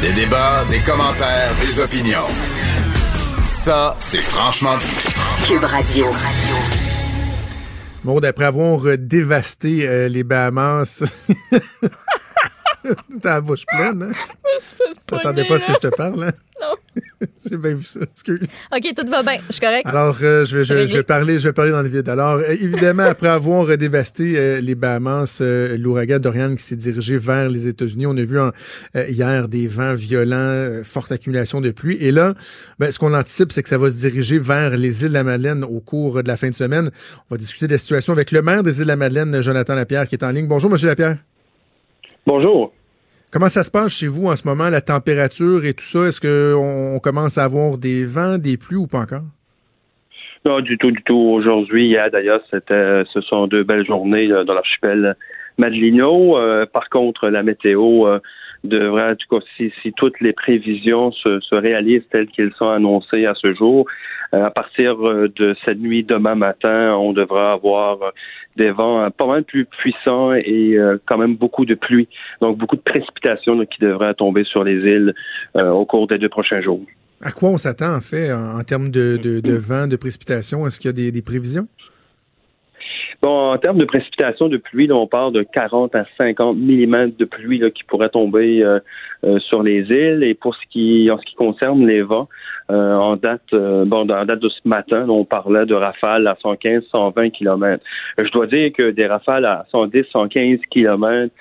[0.00, 2.26] Des débats, des commentaires, des opinions.
[3.44, 4.90] Ça, c'est franchement dit.
[5.46, 6.06] Cube Radio.
[8.02, 11.04] Bon, d'après avoir dévasté euh, les Bahamas.
[13.22, 14.12] T'as la bouche pleine, hein?
[15.06, 16.32] T'attendais pas à ce que je te parle, hein?
[16.60, 16.76] Non.
[17.48, 18.00] J'ai bien vu ça.
[18.02, 18.40] Excuse.
[18.70, 19.38] OK, tout va bien.
[19.46, 19.86] Je suis correct.
[19.86, 22.06] Alors, euh, je, vais, je, vais parler, je vais parler dans le vide.
[22.10, 27.48] Alors, euh, évidemment, après avoir dévasté euh, les Bahamas, l'ouragan Dorian qui s'est dirigé vers
[27.48, 28.38] les États-Unis, on a vu
[29.08, 31.96] hier des vents violents, forte accumulation de pluie.
[32.00, 32.34] Et là,
[32.78, 35.24] ben, ce qu'on anticipe, c'est que ça va se diriger vers les îles de la
[35.24, 36.90] Madeleine au cours de la fin de semaine.
[37.30, 39.76] On va discuter de la situation avec le maire des îles de la Madeleine, Jonathan
[39.76, 40.46] Lapierre, qui est en ligne.
[40.46, 41.16] Bonjour, Monsieur Lapierre.
[42.26, 42.72] Bonjour.
[43.32, 46.06] Comment ça se passe chez vous en ce moment, la température et tout ça?
[46.06, 49.22] Est-ce qu'on commence à avoir des vents, des pluies ou pas encore?
[50.44, 51.14] Non, du tout, du tout.
[51.14, 55.16] Aujourd'hui, hier d'ailleurs, c'était, ce sont deux belles journées dans l'archipel
[55.58, 56.38] Madelino.
[56.38, 58.18] Euh, par contre, la météo euh,
[58.64, 63.34] devrait, en tout cas, si, toutes les prévisions se, réalisent telles qu'elles sont annoncées à
[63.34, 63.86] ce jour, euh,
[64.32, 68.12] à partir de cette nuit demain matin, on devra avoir
[68.56, 72.08] des vents euh, pas mal plus puissants et euh, quand même beaucoup de pluie.
[72.40, 75.12] Donc beaucoup de précipitations qui devraient tomber sur les îles
[75.56, 76.80] euh, au cours des deux prochains jours.
[77.22, 80.66] À quoi on s'attend en fait en, termes de, de, vent, de précipitations?
[80.66, 81.68] Est-ce qu'il y a des, prévisions?
[83.22, 87.24] Bon, en termes de précipitations de pluie, on parle de 40 à 50 mm de
[87.24, 88.64] pluie qui pourraient tomber
[89.38, 90.22] sur les îles.
[90.22, 92.28] Et pour ce qui, en ce qui concerne les vents,
[92.70, 96.36] euh, en date, euh, bon, en date de ce matin, on parlait de rafales à
[96.40, 97.82] 115, 120 km.
[98.16, 101.34] Je dois dire que des rafales à 110, 115 km,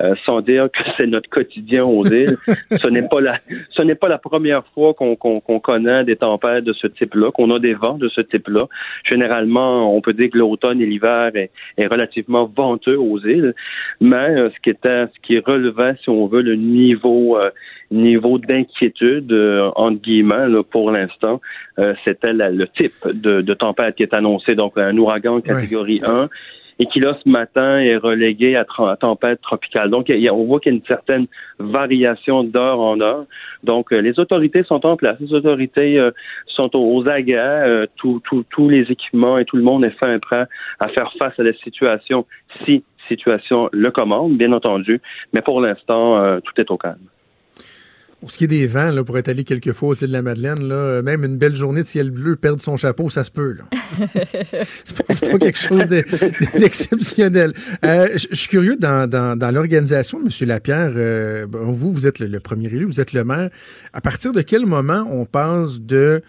[0.00, 2.36] euh, sans dire que c'est notre quotidien aux îles.
[2.70, 3.38] ce n'est pas la,
[3.70, 5.16] ce n'est pas la première fois qu'on
[5.60, 8.66] connaît des tempêtes de ce type-là, qu'on a des vents de ce type-là.
[9.04, 11.50] Généralement, on peut dire que l'automne et l'hiver est,
[11.86, 13.54] relativement venteux aux îles,
[14.00, 17.36] mais ce qui était, ce qui relevait, si on veut, le niveau
[17.92, 21.40] niveau d'inquiétude, euh, entre guillemets, pour l'instant,
[21.78, 26.28] euh, c'était le type de, tempête qui est annoncé, donc un ouragan catégorie 1
[26.82, 28.64] et qui là ce matin est relégué à,
[28.96, 29.88] tempête tropicale.
[29.88, 31.26] Donc on voit qu'il y a une certaine
[31.60, 33.24] variation d'heure en heure.
[33.62, 36.00] Donc euh, les autorités sont en place, les autorités
[36.46, 40.46] sont aux, aguets, tous les équipements et tout le monde est fin prêt
[40.80, 42.26] à faire face à la situation
[42.64, 45.00] si situation le commande, bien entendu.
[45.32, 47.06] Mais pour l'instant, tout est au calme.
[48.22, 50.22] Pour ce qui est des vents, là, pour être allé quelques fois au de la
[50.22, 53.56] Madeleine, là, même une belle journée de ciel bleu, perdre son chapeau, ça se peut.
[54.84, 55.88] c'est pas, pas, quelque chose
[56.56, 57.52] d'exceptionnel.
[57.84, 60.48] Euh, je suis curieux, dans, dans, dans l'organisation de M.
[60.48, 63.50] Lapierre, euh, vous, vous êtes le, premier élu, vous êtes le maire.
[63.92, 66.22] À partir de quel moment on passe de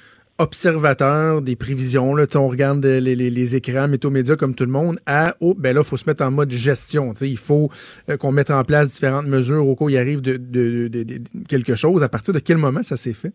[0.44, 5.36] observateur des prévisions, là, on regarde les, les, écrans, météo-médias comme tout le monde, à
[5.40, 7.14] oh, ben là, il faut se mettre en mode gestion.
[7.22, 7.70] Il faut
[8.10, 10.38] euh, qu'on mette en place différentes mesures au cas où il arrive de,
[11.48, 12.04] quelque chose.
[12.04, 13.32] À partir de quel moment ça s'est fait?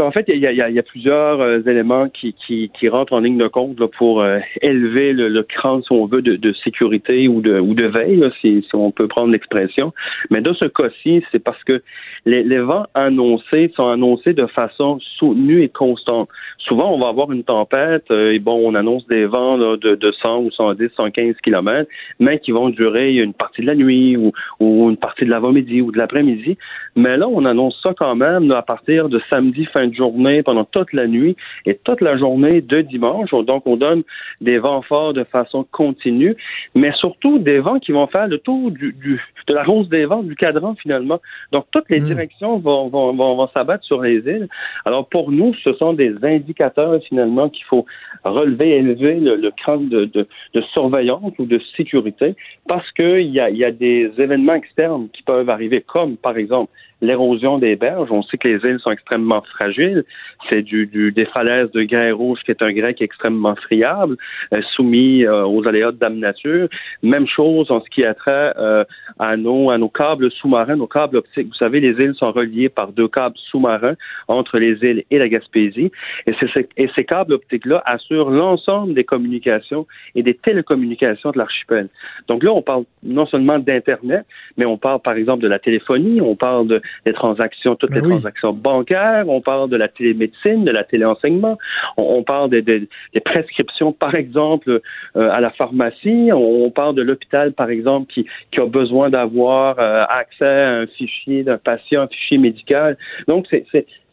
[0.00, 4.22] En fait, il y a, plusieurs euh, éléments qui, rentrent en ligne de compte pour
[4.22, 8.90] euh, élever le, le, cran, si on veut, de, sécurité ou de, veille, si, on
[8.92, 9.92] peut prendre l'expression.
[10.30, 11.82] Mais dans ce cas-ci, c'est parce que
[12.24, 16.28] les, vents annoncés sont annoncés de façon soutenue et constante.
[16.58, 20.12] Souvent, on va avoir une tempête euh, et bon, on annonce des vents de, de
[20.12, 21.88] 100 ou 110, 115 km,
[22.18, 25.82] mais qui vont durer une partie de la nuit ou, ou une partie de l'avant-midi
[25.82, 26.56] ou de l'après-midi.
[26.96, 30.64] Mais là, on annonce ça quand même à partir de samedi fin de journée pendant
[30.64, 31.36] toute la nuit
[31.66, 33.30] et toute la journée de dimanche.
[33.30, 34.02] Donc, on donne
[34.40, 36.36] des vents forts de façon continue,
[36.74, 40.06] mais surtout des vents qui vont faire le tour du, du de la rose des
[40.06, 41.20] vents, du cadran finalement.
[41.52, 42.04] Donc, toutes les mm.
[42.04, 44.48] directions vont, vont, vont, s'abattre sur les îles.
[44.84, 47.84] Alors, pour nous, ce sont des indicateurs finalement qu'il faut
[48.24, 52.34] relever, élever le, le cran de, de, de, surveillance ou de sécurité
[52.68, 56.70] parce qu'il y a, y a des événements externes qui peuvent arriver, comme par exemple
[57.00, 58.10] l'érosion des berges.
[58.10, 60.04] On sait que les îles sont extrêmement fragiles.
[60.48, 64.16] C'est du, du, des falaises de grès rouge qui est un grès extrêmement friable,
[64.54, 66.68] euh, soumis euh, aux aléas de dame nature.
[67.02, 68.84] Même chose en ce qui a trait euh,
[69.18, 71.48] à nos à nos câbles sous-marins, nos câbles optiques.
[71.48, 73.94] Vous savez, les îles sont reliées par deux câbles sous-marins
[74.28, 75.90] entre les îles et la Gaspésie.
[76.26, 76.34] Et,
[76.76, 81.88] et ces câbles optiques-là assurent l'ensemble des communications et des télécommunications de l'archipel.
[82.28, 84.24] Donc là, on parle non seulement d'Internet,
[84.56, 88.02] mais on parle par exemple de la téléphonie, on parle de des transactions, toutes ben
[88.02, 91.58] les transactions bancaires, on parle de la télémédecine, de la téléenseignement,
[91.96, 92.88] on, parle des,
[93.24, 94.80] prescriptions, par exemple,
[95.16, 99.78] euh, à la pharmacie, on, parle de l'hôpital, par exemple, qui, qui a besoin d'avoir
[99.78, 102.96] euh, accès à un fichier d'un patient, un fichier médical.
[103.26, 103.66] Donc, c'est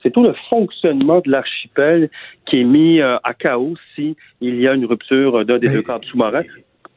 [0.04, 2.10] c'est tout le fonctionnement de l'archipel
[2.45, 5.82] qui est mis euh, à chaos si il y a une rupture d'un des deux
[5.82, 6.44] câbles sous-marins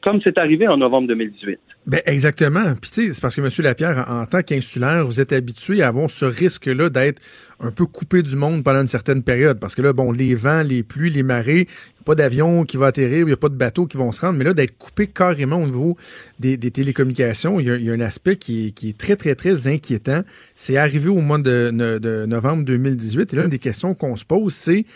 [0.02, 1.58] comme c'est arrivé en novembre 2018.
[1.86, 2.74] Ben exactement.
[2.80, 3.48] Puis tu sais, c'est parce que M.
[3.64, 7.20] Lapierre, en, tant qu'insulaire, vous êtes habitué à avoir ce risque-là d'être
[7.58, 9.58] un peu coupé du monde pendant une certaine période.
[9.60, 12.76] Parce que là, bon, les vents, les pluies, les marées, il a pas d'avion qui
[12.76, 14.38] va atterrir, il n'y a pas de bateau qui vont se rendre.
[14.38, 15.96] Mais là, d'être coupé carrément au niveau
[16.38, 20.22] des, télécommunications, il y, a, un aspect qui est, très, très, très inquiétant.
[20.54, 23.32] C'est arrivé au mois de, de novembre 2018.
[23.32, 24.86] Et là, une des questions qu'on se pose, c'est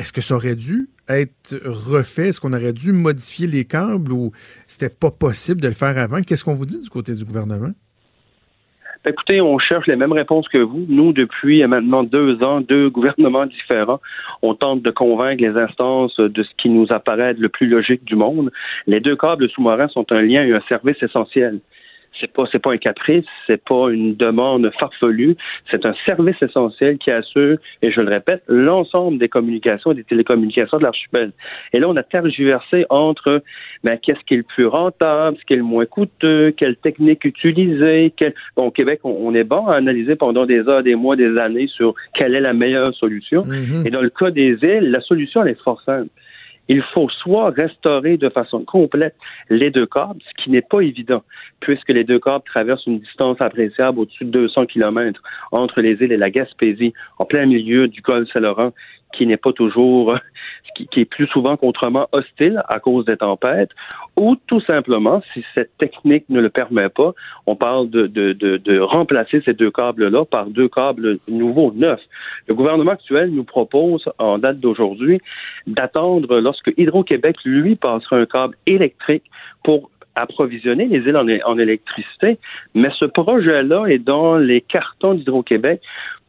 [0.00, 2.28] est-ce que ça aurait dû être refait?
[2.28, 4.32] Est-ce qu'on aurait dû modifier les câbles ou
[4.66, 6.22] c'était pas possible de le faire avant?
[6.22, 7.72] Qu'est-ce qu'on vous dit du côté du gouvernement?
[9.06, 10.86] Écoutez, on cherche les mêmes réponses que vous.
[10.88, 14.00] Nous, depuis maintenant deux ans, deux gouvernements différents,
[14.42, 18.14] on tente de convaincre les instances de ce qui nous apparaît le plus logique du
[18.14, 18.50] monde.
[18.86, 21.60] Les deux câbles sous-marins sont un lien et un service essentiel
[22.20, 25.36] c'est pas c'est pas un caprice, c'est pas une demande farfelue,
[25.70, 30.04] c'est un service essentiel qui assure, et je le répète, l'ensemble des communications et des
[30.04, 31.32] télécommunications de l'archipel.
[31.72, 33.42] Et là, on a tergiversé entre
[33.84, 37.24] ben, qu'est-ce qui est le plus rentable, ce qui est le moins coûteux, quelle technique
[37.24, 38.34] utiliser, quel...
[38.56, 41.68] bon, au Québec, on, est bon à analyser pendant des heures, des mois, des années
[41.68, 43.44] sur quelle est la meilleure solution.
[43.44, 43.86] Mm-hmm.
[43.86, 46.08] Et dans le cas des îles, la solution elle est fort simple
[46.68, 49.16] il faut soit restaurer de façon complète
[49.48, 51.22] les deux câbles, ce qui n'est pas évident,
[51.60, 55.20] puisque les deux câbles traversent une distance appréciable au-dessus de 200 km
[55.52, 58.72] entre les îles et la Gaspésie, en plein milieu du golfe Saint-Laurent,
[59.12, 60.16] qui n'est pas toujours,
[60.76, 63.70] qui, qui, est plus souvent qu'autrement hostile à cause des tempêtes,
[64.16, 67.12] ou tout simplement, si cette technique ne le permet pas,
[67.46, 72.00] on parle de, de, de, de remplacer ces deux câbles-là par deux câbles nouveaux, neufs.
[72.46, 75.20] Le gouvernement actuel nous propose, en date d'aujourd'hui,
[75.66, 79.24] d'attendre lorsque Hydro-Québec, lui, passera un câble électrique
[79.64, 82.38] pour approvisionner les îles en électricité,
[82.74, 85.80] mais ce projet-là est dans les cartons d'Hydro-Québec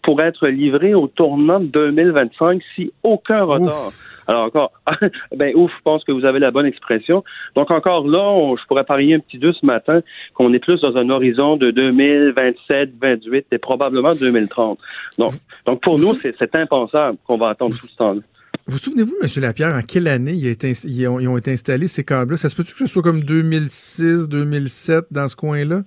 [0.03, 3.91] pour être livré au tournant de 2025 si aucun retard.
[4.27, 4.71] Alors encore,
[5.35, 7.23] ben ouf, je pense que vous avez la bonne expression.
[7.55, 10.01] Donc encore là, je pourrais parier un petit deux ce matin
[10.33, 14.79] qu'on est plus dans un horizon de 2027, 2028 et probablement 2030.
[15.17, 15.31] Donc,
[15.65, 18.21] donc pour nous, c'est impensable qu'on va attendre tout ce temps-là.
[18.67, 19.27] Vous souvenez-vous, M.
[19.41, 22.37] Lapierre, en quelle année ils, ont, ils ont été installés, ces câbles-là?
[22.37, 25.83] Ça se peut-tu que ce soit comme 2006, 2007, dans ce coin-là?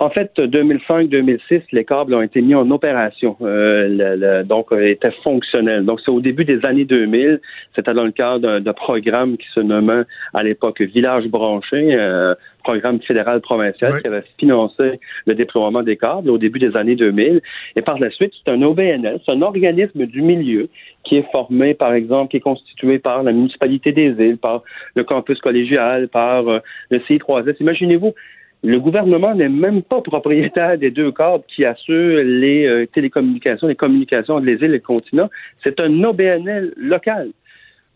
[0.00, 3.86] En fait, 2005-2006, les câbles ont été mis en opération, euh,
[4.16, 5.84] le, donc euh, étaient fonctionnels.
[5.84, 7.38] Donc, c'est au début des années 2000.
[7.76, 12.98] C'était dans le cadre d'un programme qui se nommait à l'époque Village branché, euh, programme
[13.02, 17.42] fédéral provincial qui avait financé le déploiement des câbles au début des années 2000.
[17.76, 20.70] Et par la suite, c'est un OBNL, c'est un organisme du milieu
[21.04, 24.62] qui est formé, par exemple, qui est constitué par la municipalité des îles, par
[24.94, 27.56] le campus collégial, par euh, le CI3S.
[27.60, 28.14] Imaginez-vous
[28.62, 33.74] Le gouvernement n'est même pas propriétaire des deux câbles qui assurent les euh, télécommunications, les
[33.74, 35.30] communications entre les îles et le continent.
[35.62, 37.30] C'est un OBNL local.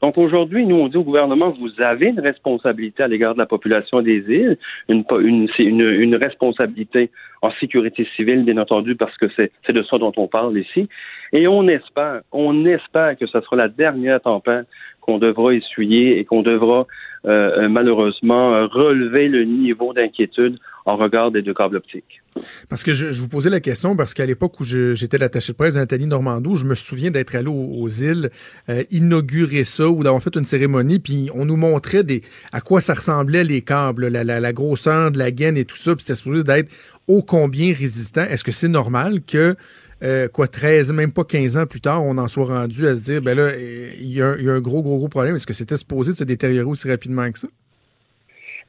[0.04, 3.46] Donc aujourd'hui, nous, on dit au gouvernement, vous avez une responsabilité à l'égard de la
[3.46, 4.58] population des îles,
[4.88, 7.10] une, une, une, une responsabilité
[7.40, 10.88] en sécurité civile, bien entendu, parce que c'est de ça dont on parle ici.
[11.32, 14.66] Et on espère, on espère que ce sera la dernière tempête
[15.00, 16.86] qu'on devra essuyer et qu'on devra
[17.26, 22.20] euh, malheureusement relever le niveau d'inquiétude en regard des deux câbles optiques.
[22.68, 25.74] Parce que je, vous posais la question parce qu'à l'époque où j'étais l'attaché de presse
[25.74, 28.30] de Nathalie Normandou, je me souviens d'être allé aux, îles
[28.68, 32.20] euh, inaugurer ça ou d'avoir fait une cérémonie, puis on nous montrait des
[32.52, 35.76] à quoi ça ressemblait les câbles, la, la, la grosseur de la gaine et tout
[35.76, 36.70] ça, puis c'était supposé d'être
[37.06, 38.22] ô combien résistant.
[38.22, 39.56] Est-ce que c'est normal que
[40.04, 43.02] euh, quoi, 13, même pas 15 ans plus tard, on en soit rendu à se
[43.02, 45.34] dire, ben là, il y, a un gros, gros, gros problème.
[45.34, 47.48] Est-ce que c'était supposé de se détériorer aussi rapidement que ça?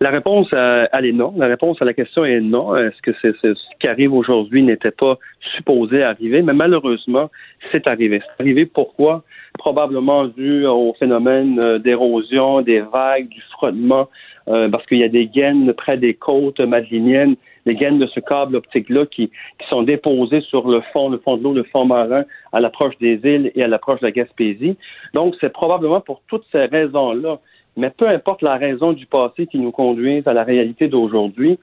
[0.02, 1.34] La réponse, euh, elle est non.
[1.38, 2.76] La réponse à la question est non.
[2.76, 5.18] Est-ce que c'est, ce qui arrive aujourd'hui n'était pas
[5.56, 6.42] supposé arriver?
[6.42, 7.30] Mais malheureusement,
[7.72, 8.22] c'est arrivé.
[8.22, 9.24] C'est arrivé pourquoi?
[9.58, 14.10] Probablement dû au phénomène euh, d'érosion, des vagues, du frottement,
[14.46, 17.36] parce qu'il y a des gaines près des côtes madéniennes,
[17.66, 21.38] des gaines de ce câble optique-là qui, qui sont déposées sur le fond, le fond
[21.38, 22.24] de l'eau, le fond marin,
[22.54, 24.78] à l'approche des îles et à l'approche de la Gaspésie.
[25.14, 27.40] Donc, c'est probablement pour toutes ces raisons-là
[27.78, 31.60] mais peu importe la raison du passé qui nous conduit à la réalité d'aujourd'hui,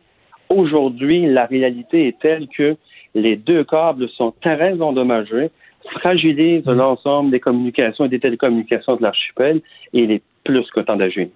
[0.49, 2.77] aujourd'hui, la réalité est telle que
[3.15, 5.51] les deux câbles sont très endommagés,
[6.01, 6.73] fragilisent mmh.
[6.73, 9.61] l'ensemble des communications et des télécommunications de l'archipel
[9.93, 11.29] et il est plus que temps d'agir.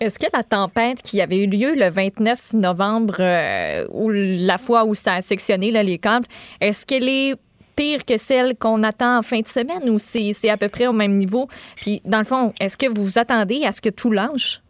[0.00, 4.84] Est-ce que la tempête qui avait eu lieu le 29 novembre, euh, ou la fois
[4.84, 6.26] où ça a sectionné les câbles,
[6.60, 7.34] est-ce qu'elle est
[7.74, 10.92] pire que celle qu'on attend en fin de semaine ou c'est à peu près au
[10.92, 11.48] même niveau?
[11.80, 14.60] Puis, dans le fond, est-ce que vous vous attendez à ce que tout lâche?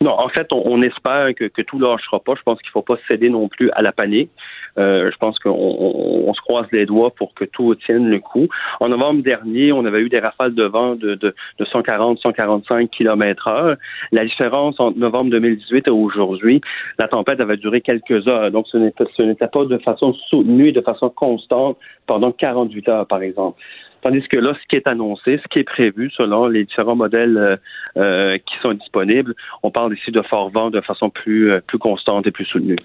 [0.00, 2.34] Non, en fait, on, espère que, que tout lâchera pas.
[2.36, 4.30] Je pense qu'il ne faut pas céder non plus à la panique.
[4.78, 8.48] Euh, je pense qu'on se croise les doigts pour que tout tienne le coup.
[8.80, 13.48] En novembre dernier, on avait eu des rafales de vent de, de, de 140-145 km
[13.48, 13.76] heure.
[14.12, 16.60] La différence entre novembre 2018 et aujourd'hui,
[16.98, 18.50] la tempête avait duré quelques heures.
[18.50, 18.78] Donc, ce
[19.22, 21.76] n'était pas de façon soutenue, de façon constante
[22.06, 23.60] pendant 48 heures, par exemple.
[24.02, 27.58] Tandis que là, ce qui est annoncé, ce qui est prévu selon les différents modèles
[27.96, 31.78] euh, qui sont disponibles, on parle ici de fort vent de façon plus, euh, plus
[31.78, 32.78] constante et plus soutenue.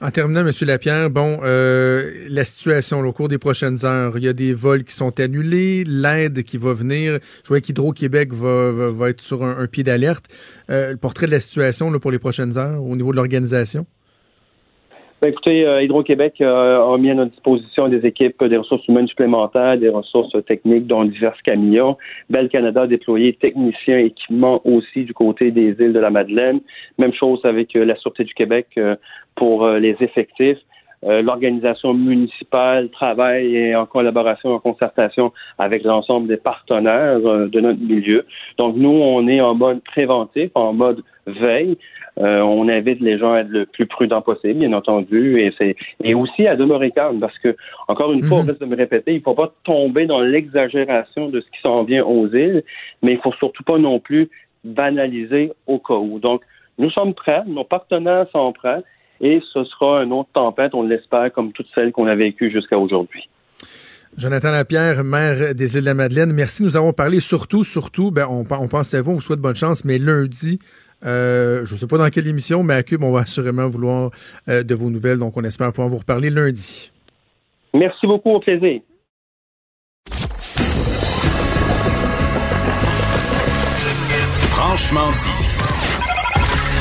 [0.00, 0.52] En terminant, M.
[0.62, 4.94] Lapierre, bon, la situation au cours des prochaines heures, il y a des vols qui
[4.94, 7.18] sont annulés, l'aide qui va venir.
[7.44, 10.26] Je vois qu'Hydro-Québec va, va, être sur un, pied d'alerte.
[10.68, 13.86] le portrait de la situation pour les prochaines heures au niveau de l'organisation?
[15.22, 19.08] Ben, écoutez, euh, Hydro-Québec euh, a mis à notre disposition des équipes, des ressources humaines
[19.08, 21.96] supplémentaires, des ressources techniques, dont divers camions.
[22.28, 26.60] Bel Canada a déployé techniciens, équipements aussi du côté des îles de la Madeleine.
[26.98, 28.78] Même chose avec euh, la Sûreté du Québec
[29.36, 30.58] pour les effectifs.
[31.02, 38.24] L'organisation municipale travaille en collaboration, en concertation avec l'ensemble des partenaires de notre milieu.
[38.56, 41.76] Donc, nous, on est en mode préventif, en mode veille.
[42.18, 45.76] Euh, on invite les gens à être le plus prudent possible, bien entendu, et c'est
[46.02, 47.54] et aussi à demeurer calme, parce que
[47.88, 48.50] encore une fois, on mhm.
[48.50, 51.84] risque de me répéter, il ne faut pas tomber dans l'exagération de ce qui s'en
[51.84, 52.62] vient aux îles,
[53.02, 54.30] mais il faut surtout pas non plus
[54.64, 56.18] banaliser au cas où.
[56.18, 56.42] Donc,
[56.78, 58.82] nous sommes prêts, nos partenaires sont prêts,
[59.20, 62.78] et ce sera une autre tempête, on l'espère, comme toutes celles qu'on a vécues jusqu'à
[62.78, 63.28] aujourd'hui.
[64.16, 66.62] Jonathan Lapierre, maire des Îles-de-la-Madeleine, merci.
[66.62, 69.56] Nous avons parlé surtout, surtout, ben, on, on pense à vous, on vous souhaite bonne
[69.56, 70.58] chance, mais lundi,
[71.04, 74.10] euh, je ne sais pas dans quelle émission, mais à Cube, on va assurément vouloir
[74.48, 75.18] euh, de vos nouvelles.
[75.18, 76.92] Donc, on espère pouvoir vous reparler lundi.
[77.74, 78.80] Merci beaucoup, au plaisir.
[84.50, 85.46] Franchement dit.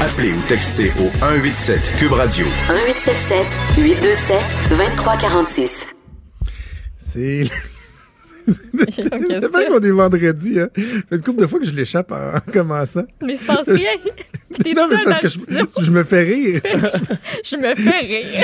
[0.02, 2.46] Appelez ou textez au 187 Cube Radio.
[2.46, 4.38] 1877 827
[4.70, 5.96] 2346.
[6.98, 7.44] C'est
[8.90, 10.70] c'est pas qu'on est vendredi, hein.
[10.76, 13.06] fait une couple de fois que je l'échappe en, commençant.
[13.22, 13.92] Mais se passe rien.
[14.76, 16.62] non, mais c'est parce que je, me fais rire.
[17.44, 18.44] je me fais rire.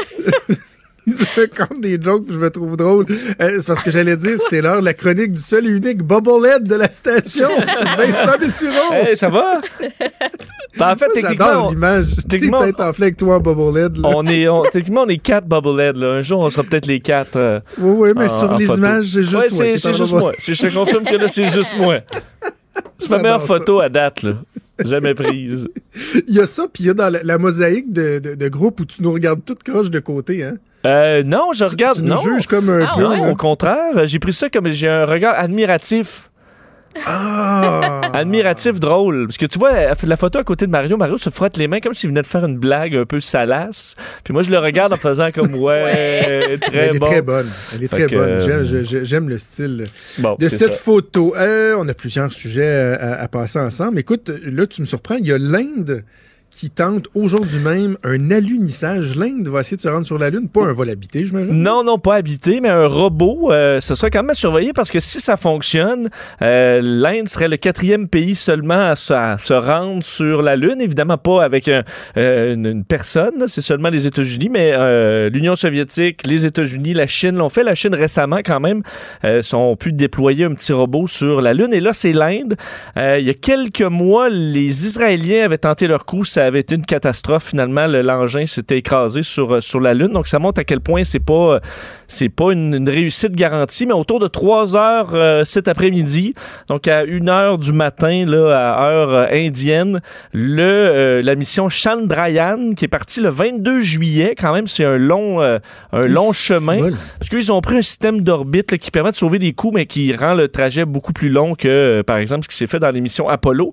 [1.08, 3.06] je me compte des jokes je me trouve drôle.
[3.42, 6.04] Euh, c'est parce que j'allais dire, c'est l'heure de la chronique du seul et unique
[6.04, 7.50] Bobblehead de la station.
[7.98, 8.94] Vincent Dessureau.
[8.94, 9.62] Hey, ça va?
[10.78, 11.70] Ben, en fait, techniquement.
[11.70, 12.08] L'image.
[12.30, 12.60] Techniquement.
[12.60, 13.98] Tête enflée avec toi, Bobblehead.
[14.04, 15.98] On est, techniquement, on est quatre Bobblehead.
[15.98, 16.08] Là.
[16.08, 17.36] Un jour, on sera peut-être les quatre.
[17.36, 19.78] Euh, oui, oui, mais sur les images, c'est juste ouais.
[19.78, 20.34] C'est juste moi.
[20.38, 22.00] Je te confirme que là, c'est juste moi.
[22.98, 24.34] C'est ma meilleure photo à date, là.
[24.86, 25.68] Jamais prise.
[26.28, 28.86] il y a ça, puis il y a dans la, mosaïque de, de, groupe où
[28.86, 30.56] tu nous regardes toutes croche de côté, hein?
[30.86, 31.98] Euh, non, je regarde.
[31.98, 33.06] Tu, tu nous juges comme un ah, peu.
[33.06, 36.31] Au contraire, j'ai pris ça comme j'ai un regard admiratif
[37.06, 38.02] Ah!
[38.14, 39.28] Admiratif drôle.
[39.28, 40.98] Parce que tu vois, elle fait la photo à côté de Mario.
[40.98, 43.96] Mario se frotte les mains comme s'il venait de faire une blague un peu salace.
[44.24, 47.06] Puis moi, je le regarde en faisant comme ouais, très Elle est bon.
[47.06, 47.50] très bonne.
[47.76, 48.30] Elle est Fait très que, bonne.
[48.30, 49.86] euh, J'aime- le style
[50.20, 50.80] Bon, de cette ça.
[50.80, 51.34] photo.
[51.38, 54.00] Euh, on a plusieurs sujets euh, à, à passer ensemble.
[54.00, 55.16] Écoute, là, tu me surprends.
[55.16, 56.04] Il y a l'Inde
[56.52, 59.16] qui tente aujourd'hui même un alunissage.
[59.16, 60.50] L'Inde va essayer de se rendre sur la Lune.
[60.50, 61.52] Pas un vol habité, j'imagine.
[61.54, 63.52] Non, non, pas habité, mais un robot.
[63.52, 66.10] euh, ce serait quand même à surveiller parce que si ça fonctionne,
[66.42, 70.82] euh, l'Inde serait le quatrième pays seulement à se, rendre sur la Lune.
[70.82, 76.28] Évidemment pas avec euh, une, une personne, c'est seulement les États-Unis, mais euh, l'Union soviétique,
[76.28, 77.64] les États-Unis, la Chine l'ont fait.
[77.64, 78.84] La Chine récemment quand même
[79.24, 81.74] euh, ont pu déployer un petit robot sur la Lune.
[81.74, 82.56] Et là, c'est l'Inde.
[82.98, 86.24] Il y a quelques mois, les Israéliens avaient tenté leur coup.
[86.46, 87.46] Avait été une catastrophe.
[87.50, 90.10] Finalement, le- l'engin s'était écrasé sur, euh, sur la Lune.
[90.14, 91.60] Donc, ça montre à quel point c'est pas, euh,
[92.08, 93.86] c'est pas une, une réussite garantie.
[93.86, 96.34] Mais autour de 3 heures euh, cet après-midi,
[96.68, 100.02] donc à 1 heure du matin, là, à heure euh, indienne,
[100.34, 104.98] le, euh, la mission Chandrayaan, qui est partie le 22 juillet, quand même, c'est un
[104.98, 105.60] long, un
[106.08, 106.78] long chemin.
[106.80, 106.94] bol.
[107.20, 110.14] Parce qu'ils ont pris un système d'orbite qui permet de sauver des coûts, mais qui
[110.16, 113.28] rend le trajet beaucoup plus long que, par exemple, ce qui s'est fait dans l'émission
[113.30, 113.72] Apollo.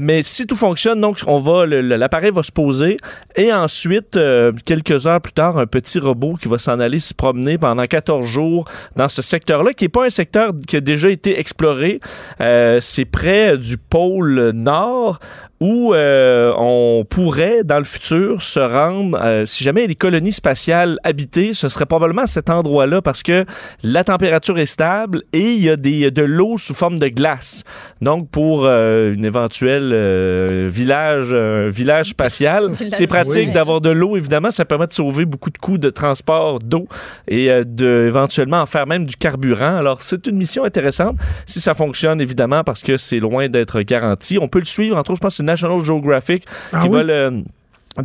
[0.00, 2.96] Mais si tout fonctionne, donc, on va, le- l'appareil va se poser
[3.36, 7.14] et ensuite, euh, quelques heures plus tard, un petit robot qui va s'en aller se
[7.14, 8.64] promener pendant 14 jours
[8.96, 12.00] dans ce secteur-là, qui n'est pas un secteur qui a déjà été exploré.
[12.40, 15.18] Euh, c'est près du pôle nord
[15.60, 19.88] où euh, on pourrait, dans le futur, se rendre, euh, si jamais il y a
[19.88, 23.44] des colonies spatiales habitées, ce serait probablement cet endroit-là parce que
[23.82, 27.64] la température est stable et il y a des, de l'eau sous forme de glace.
[28.00, 33.52] Donc, pour euh, une éventuelle euh, village, un village spatial, c'est pratique Oui.
[33.52, 34.50] d'avoir de l'eau, évidemment.
[34.50, 36.86] Ça permet de sauver beaucoup de coûts de transport d'eau
[37.26, 39.76] et euh, de éventuellement en faire même du carburant.
[39.76, 41.16] Alors, c'est une mission intéressante
[41.46, 44.38] si ça fonctionne, évidemment, parce que c'est loin d'être garanti.
[44.40, 46.94] On peut le suivre, entre autres, je pense National Geographic Ah qui oui?
[46.96, 47.42] va le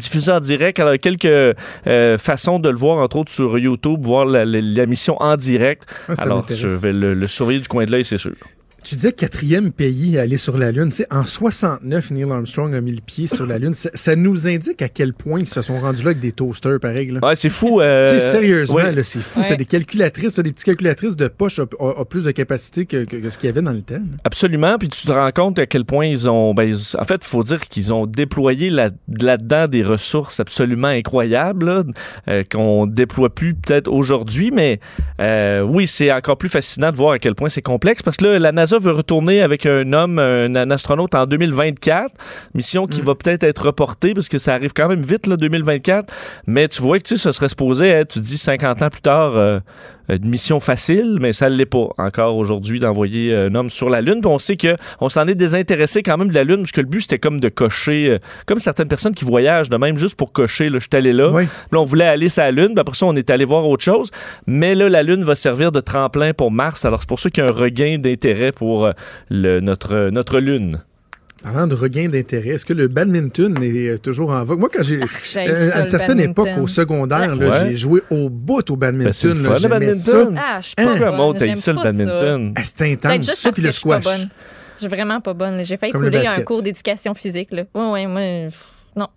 [0.03, 0.79] diffuser en direct.
[0.79, 4.85] Alors, quelques euh, façons de le voir, entre autres sur YouTube, voir la, la- la
[4.93, 5.81] mission en direct.
[6.09, 8.33] Ah, Alors, je vais le, le surveiller du coin de l'œil, c'est sûr.
[8.83, 10.89] Tu disais quatrième pays à aller sur la Lune.
[10.89, 13.73] Tu sais, en 69, Neil Armstrong a mis le pied sur la Lune.
[13.73, 16.79] Ça, ça nous indique à quel point ils se sont rendus là avec des toasters,
[16.79, 17.07] pareil.
[17.11, 17.19] Là.
[17.23, 17.79] Ouais, c'est fou.
[17.81, 18.91] euh, Tu sais, sérieusement, ouais.
[18.91, 19.39] là, c'est fou.
[19.39, 19.45] Ouais.
[19.45, 23.29] C'est des calculatrices, des petites calculatrices de poche ont, plus de capacité que, que- que
[23.29, 23.95] ce qu'il y avait dans le temps.
[23.95, 24.17] là.
[24.25, 24.77] Absolument.
[24.77, 26.53] Puis tu te rends compte à quel point ils ont.
[26.53, 28.89] Ben, ils- en fait, il faut dire qu'ils ont déployé là-
[29.21, 31.85] là-dedans des ressources absolument incroyables
[32.27, 34.51] euh, qu'on déploie plus peut-être aujourd'hui.
[34.51, 34.79] Mais
[35.21, 38.25] euh, oui, c'est encore plus fascinant de voir à quel point c'est complexe parce que
[38.25, 42.11] là, la NASA veut retourner avec un homme, un, un astronaute en 2024.
[42.53, 46.13] Mission qui va peut-être être reportée parce que ça arrive quand même vite, là, 2024.
[46.47, 49.35] Mais tu vois que tu sais, serait supposé être, tu dis 50 ans plus tard.
[49.35, 49.59] euh,
[50.09, 53.89] une mission facile, mais ça ne l'est pas encore aujourd'hui d'envoyer euh, un homme sur
[53.89, 54.21] la Lune.
[54.21, 56.81] Puis on sait que on s'en est désintéressé quand même de la Lune, parce que
[56.81, 60.15] le but c'était comme de cocher, euh, comme certaines personnes qui voyagent de même juste
[60.15, 60.69] pour cocher.
[60.69, 61.29] Là, je suis allé là.
[61.31, 61.45] Oui.
[61.45, 63.67] Puis là, on voulait aller sur la Lune, puis après ça, on est allé voir
[63.67, 64.11] autre chose.
[64.47, 66.85] Mais là, la Lune va servir de tremplin pour Mars.
[66.85, 68.91] Alors c'est pour ça qu'il y a un regain d'intérêt pour euh,
[69.29, 70.81] le, notre, notre Lune.
[71.43, 74.59] Parlant de regain d'intérêt, est-ce que le badminton est euh, toujours en vogue?
[74.59, 75.01] Moi, quand j'ai.
[75.01, 76.47] Euh, à une certaine badminton.
[76.47, 77.67] époque, au secondaire, Ouais.
[77.71, 79.33] j'ai joué au bout au badminton.
[79.43, 80.39] Ben, le badminton.
[80.41, 80.85] Ah, je suis Hein?
[80.85, 81.39] pas Pourquoi bonne.
[81.39, 82.53] J'aime ça le badminton?
[82.55, 83.25] Ah, C'est intense.
[83.25, 84.17] juste Ça, puis le je suis pas squash.
[84.19, 84.29] bonne.
[84.75, 85.63] Je suis vraiment pas bonne.
[85.65, 87.49] J'ai failli Comme couler un cours d'éducation physique.
[87.51, 87.63] Là.
[87.75, 88.47] Ouais, ouais, moi,
[88.95, 89.07] non.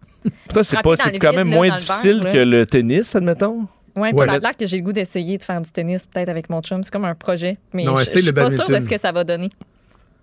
[0.48, 0.76] Putain, c'est
[1.20, 3.66] quand même moins difficile que le tennis, admettons?
[3.94, 4.26] Ouais, puis Ouais.
[4.26, 6.60] ça a l'air que j'ai le goût d'essayer de faire du tennis, peut-être avec mon
[6.60, 6.82] chum.
[6.84, 7.56] C'est comme un projet.
[7.72, 9.48] Mais Non, je, suis pas sûre de ce que ça va donner.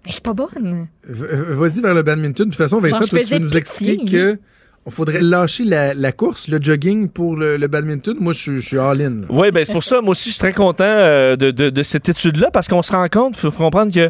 [0.06, 0.88] Mais je suis pas bonne.
[1.08, 2.46] V- euh, Vas-y vers le badminton.
[2.46, 4.06] De toute façon, Vincent, Genre, toi, tu veux nous expliquer
[4.36, 4.40] que
[4.86, 8.18] on faudrait lâcher la, la course, le jogging pour le, le badminton.
[8.20, 9.22] Moi, je, suis- je suis all-in.
[9.30, 11.84] Oui, ben c'est pour ça, moi aussi, je suis très content euh, de, de- de
[11.84, 14.10] cette étude-là parce qu'on se rend compte, il faut comprendre qu'il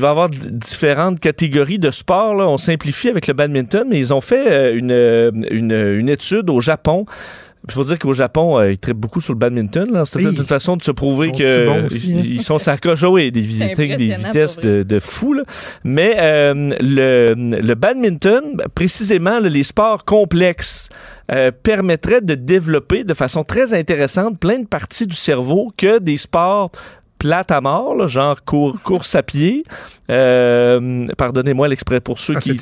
[0.00, 2.34] va y avoir différentes catégories de sports.
[2.34, 2.46] là.
[2.46, 6.50] On simplifie avec le badminton, mais ils ont fait euh, une, euh, une, une étude
[6.50, 7.06] au Japon.
[7.68, 9.86] Il faut dire qu'au Japon, euh, ils traitent beaucoup sur le badminton.
[10.06, 11.28] C'est peut-être une façon de se prouver
[11.88, 12.42] aussi, hein?
[12.42, 13.02] sont sacoches.
[13.02, 13.42] Oui, des,
[13.96, 15.34] des vitesses de, de fou.
[15.34, 15.42] là.
[15.84, 20.88] Mais euh, le, le badminton, ben, précisément, là, les sports complexes
[21.30, 26.16] euh, permettraient de développer de façon très intéressante plein de parties du cerveau que des
[26.16, 26.70] sports
[27.18, 29.62] plates à mort, là, genre cour- course à pied.
[30.10, 32.58] Euh, Pardonnez-moi l'exprès pour ceux Ah, qui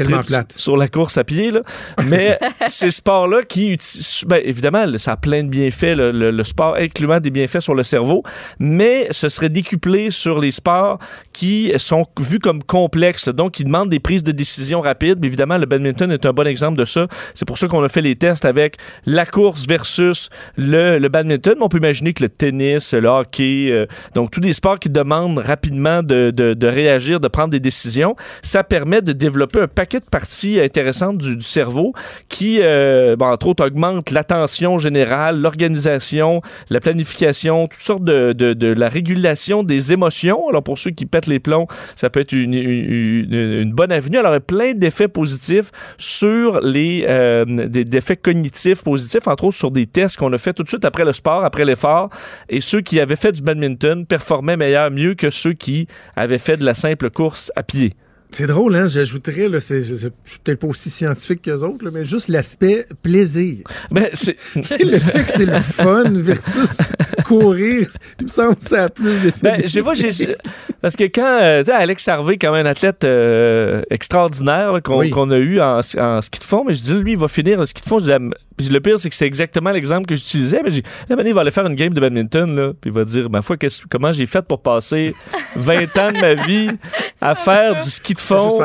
[0.56, 1.50] sur la course à pied.
[1.50, 1.60] Là.
[2.08, 4.24] Mais ces sports-là qui utilisent...
[4.26, 7.74] Ben, évidemment, ça a plein de bienfaits, le, le- le sport, incluant des bienfaits sur
[7.74, 8.22] le cerveau,
[8.58, 10.98] mais ce serait décuplé sur les sports
[11.32, 15.18] qui sont vus comme complexes, donc qui demandent des prises de décision rapides.
[15.20, 17.06] Mais évidemment, le badminton est un bon exemple de ça.
[17.34, 18.76] C'est pour ça qu'on a fait les tests avec
[19.06, 21.54] la course versus le, le badminton.
[21.56, 24.78] Mais on peut imaginer que le tennis, le hockey, euh, donc tous des les sports
[24.78, 29.68] qui demandent rapidement de, de, réagir, de prendre des décisions, ça permet de développer un
[29.68, 31.92] paquet de parties intéressantes du, cerveau
[32.28, 38.88] qui, euh, bon, entre autres, augmente l'attention générale, l'organisation, la planification, toutes sortes de, la
[38.88, 40.48] régulation des émotions.
[40.48, 41.66] Alors, pour ceux qui pètent les plombs,
[41.96, 44.18] ça peut être une, bonne avenue.
[44.18, 49.44] Alors, il y a plein d'effets positifs sur les euh, des, effets cognitifs positifs, entre
[49.44, 52.10] autres sur des tests qu'on a fait tout de suite après le sport, après l'effort.
[52.48, 55.86] Et ceux qui avaient fait du badminton performaient meilleur, mieux que ceux qui
[56.16, 57.94] avaient fait de la simple course à pied.
[58.30, 58.88] C'est drôle, hein?
[58.88, 63.64] J'ajouterais, là, c'est, je suis peut-être pas aussi scientifique qu'eux autres, mais juste l'aspect plaisir.
[63.90, 64.36] Ben, c'est...
[64.54, 66.76] le fait que c'est le fun versus
[67.24, 67.88] courir,
[68.20, 69.38] il me semble que ça a plus d'effet.
[69.40, 70.36] Ben, j'ai pas, j'ai,
[70.82, 75.38] parce que quand, euh, tu sais, Alex Harvey, comme un athlète euh, extraordinaire qu'on, a
[75.38, 77.88] eu en, ski de fond, mais je dis, lui, il va finir le ski de
[77.88, 77.98] fond.
[77.98, 80.60] Je dis, puis le pire, c'est que c'est exactement l'exemple que j'utilisais.
[80.64, 83.04] Mais j'ai, là, il va aller faire une game de badminton, là, puis il va
[83.04, 83.56] dire, ma foi,
[83.88, 85.14] comment j'ai fait pour passer
[85.54, 86.68] 20 ans de ma vie
[87.20, 88.58] à faire du ski de fond?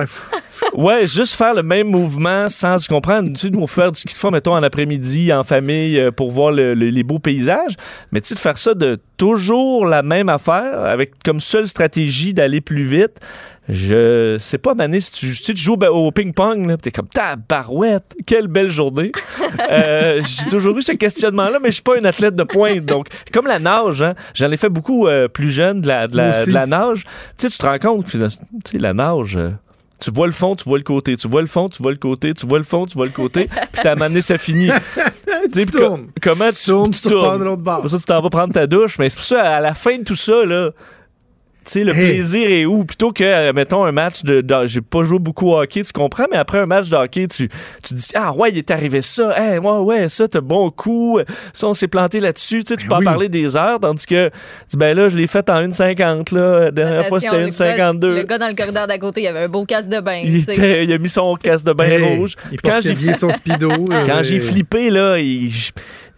[0.74, 3.30] ouais, juste faire le même mouvement sans comprendre.
[3.34, 6.32] Tu sais, nous, faire du ski de fond, mettons, en après-midi, en famille, euh, pour
[6.32, 7.76] voir les beaux paysages.
[8.12, 12.34] Mais tu sais, de faire ça de toujours la même affaire, avec comme seule stratégie
[12.34, 13.20] d'aller plus vite.
[13.70, 18.48] Je sais pas, Mané, si tu, tu joues au ping-pong, t'es comme ta barouette, quelle
[18.48, 19.12] belle journée.
[19.70, 22.86] Euh, j'ai toujours eu ce questionnement-là, mais je suis pas une athlète de pointe.
[22.86, 26.18] Donc, comme la nage, hein, j'en ai fait beaucoup euh, plus jeune de la, de
[26.18, 27.04] la, nage.
[27.38, 29.38] Tu sais, tu te rends compte que la nage.
[29.38, 29.52] Euh,
[30.00, 31.98] tu vois le fond, tu vois le côté, tu vois le fond, tu vois le
[31.98, 34.70] côté, tu vois le fond, tu vois le côté, puis t'as amené ça finit.
[35.54, 36.08] tu tournes.
[36.22, 37.40] comment tu, tournes, tu, tournes?
[37.40, 37.82] de l'autre bord.
[37.82, 39.98] Pour ça, tu t'en vas prendre ta douche, mais c'est pour ça, à la fin
[39.98, 40.76] de tout ça, là, tu
[41.72, 42.84] sais, le plaisir est où?
[42.86, 44.44] Plutôt que, euh, mettons, un match de.
[44.66, 47.50] j'ai pas joué beaucoup au hockey, tu comprends, mais après un match de hockey, tu,
[47.84, 49.34] tu dis Ah, ouais, il est arrivé ça.
[49.38, 51.20] Hey, ouais, ouais, ça, t'as bon coup.
[51.54, 52.64] Ça, on s'est planté là-dessus.
[52.64, 54.30] Tu sais, tu ben peux en parler des heures, tandis que,
[54.76, 56.60] ben là, je l'ai fait en 1,50, là.
[56.66, 58.08] La dernière fois, c'était 1,52.
[58.08, 60.22] Le gars dans le corridor d'à côté, il avait un beau casque de bain.
[60.24, 60.44] Il,
[60.84, 62.36] il a mis son casque de bain rouge.
[62.52, 63.70] Il quand j'ai son speedo.
[64.08, 65.52] quand j'ai flippé, là, il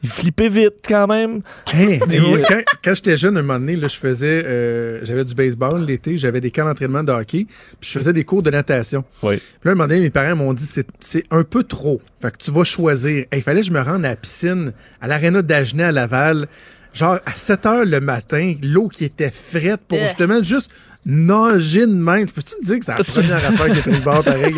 [0.03, 1.41] il flippait vite quand même.
[1.75, 6.17] Euh, quand, j'étais jeune, un moment donné, là, je faisais, euh, j'avais du baseball l'été,
[6.17, 7.47] j'avais des camps d'entraînement de hockey,
[7.79, 9.03] puis je faisais des cours de natation.
[9.23, 9.37] Oui.
[9.37, 10.65] Puis là, un moment donné, mes parents m'ont dit
[10.99, 12.01] c'est un peu trop.
[12.21, 13.25] Fait que tu vas choisir.
[13.33, 16.47] Il fallait que je me rende à la piscine, à l'aréna d'Agenais à Laval,
[16.93, 20.05] genre à 7 heures le matin, l'eau qui était frette pour euh.
[20.05, 20.71] justement juste
[21.05, 22.25] nager de même.
[22.25, 24.55] Peux-tu te dire que c'est la première affaire qui a pris le bord, pareil?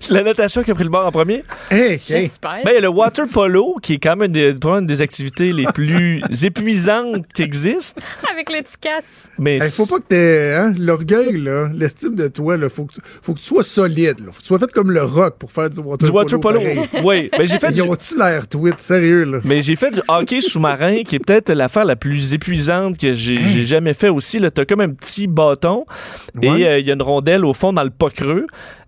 [0.00, 1.44] c'est la natation qui a pris le bord en premier?
[1.70, 2.64] J'espère.
[2.64, 6.22] Ben, le water polo, qui est quand même une des, une des activités les plus
[6.42, 8.00] épuisantes qui existent.
[8.32, 9.30] Avec l'étiquette.
[9.38, 11.42] Mais il faut pas que t'aies hein, l'orgueil,
[11.74, 12.56] l'estime de toi.
[12.60, 14.16] Il faut, que tu, faut que tu sois solide.
[14.26, 16.60] Faut que tu sois fait comme le rock pour faire du water du Water polo.
[17.04, 17.30] Oui.
[17.36, 18.78] Ben, j'ai fait Ils ont-tu l'air tweet?
[18.80, 19.38] Sérieux, là?
[19.44, 23.64] Mais j'ai fait du hockey sous-marin, qui est peut-être l'affaire la plus épuisante que j'ai
[23.64, 24.40] jamais fait aussi.
[24.52, 25.59] T'as comme un petit bâton
[26.42, 28.46] et euh, il y a une rondelle au fond dans le pas creux.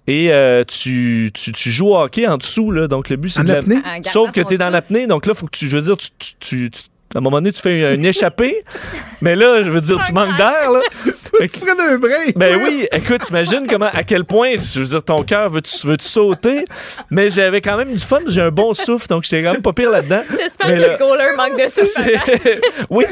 [0.09, 2.89] Et euh, tu, tu, joues au hockey en dessous, là.
[2.89, 3.53] Donc, le but, c'est de.
[3.53, 3.77] L'apnée?
[4.05, 5.07] Sauf que tu es dans l'apnée.
[5.07, 5.69] Donc, là, faut que tu.
[5.69, 5.97] Je veux dire,
[6.41, 6.71] tu,
[7.15, 8.65] à un moment donné, tu fais une échappée.
[9.21, 10.81] mais là, je veux dire, tu manques d'air, là.
[11.41, 12.37] tu prennes un break.
[12.37, 15.97] Ben oui, écoute, imagine comment, à quel point, je veux dire, ton cœur veut-tu veut
[16.01, 16.65] sauter.
[17.11, 19.73] Mais j'avais quand même du fun, j'ai un bon souffle, donc j'étais quand même pas
[19.73, 20.23] pire là-dedans.
[20.39, 22.61] J'espère que le goaler manque de souffle.
[22.91, 23.05] oui.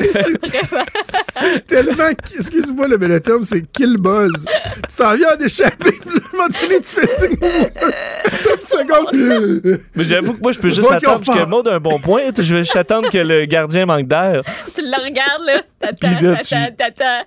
[1.39, 4.45] C'est tellement, excuse-moi, le, mais terme, c'est kill buzz.
[4.89, 5.99] Tu t'en viens d'échapper,
[6.43, 7.37] moment donné, tu fais signe.
[7.37, 9.79] 30 secondes.
[9.95, 12.23] Mais j'avoue que moi, je peux juste attendre jusqu'à le monde un bon point.
[12.37, 14.43] Je vais juste attendre que le gardien manque d'air.
[14.75, 15.63] Tu le regardes, là.
[15.81, 17.25] Tata, tata, tata.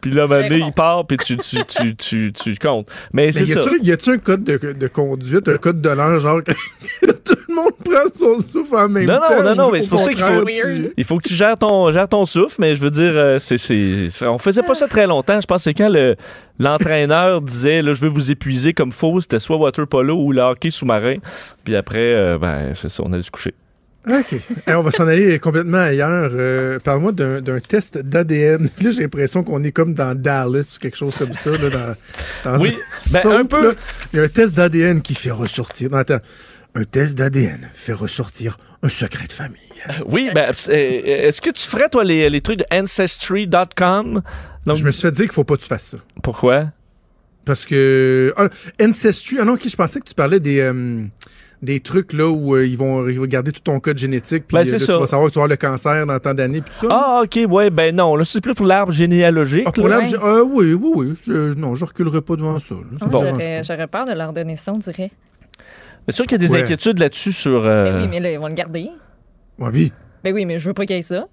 [0.00, 2.88] Puis là, ben, il part, puis tu, tu, tu, tu, tu comptes.
[3.12, 3.60] Mais, c'est ça.
[3.82, 6.52] Y a-tu un code de, de, conduite, un code de l'an, genre que
[7.24, 9.42] tout le monde prend son souffle en même non, temps?
[9.42, 10.46] Non, non, non, mais c'est pour ça qu'il faut,
[10.96, 13.58] il faut que tu gères ton, gères ton souffle, mais je veux dire, euh, c'est,
[13.58, 15.40] c'est, on faisait pas ça très longtemps.
[15.40, 16.16] Je pense que c'est quand le,
[16.58, 20.42] l'entraîneur disait, là, je veux vous épuiser comme faux, c'était soit water polo ou le
[20.42, 21.16] hockey sous-marin.
[21.64, 23.54] Puis après, euh, ben, c'est ça, on a dû se coucher.
[24.08, 24.40] OK.
[24.68, 26.30] on va s'en aller complètement ailleurs.
[26.32, 28.68] Euh, parle-moi d'un test d'ADN.
[28.80, 31.50] Là, j'ai l'impression qu'on est comme dans Dallas ou quelque chose comme ça.
[31.50, 31.96] Là,
[32.44, 32.76] dans, oui,
[33.12, 33.74] ben, un peu.
[34.12, 35.90] Il y a un test d'ADN qui fait ressortir.
[35.90, 36.20] Non, attends.
[36.76, 39.58] Un test d'ADN fait ressortir un secret de famille.
[39.88, 44.22] Euh, oui, ben, euh, est-ce que tu ferais, toi, les, les trucs de Ancestry.com?
[44.66, 45.98] Je me suis fait dire qu'il faut pas que tu fasses ça.
[46.22, 46.66] Pourquoi?
[47.44, 48.32] Parce que.
[48.36, 48.48] Ah,
[48.80, 49.38] Ancestry.
[49.40, 50.60] Ah non, ok, je pensais que tu parlais des
[51.62, 54.78] des trucs là où euh, ils, vont, regarder tout ton code génétique puis ben, euh,
[54.78, 56.92] tu vas savoir que tu vas avoir le cancer dans tant d'années puis tout ça.
[56.92, 59.64] Ah OK, ouais, ben non, là c'est plus pour l'arbre généalogique.
[59.66, 62.74] Ah, pour l'arbre ah, oui, oui, oui, je, non, je reculerai pas devant ça.
[63.06, 63.38] Bon.
[63.62, 65.10] J'aurais peur de leur donner ça, on dirait.
[66.08, 68.38] C'est sûr qu'il y a des inquiétudes là-dessus sur euh, ben oui, mais là ils
[68.38, 68.90] vont le garder.
[69.58, 69.92] Ouais, oui.
[70.22, 71.26] Ben oui, mais je veux pas qu'il y ait ça.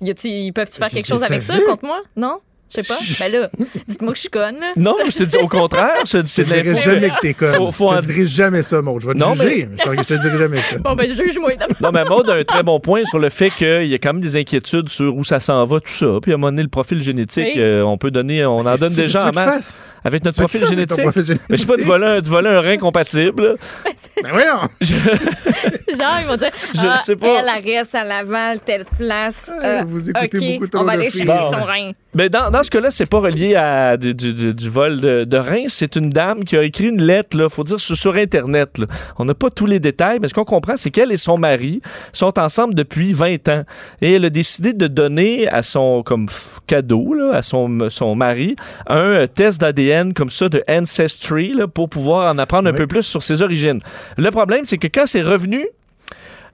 [0.00, 2.00] Y ils peuvent-tu faire quelque chose avec ça contre moi?
[2.16, 2.40] Non?
[2.70, 2.98] Je sais pas.
[3.18, 3.50] Ben là,
[3.88, 4.60] dites-moi que je suis conne.
[4.60, 4.72] Là.
[4.76, 6.04] Non, je te dis au contraire.
[6.04, 7.54] Je, je te dirai jamais que t'es conne.
[7.54, 9.00] Faut, faut je te dirai jamais ça, Maud.
[9.02, 9.68] Je vais te non, juger.
[9.70, 9.76] Mais...
[9.76, 10.78] Je, te, te dirai jamais ça.
[10.78, 13.86] Bon, ben, juge-moi Non, mais Maud a un très bon point sur le fait qu'il
[13.86, 16.06] y a quand même des inquiétudes sur où ça s'en va, tout ça.
[16.22, 18.94] Puis à un moment donné, le profil génétique, euh, on peut donner, on en donne
[18.94, 19.78] déjà en masse.
[20.04, 21.02] Avec notre profil génétique.
[21.02, 21.46] Profil génétique.
[21.50, 23.56] Mais je sais pas, de voler, un, de voler un rein compatible.
[24.22, 24.60] ben voyons!
[24.80, 27.40] Genre, ils vont dire, je ah, sais pas.
[27.40, 29.52] elle, reste à Laval, telle place.
[29.62, 31.92] Euh, vous écoutez okay, beaucoup trop on va aller chercher son rein.
[32.14, 35.36] Mais dans, dans ce cas-là, c'est pas relié à du, du, du vol de, de
[35.38, 35.64] reins.
[35.68, 38.76] C'est une dame qui a écrit une lettre, là, faut dire, sur, sur Internet.
[38.76, 38.86] Là.
[39.18, 41.80] On n'a pas tous les détails, mais ce qu'on comprend, c'est qu'elle et son mari
[42.12, 43.64] sont ensemble depuis 20 ans.
[44.02, 46.26] Et elle a décidé de donner à son comme
[46.66, 48.56] cadeau, là, à son, son mari,
[48.86, 53.04] un test d'ADN comme ça de Ancestry là, pour pouvoir en apprendre un peu plus
[53.04, 53.80] sur ses origines.
[54.18, 55.64] Le problème, c'est que quand c'est revenu,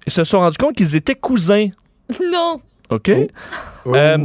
[0.07, 1.71] ils se sont rendus compte qu'ils étaient cousins.
[2.33, 2.61] Non!
[2.91, 3.11] OK?
[3.85, 3.95] Oh.
[3.95, 4.19] Euh,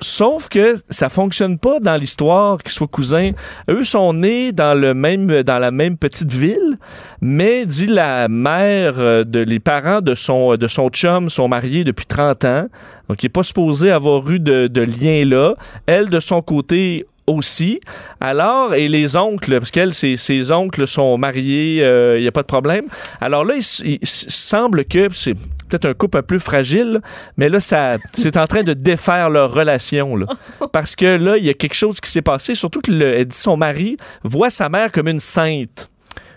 [0.00, 3.30] sauf que ça fonctionne pas dans l'histoire qu'ils soient cousins.
[3.68, 6.78] Eux sont nés dans le même dans la même petite ville,
[7.20, 11.84] mais dit la mère euh, de les parents de son de son chum sont mariés
[11.84, 12.66] depuis 30 ans.
[13.08, 15.54] Donc il est pas supposé avoir eu de, de lien là.
[15.86, 17.80] Elle de son côté aussi.
[18.20, 22.32] Alors, et les oncles, parce qu'elle, ses, ses oncles sont mariés, il euh, n'y a
[22.32, 22.86] pas de problème.
[23.20, 25.34] Alors là, il, semble que c'est
[25.72, 27.00] peut-être un couple un peu fragile,
[27.36, 30.16] mais là, ça, c'est en train de défaire leur relation.
[30.16, 30.26] Là.
[30.72, 33.56] Parce que là, il y a quelque chose qui s'est passé, surtout que dit son
[33.56, 35.90] mari voit sa mère comme une sainte.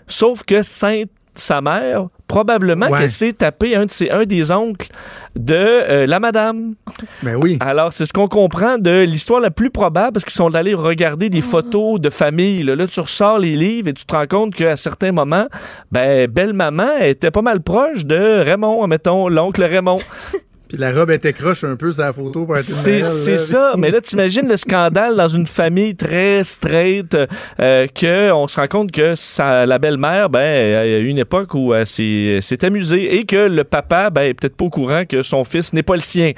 [0.08, 4.88] Sauf que sainte sa mère, probablement qu'elle s'est tapé un, de ses, un des oncles
[5.36, 6.74] de euh, la madame.
[7.22, 7.58] Ben oui.
[7.60, 11.30] Alors, c'est ce qu'on comprend de l'histoire la plus probable, parce qu'ils sont allés regarder
[11.30, 12.62] des photos de famille.
[12.62, 15.46] Là, tu ressors les livres et tu te rends compte qu'à certains moments,
[15.92, 19.98] ben, belle-maman était pas mal proche de Raymond, mettons, l'oncle Raymond.
[20.68, 23.74] Puis la robe était croche un peu sa photo pour être C'est ça.
[23.78, 27.16] Mais là, t'imagines le scandale dans une famille très straight
[27.60, 31.06] euh, que on se rend compte que sa, la belle-mère, ben, il y a eu
[31.06, 34.70] une époque où elle s'est amusée et que le papa, ben, est peut-être pas au
[34.70, 36.32] courant que son fils n'est pas le sien.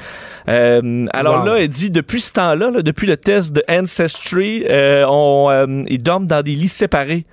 [0.48, 5.48] Euh, alors là, elle dit depuis ce temps-là, depuis le test de Ancestry, euh, on,
[5.50, 7.24] euh, ils dorment dans des lits séparés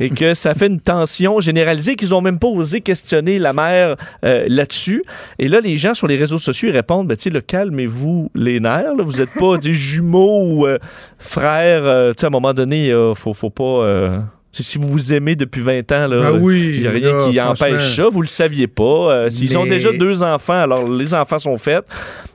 [0.00, 3.96] et que ça fait une tension généralisée qu'ils ont même pas osé questionner la mère
[4.24, 5.04] euh, là-dessus.
[5.38, 8.94] Et là, les gens sur les réseaux sociaux répondent, ben, tu sais, calmez-vous les nerfs,
[8.98, 10.78] vous n'êtes pas des jumeaux ou euh,
[11.18, 11.84] frères.
[11.84, 14.24] Euh, tu sais, à un moment donné, il faut, faut pas...
[14.52, 16.08] Si vous vous aimez depuis 20 ans,
[16.50, 18.08] il n'y a rien qui empêche ça.
[18.08, 19.28] Vous le saviez pas.
[19.30, 21.84] Ils ont déjà deux enfants, alors les enfants sont faits,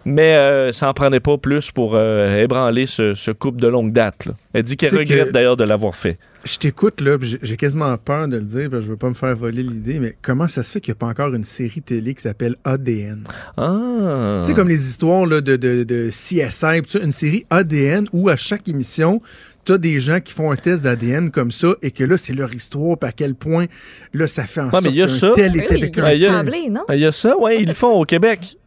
[0.05, 4.27] mais ça n'en prenait pas plus pour ébranler ce, couple de longue date.
[4.53, 8.37] Elle dit qu'elle regrette d'ailleurs de l'avoir fait je t'écoute, là, j'ai quasiment peur de
[8.37, 10.91] le dire, je veux pas me faire voler l'idée, mais comment ça se fait qu'il
[10.91, 13.23] n'y a pas encore une série télé qui s'appelle ADN?
[13.57, 14.41] Ah!
[14.41, 18.37] Tu sais, comme les histoires là, de, de, de CSI, une série ADN où à
[18.37, 19.21] chaque émission,
[19.65, 22.33] tu as des gens qui font un test d'ADN comme ça et que là, c'est
[22.33, 23.65] leur histoire, puis à quel point,
[24.13, 26.81] là, ça fait en sorte qu'un tel est avec un tel.
[26.93, 28.57] Il y a ça, oui, ils le font au Québec.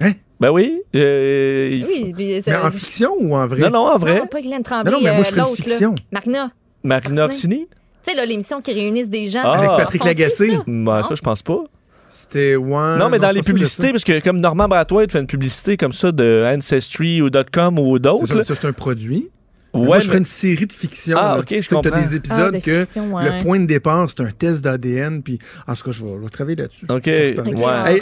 [0.00, 0.12] Hein?
[0.38, 0.82] Ben oui.
[0.94, 3.60] Euh, oui mais en fiction ou en vrai?
[3.60, 4.18] Non, non, en vrai.
[4.18, 5.94] Non, pas Glenn Tremblay, non, non, mais moi, je fais une fiction.
[6.12, 6.50] Marina.
[6.82, 7.68] Marina Orsini?
[8.04, 9.42] Tu sais, l'émission qui réunissent des gens.
[9.42, 9.76] Avec ah.
[9.78, 10.48] Patrick Lagacé.
[10.48, 10.62] Ça?
[10.66, 11.64] Ben, ça, je pense pas.
[12.06, 12.98] C'était one.
[12.98, 16.12] Non, mais dans les publicités, parce que comme Normand Bratois fait une publicité comme ça
[16.12, 18.42] de Ancestry ou .com ou d'autres.
[18.42, 19.30] Ça, c'est un produit.
[19.76, 21.16] Ouais, Moi, je ferais une série de fiction.
[21.18, 21.90] Ah, ok, je comprends.
[21.90, 25.22] Tu as des épisodes ah, que le point de départ, c'est un test d'ADN.
[25.22, 26.86] Puis, en tout cas, je vais, travailler là-dessus.
[26.88, 27.06] OK.
[27.06, 28.00] Ouais.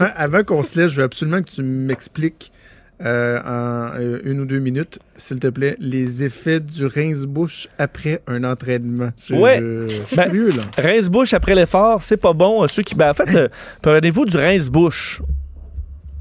[0.16, 2.52] avant qu'on se laisse, je veux absolument que tu m'expliques
[3.04, 8.22] euh, en euh, une ou deux minutes, s'il te plaît, les effets du rince-bouche après
[8.28, 9.10] un entraînement.
[9.30, 9.50] Oui.
[10.16, 12.64] Ben, rince-bouche après l'effort, c'est pas bon.
[12.68, 13.48] Ceux qui, ben, en fait, euh,
[13.80, 15.22] prenez-vous du rince-bouche?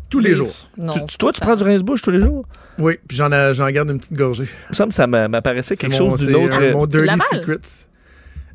[0.09, 0.55] Tous les jours.
[0.75, 2.45] Non, toi, tu prends du rince-bouche tous les jours?
[2.81, 4.45] Oui, puis j'en, garde une petite gorgée.
[4.71, 6.57] Ça me ça m'apparaissait quelque chose d'une autre.
[6.59, 7.59] C'est mon dirty secret.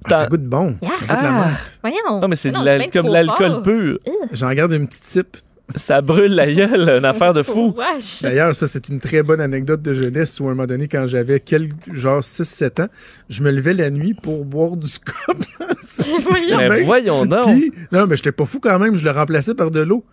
[0.05, 0.77] Ah, ça goûte bon.
[1.09, 1.53] Ah.
[1.83, 2.21] Voyons.
[2.21, 2.53] Non, mais c'est
[2.93, 3.99] comme l'alcool pur.
[4.33, 5.37] J'en garde une petite sip
[5.75, 7.75] ça brûle la gueule, une affaire de fou.
[8.23, 11.07] D'ailleurs, ça, c'est une très bonne anecdote de jeunesse où, à un moment donné, quand
[11.07, 12.89] j'avais quelques, genre 6-7 ans,
[13.29, 15.17] je me levais la nuit pour boire du scotch.
[16.31, 16.59] voyons.
[16.59, 17.47] Mais voyons donc.
[17.91, 20.05] non, mais j'étais pas fou quand même, je le remplaçais par de l'eau.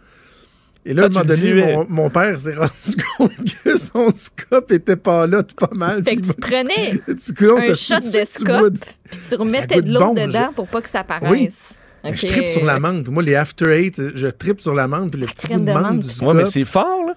[0.86, 2.72] Et là, à un moment donné, mon, père s'est rendu
[3.18, 3.32] compte
[3.64, 6.04] que son scope était pas là, pas mal.
[6.04, 8.74] Fait que tu prenais un shot de scope,
[9.10, 11.80] puis tu remettais de l'eau dedans pour pas que ça paraisse.
[12.04, 13.08] Je tripe sur la menthe.
[13.10, 16.00] Moi, les After Eight, je tripe sur la menthe, puis le petit goût de menthe
[16.00, 16.28] du scope.
[16.30, 17.16] Ouais, mais c'est fort, là.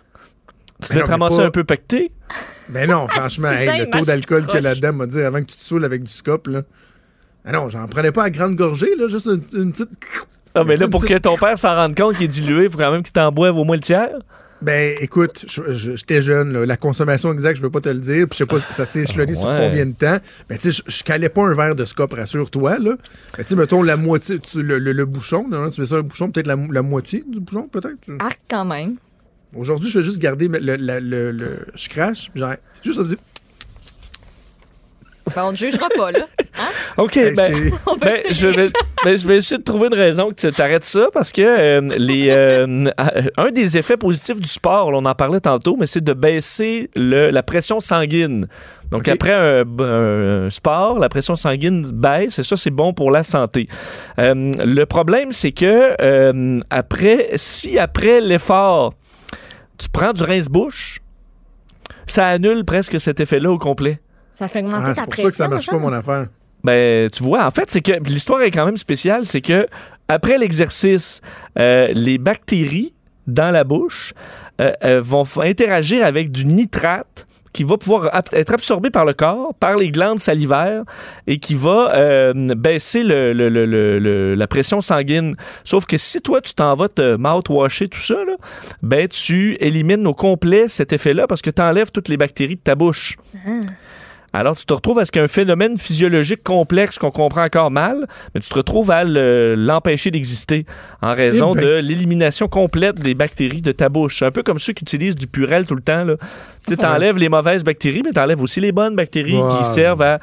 [0.82, 2.12] Tu ben te ramasser un peu pacté?
[2.68, 5.56] Ben non, franchement, le taux d'alcool qu'il y a là-dedans m'a dit avant que tu
[5.56, 6.62] te saoules avec du scope, là.
[7.44, 9.88] Ben non, j'en prenais pas à grande gorgée, là, juste une, petite.
[10.56, 12.78] Ah, mais là, pour que ton père s'en rende compte qu'il est dilué, il faut
[12.78, 14.18] quand même qu'il t'en boive au moins le tiers.
[14.62, 18.26] Ben, écoute, j'étais jeune, La consommation exacte, je peux pas te le dire.
[18.26, 20.16] Puis je sais pas, ça s'est échelonné sur combien de temps.
[20.48, 22.96] Mais tu sais, je calais pas un verre de scop, rassure-toi, là.
[23.36, 26.82] Mais tu sais, mettons la moitié, le, bouchon, tu mets ça un bouchon, peut-être la,
[26.82, 28.10] moitié du bouchon, peut-être.
[28.18, 28.96] Arc quand même.
[29.54, 32.60] Aujourd'hui, je vais juste garder le, le, je crache, j'arrête.
[32.82, 33.14] Juste ça
[35.34, 36.26] ben, on ne jugera pas, là.
[36.58, 36.68] Hein?
[36.96, 37.52] OK, ben,
[38.00, 38.66] ben, je, vais,
[39.04, 41.80] ben, je vais essayer de trouver une raison que tu t'arrêtes ça parce que euh,
[41.98, 42.90] les, euh,
[43.36, 47.30] un des effets positifs du sport, on en parlait tantôt, mais c'est de baisser le,
[47.30, 48.46] la pression sanguine.
[48.90, 53.68] Donc, après un, sport, la pression sanguine baisse et ça, c'est bon pour la santé.
[54.18, 55.96] Euh, le problème, c'est que
[56.70, 58.94] après, si après l'effort,
[59.76, 61.00] tu prends du rince-bouche,
[62.06, 64.00] ça annule presque cet effet-là au complet.
[64.36, 65.06] Ça fait augmenter ah, ta pression.
[65.06, 66.26] C'est pour ça que ça marche pas, mon affaire.
[66.62, 69.24] Ben, tu vois, en fait, c'est que l'histoire est quand même spéciale.
[69.24, 69.66] C'est que
[70.08, 71.22] après l'exercice,
[71.58, 72.92] euh, les bactéries
[73.26, 74.12] dans la bouche
[74.60, 79.54] euh, euh, vont interagir avec du nitrate qui va pouvoir être absorbé par le corps,
[79.54, 80.82] par les glandes salivaires
[81.26, 85.36] et qui va baisser le, la pression sanguine.
[85.64, 88.34] Sauf que si toi, tu t'en vas te mouthwasher, tout ça, là,
[88.82, 92.60] ben, tu élimines au complet cet effet-là parce que tu enlèves toutes les bactéries de
[92.60, 93.16] ta bouche.
[93.46, 93.60] Ah.
[94.38, 98.40] Alors, tu te retrouves à ce qu'un phénomène physiologique complexe qu'on comprend encore mal, mais
[98.42, 100.66] tu te retrouves à l'empêcher d'exister
[101.00, 101.64] en raison eh ben.
[101.64, 104.22] de l'élimination complète des bactéries de ta bouche.
[104.22, 106.04] Un peu comme ceux qui utilisent du purel tout le temps.
[106.68, 110.18] Tu enlèves les mauvaises bactéries, mais tu enlèves aussi les bonnes bactéries qui servent à,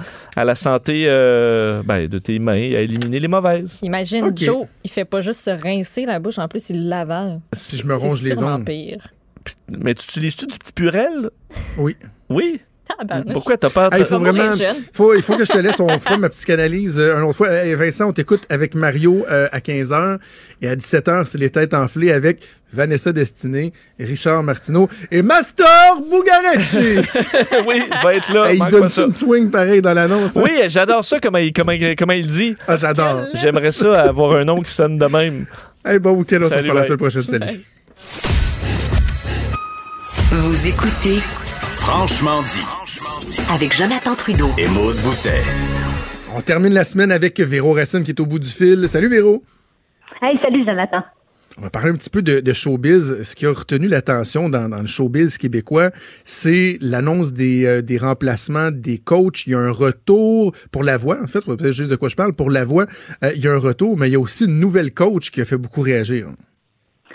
[0.46, 3.80] la santé euh, ben, de tes mains, à éliminer les mauvaises.
[3.82, 7.42] Imagine Joe, il fait pas juste se rincer la bouche, en plus, il l'avale.
[7.52, 8.64] Si je me ronge les ongles.
[8.64, 9.08] pire.
[9.76, 11.32] Mais tu utilises-tu du petit purel?
[11.80, 11.96] Oui.
[12.30, 12.62] Oui?
[13.32, 13.90] Pourquoi t'as pas...
[13.98, 14.52] il faut vraiment...
[14.94, 17.50] Faut, il faut que je te laisse, on fera ma psychanalyse euh, une autre fois.
[17.76, 20.20] Vincent, on t'écoute avec Mario euh, à 15h
[20.62, 22.42] et à 17h, c'est les têtes enflées avec
[22.72, 26.98] Vanessa Destinée, Richard Martineau et Master Bugarecci.
[27.68, 28.54] oui, il va être là.
[28.54, 30.36] il donne une swing pareil dans l'annonce.
[30.38, 30.42] Hein?
[30.44, 32.56] Oui, j'adore ça, comment il, comment, comment il dit.
[32.68, 33.26] Ah, j'adore.
[33.36, 35.46] J'aimerais ça avoir un nom qui sonne de même.
[35.86, 37.24] Hey, bon week-end, on se revoit la semaine prochaine.
[37.24, 37.62] Salut.
[40.32, 41.20] Vous écoutez
[41.76, 42.83] Franchement dit
[43.54, 45.44] avec Jonathan Trudeau et Maude Boutet.
[46.36, 48.90] On termine la semaine avec Véro Racine qui est au bout du fil.
[48.90, 49.44] Salut Véro.
[50.24, 51.04] Hey, salut Jonathan.
[51.60, 53.22] On va parler un petit peu de, showbiz.
[53.22, 55.92] Ce qui a retenu l'attention dans, le showbiz québécois,
[56.24, 59.46] c'est l'annonce des, euh, des, remplacements des coachs.
[59.46, 61.20] Il y a un retour pour la voix.
[61.22, 62.34] En fait, peut-être juste de quoi je parle.
[62.34, 62.88] Pour la voix,
[63.24, 65.42] euh, il y a un retour, mais il y a aussi une nouvelle coach qui
[65.42, 66.28] a fait beaucoup réagir.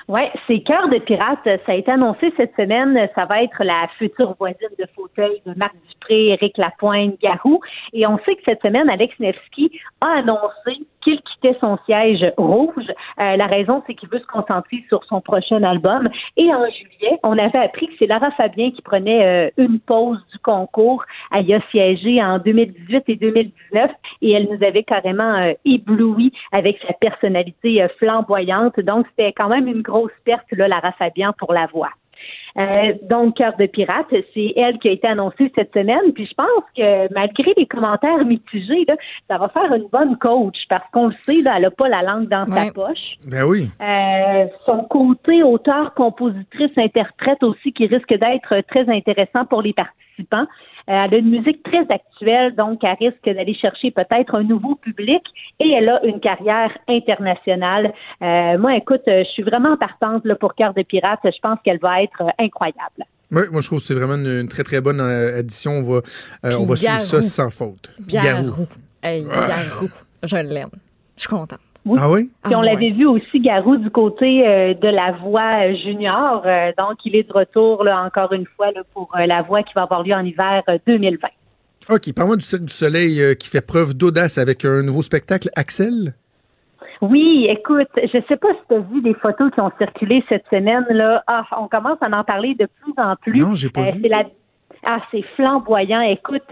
[0.09, 1.39] Oui, c'est Cœur de pirate.
[1.45, 2.99] Ça a été annoncé cette semaine.
[3.15, 7.61] Ça va être la future voisine de fauteuil de Marc Dupré, Éric Lapointe, Garou.
[7.93, 9.71] Et on sait que cette semaine, Alex Nevsky
[10.01, 12.87] a annoncé qu'il quittait son siège rouge.
[13.21, 16.09] Euh, la raison, c'est qu'il veut se concentrer sur son prochain album.
[16.37, 20.19] Et en juillet, on avait appris que c'est Lara Fabien qui prenait euh, une pause
[20.33, 21.05] du concours.
[21.33, 23.91] Elle y a siégé en 2018 et 2019
[24.23, 28.81] et elle nous avait carrément euh, ébloui avec sa personnalité flamboyante.
[28.81, 31.91] Donc, c'était quand même une grosse perte, là, Lara Fabien, pour la voix.
[32.59, 36.13] Euh, donc, Cœur de pirate, c'est elle qui a été annoncée cette semaine.
[36.15, 38.85] Puis je pense que malgré les commentaires mitigés,
[39.29, 42.29] ça va faire une bonne coach parce qu'on le sait, elle n'a pas la langue
[42.29, 43.17] dans sa poche.
[43.27, 43.71] Ben oui.
[43.81, 50.47] Euh, son côté auteur, compositrice, interprète aussi qui risque d'être très intéressant pour les participants.
[50.89, 54.75] Euh, elle a une musique très actuelle, donc elle risque d'aller chercher peut-être un nouveau
[54.77, 55.23] public
[55.61, 57.93] et elle a une carrière internationale.
[58.23, 61.21] Euh, moi, écoute, je suis vraiment partante là, pour Cœur de Pirate.
[61.25, 63.05] Je pense qu'elle va être incroyable.
[63.31, 65.73] Oui, moi je trouve que c'est vraiment une, très très bonne euh, addition.
[65.73, 66.01] On va,
[66.45, 67.93] on va suivre ça sans faute.
[68.09, 68.67] Garou.
[69.03, 69.91] Hey, Garou.
[70.23, 70.71] Je l'aime.
[71.17, 71.61] Je suis contente.
[71.99, 72.31] Ah oui?
[72.45, 76.43] Puis on ah l'avait vu aussi, Garou, du côté euh, de la voix euh, junior.
[76.45, 79.73] Euh, donc, il est de retour, là, encore une fois, là, pour la voix qui
[79.75, 81.29] va avoir lieu en hiver 2020.
[81.91, 82.15] OK.
[82.15, 86.15] Parle-moi du Cirque du Soleil qui fait preuve d'audace avec un nouveau spectacle, Axel.
[87.01, 90.45] Oui, écoute, je sais pas si tu as vu des photos qui ont circulé cette
[90.51, 90.85] semaine.
[90.91, 91.23] là.
[91.27, 93.41] Ah, on commence à en parler de plus en plus.
[93.41, 94.03] Non, j'ai pas vu.
[94.85, 96.01] Ah, c'est flamboyant.
[96.01, 96.43] Écoute,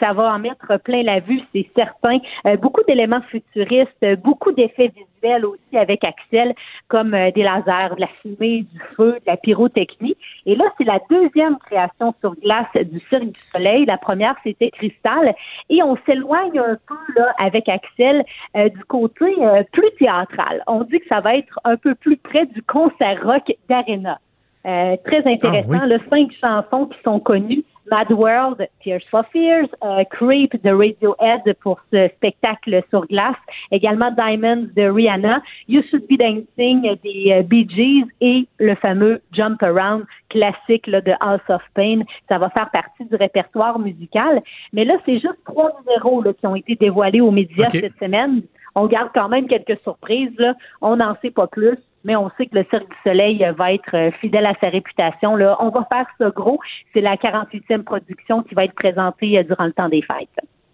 [0.00, 2.18] ça va en mettre plein la vue, c'est certain.
[2.46, 6.54] Euh, beaucoup d'éléments futuristes, beaucoup d'effets visuels aussi avec Axel,
[6.88, 10.16] comme euh, des lasers, de la fumée, du feu, de la pyrotechnie.
[10.46, 13.84] Et là, c'est la deuxième création sur glace du Cirque du Soleil.
[13.84, 15.34] La première, c'était Cristal.
[15.68, 18.24] Et on s'éloigne un peu là avec Axel
[18.56, 19.36] euh, du côté
[19.72, 20.62] plus théâtral.
[20.66, 24.18] On dit que ça va être un peu plus près du concert rock d'Arena.
[24.64, 30.62] très intéressant, ah, cinq chansons qui sont connues Mad World, Tears for Fears, euh, Creep
[30.62, 33.36] de Radiohead pour ce spectacle sur glace,
[33.72, 39.20] également Diamonds de Rihanna, You Should Be Dancing des euh, Bee Gees et le fameux
[39.32, 42.02] Jump Around classique là, de House of Pain.
[42.28, 44.40] Ça va faire partie du répertoire musical.
[44.72, 48.42] Mais là, c'est juste trois numéros là, qui ont été dévoilés aux médias cette semaine.
[48.76, 50.38] On garde quand même quelques surprises.
[50.38, 50.54] Là.
[50.80, 53.94] On n'en sait pas plus mais on sait que le Cirque du Soleil va être
[53.94, 55.36] euh, fidèle à sa réputation.
[55.36, 55.56] Là.
[55.60, 56.58] On va faire ce gros.
[56.92, 60.28] C'est la 48e production qui va être présentée euh, durant le temps des fêtes.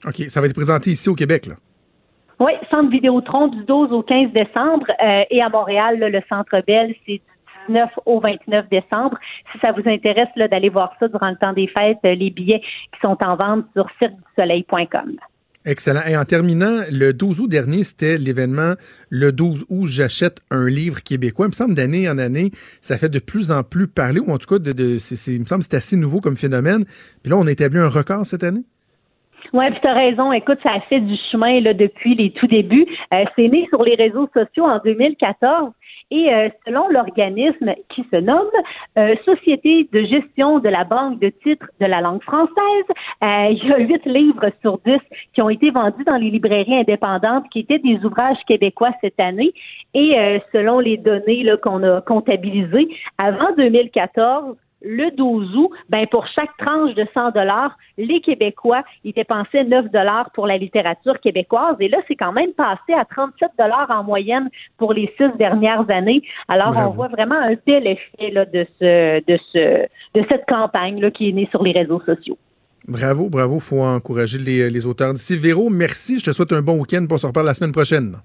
[0.07, 0.29] OK.
[0.29, 1.55] Ça va être présenté ici au Québec, là?
[2.39, 6.95] Oui, Centre Vidéotron du 12 au 15 décembre euh, et à Montréal, le Centre Bell,
[7.07, 7.21] c'est du
[7.69, 9.17] 19 au 29 décembre.
[9.51, 13.01] Si ça vous intéresse d'aller voir ça durant le temps des fêtes, les billets qui
[13.01, 15.17] sont en vente sur cirquedusoleil.com.
[15.67, 16.03] Excellent.
[16.09, 18.75] Et en terminant, le 12 août dernier, c'était l'événement
[19.11, 21.47] le 12 août, j'achète un livre québécois.
[21.47, 24.39] Il me semble d'année en année, ça fait de plus en plus parler, ou en
[24.39, 26.85] tout cas, de, il me semble que c'est assez nouveau comme phénomène.
[27.23, 28.63] Puis là, on a établi un record cette année.
[29.53, 30.33] Oui, puis tu as raison.
[30.33, 32.87] Écoute, ça a fait du chemin là, depuis les tout débuts.
[33.13, 35.73] Euh, c'est né sur les réseaux sociaux en 2014.
[36.13, 38.47] Et euh, selon l'organisme qui se nomme
[38.97, 42.87] euh, Société de gestion de la banque de titres de la langue française,
[43.25, 45.01] euh, il y a huit livres sur dix
[45.35, 49.53] qui ont été vendus dans les librairies indépendantes qui étaient des ouvrages québécois cette année.
[49.95, 56.55] Et selon les données qu'on a comptabilisées, avant 2014, le 12 août, ben pour chaque
[56.59, 61.77] tranche de 100 dollars, les Québécois, ils dépensaient 9 dollars pour la littérature québécoise.
[61.81, 64.49] Et là, c'est quand même passé à 37 dollars en moyenne
[64.79, 66.23] pour les six dernières années.
[66.49, 69.87] Alors, on voit vraiment un tel effet là, de, ce, de, ce,
[70.19, 72.39] de cette campagne là, qui est née sur les réseaux sociaux.
[72.87, 73.59] Bravo, bravo.
[73.59, 75.37] faut encourager les, les auteurs d'ici.
[75.37, 76.21] Véro, merci.
[76.21, 78.17] Je te souhaite un bon week-end pour se reparler la semaine prochaine.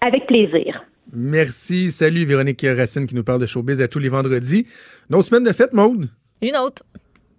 [0.00, 0.80] Avec plaisir.
[1.12, 1.90] Merci.
[1.90, 4.66] Salut Véronique Racine qui nous parle de showbiz à tous les vendredis.
[5.08, 6.10] Une autre semaine de fête, Maude?
[6.42, 6.82] Une autre.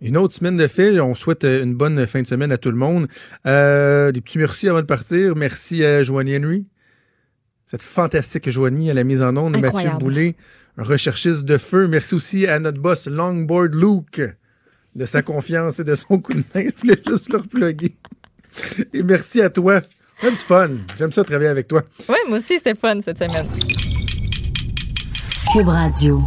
[0.01, 0.99] Une autre semaine de fête.
[0.99, 3.07] On souhaite euh, une bonne fin de semaine à tout le monde.
[3.45, 5.35] Euh, des petits merci avant de partir.
[5.35, 6.65] Merci à Joanie Henry.
[7.65, 9.57] Cette fantastique Joanie à la mise en onde.
[9.59, 10.35] Mathieu Boulay,
[10.77, 11.87] un recherchiste de feu.
[11.87, 14.21] Merci aussi à notre boss Longboard Luke
[14.95, 16.69] de sa confiance et de son coup de main.
[16.75, 17.73] Je voulais juste le.
[18.93, 19.81] Et merci à toi.
[20.19, 20.69] C'est du fun.
[20.97, 21.83] J'aime ça travailler avec toi.
[22.09, 23.47] Oui, moi aussi, c'est fun cette semaine.
[25.53, 26.21] Cube Radio.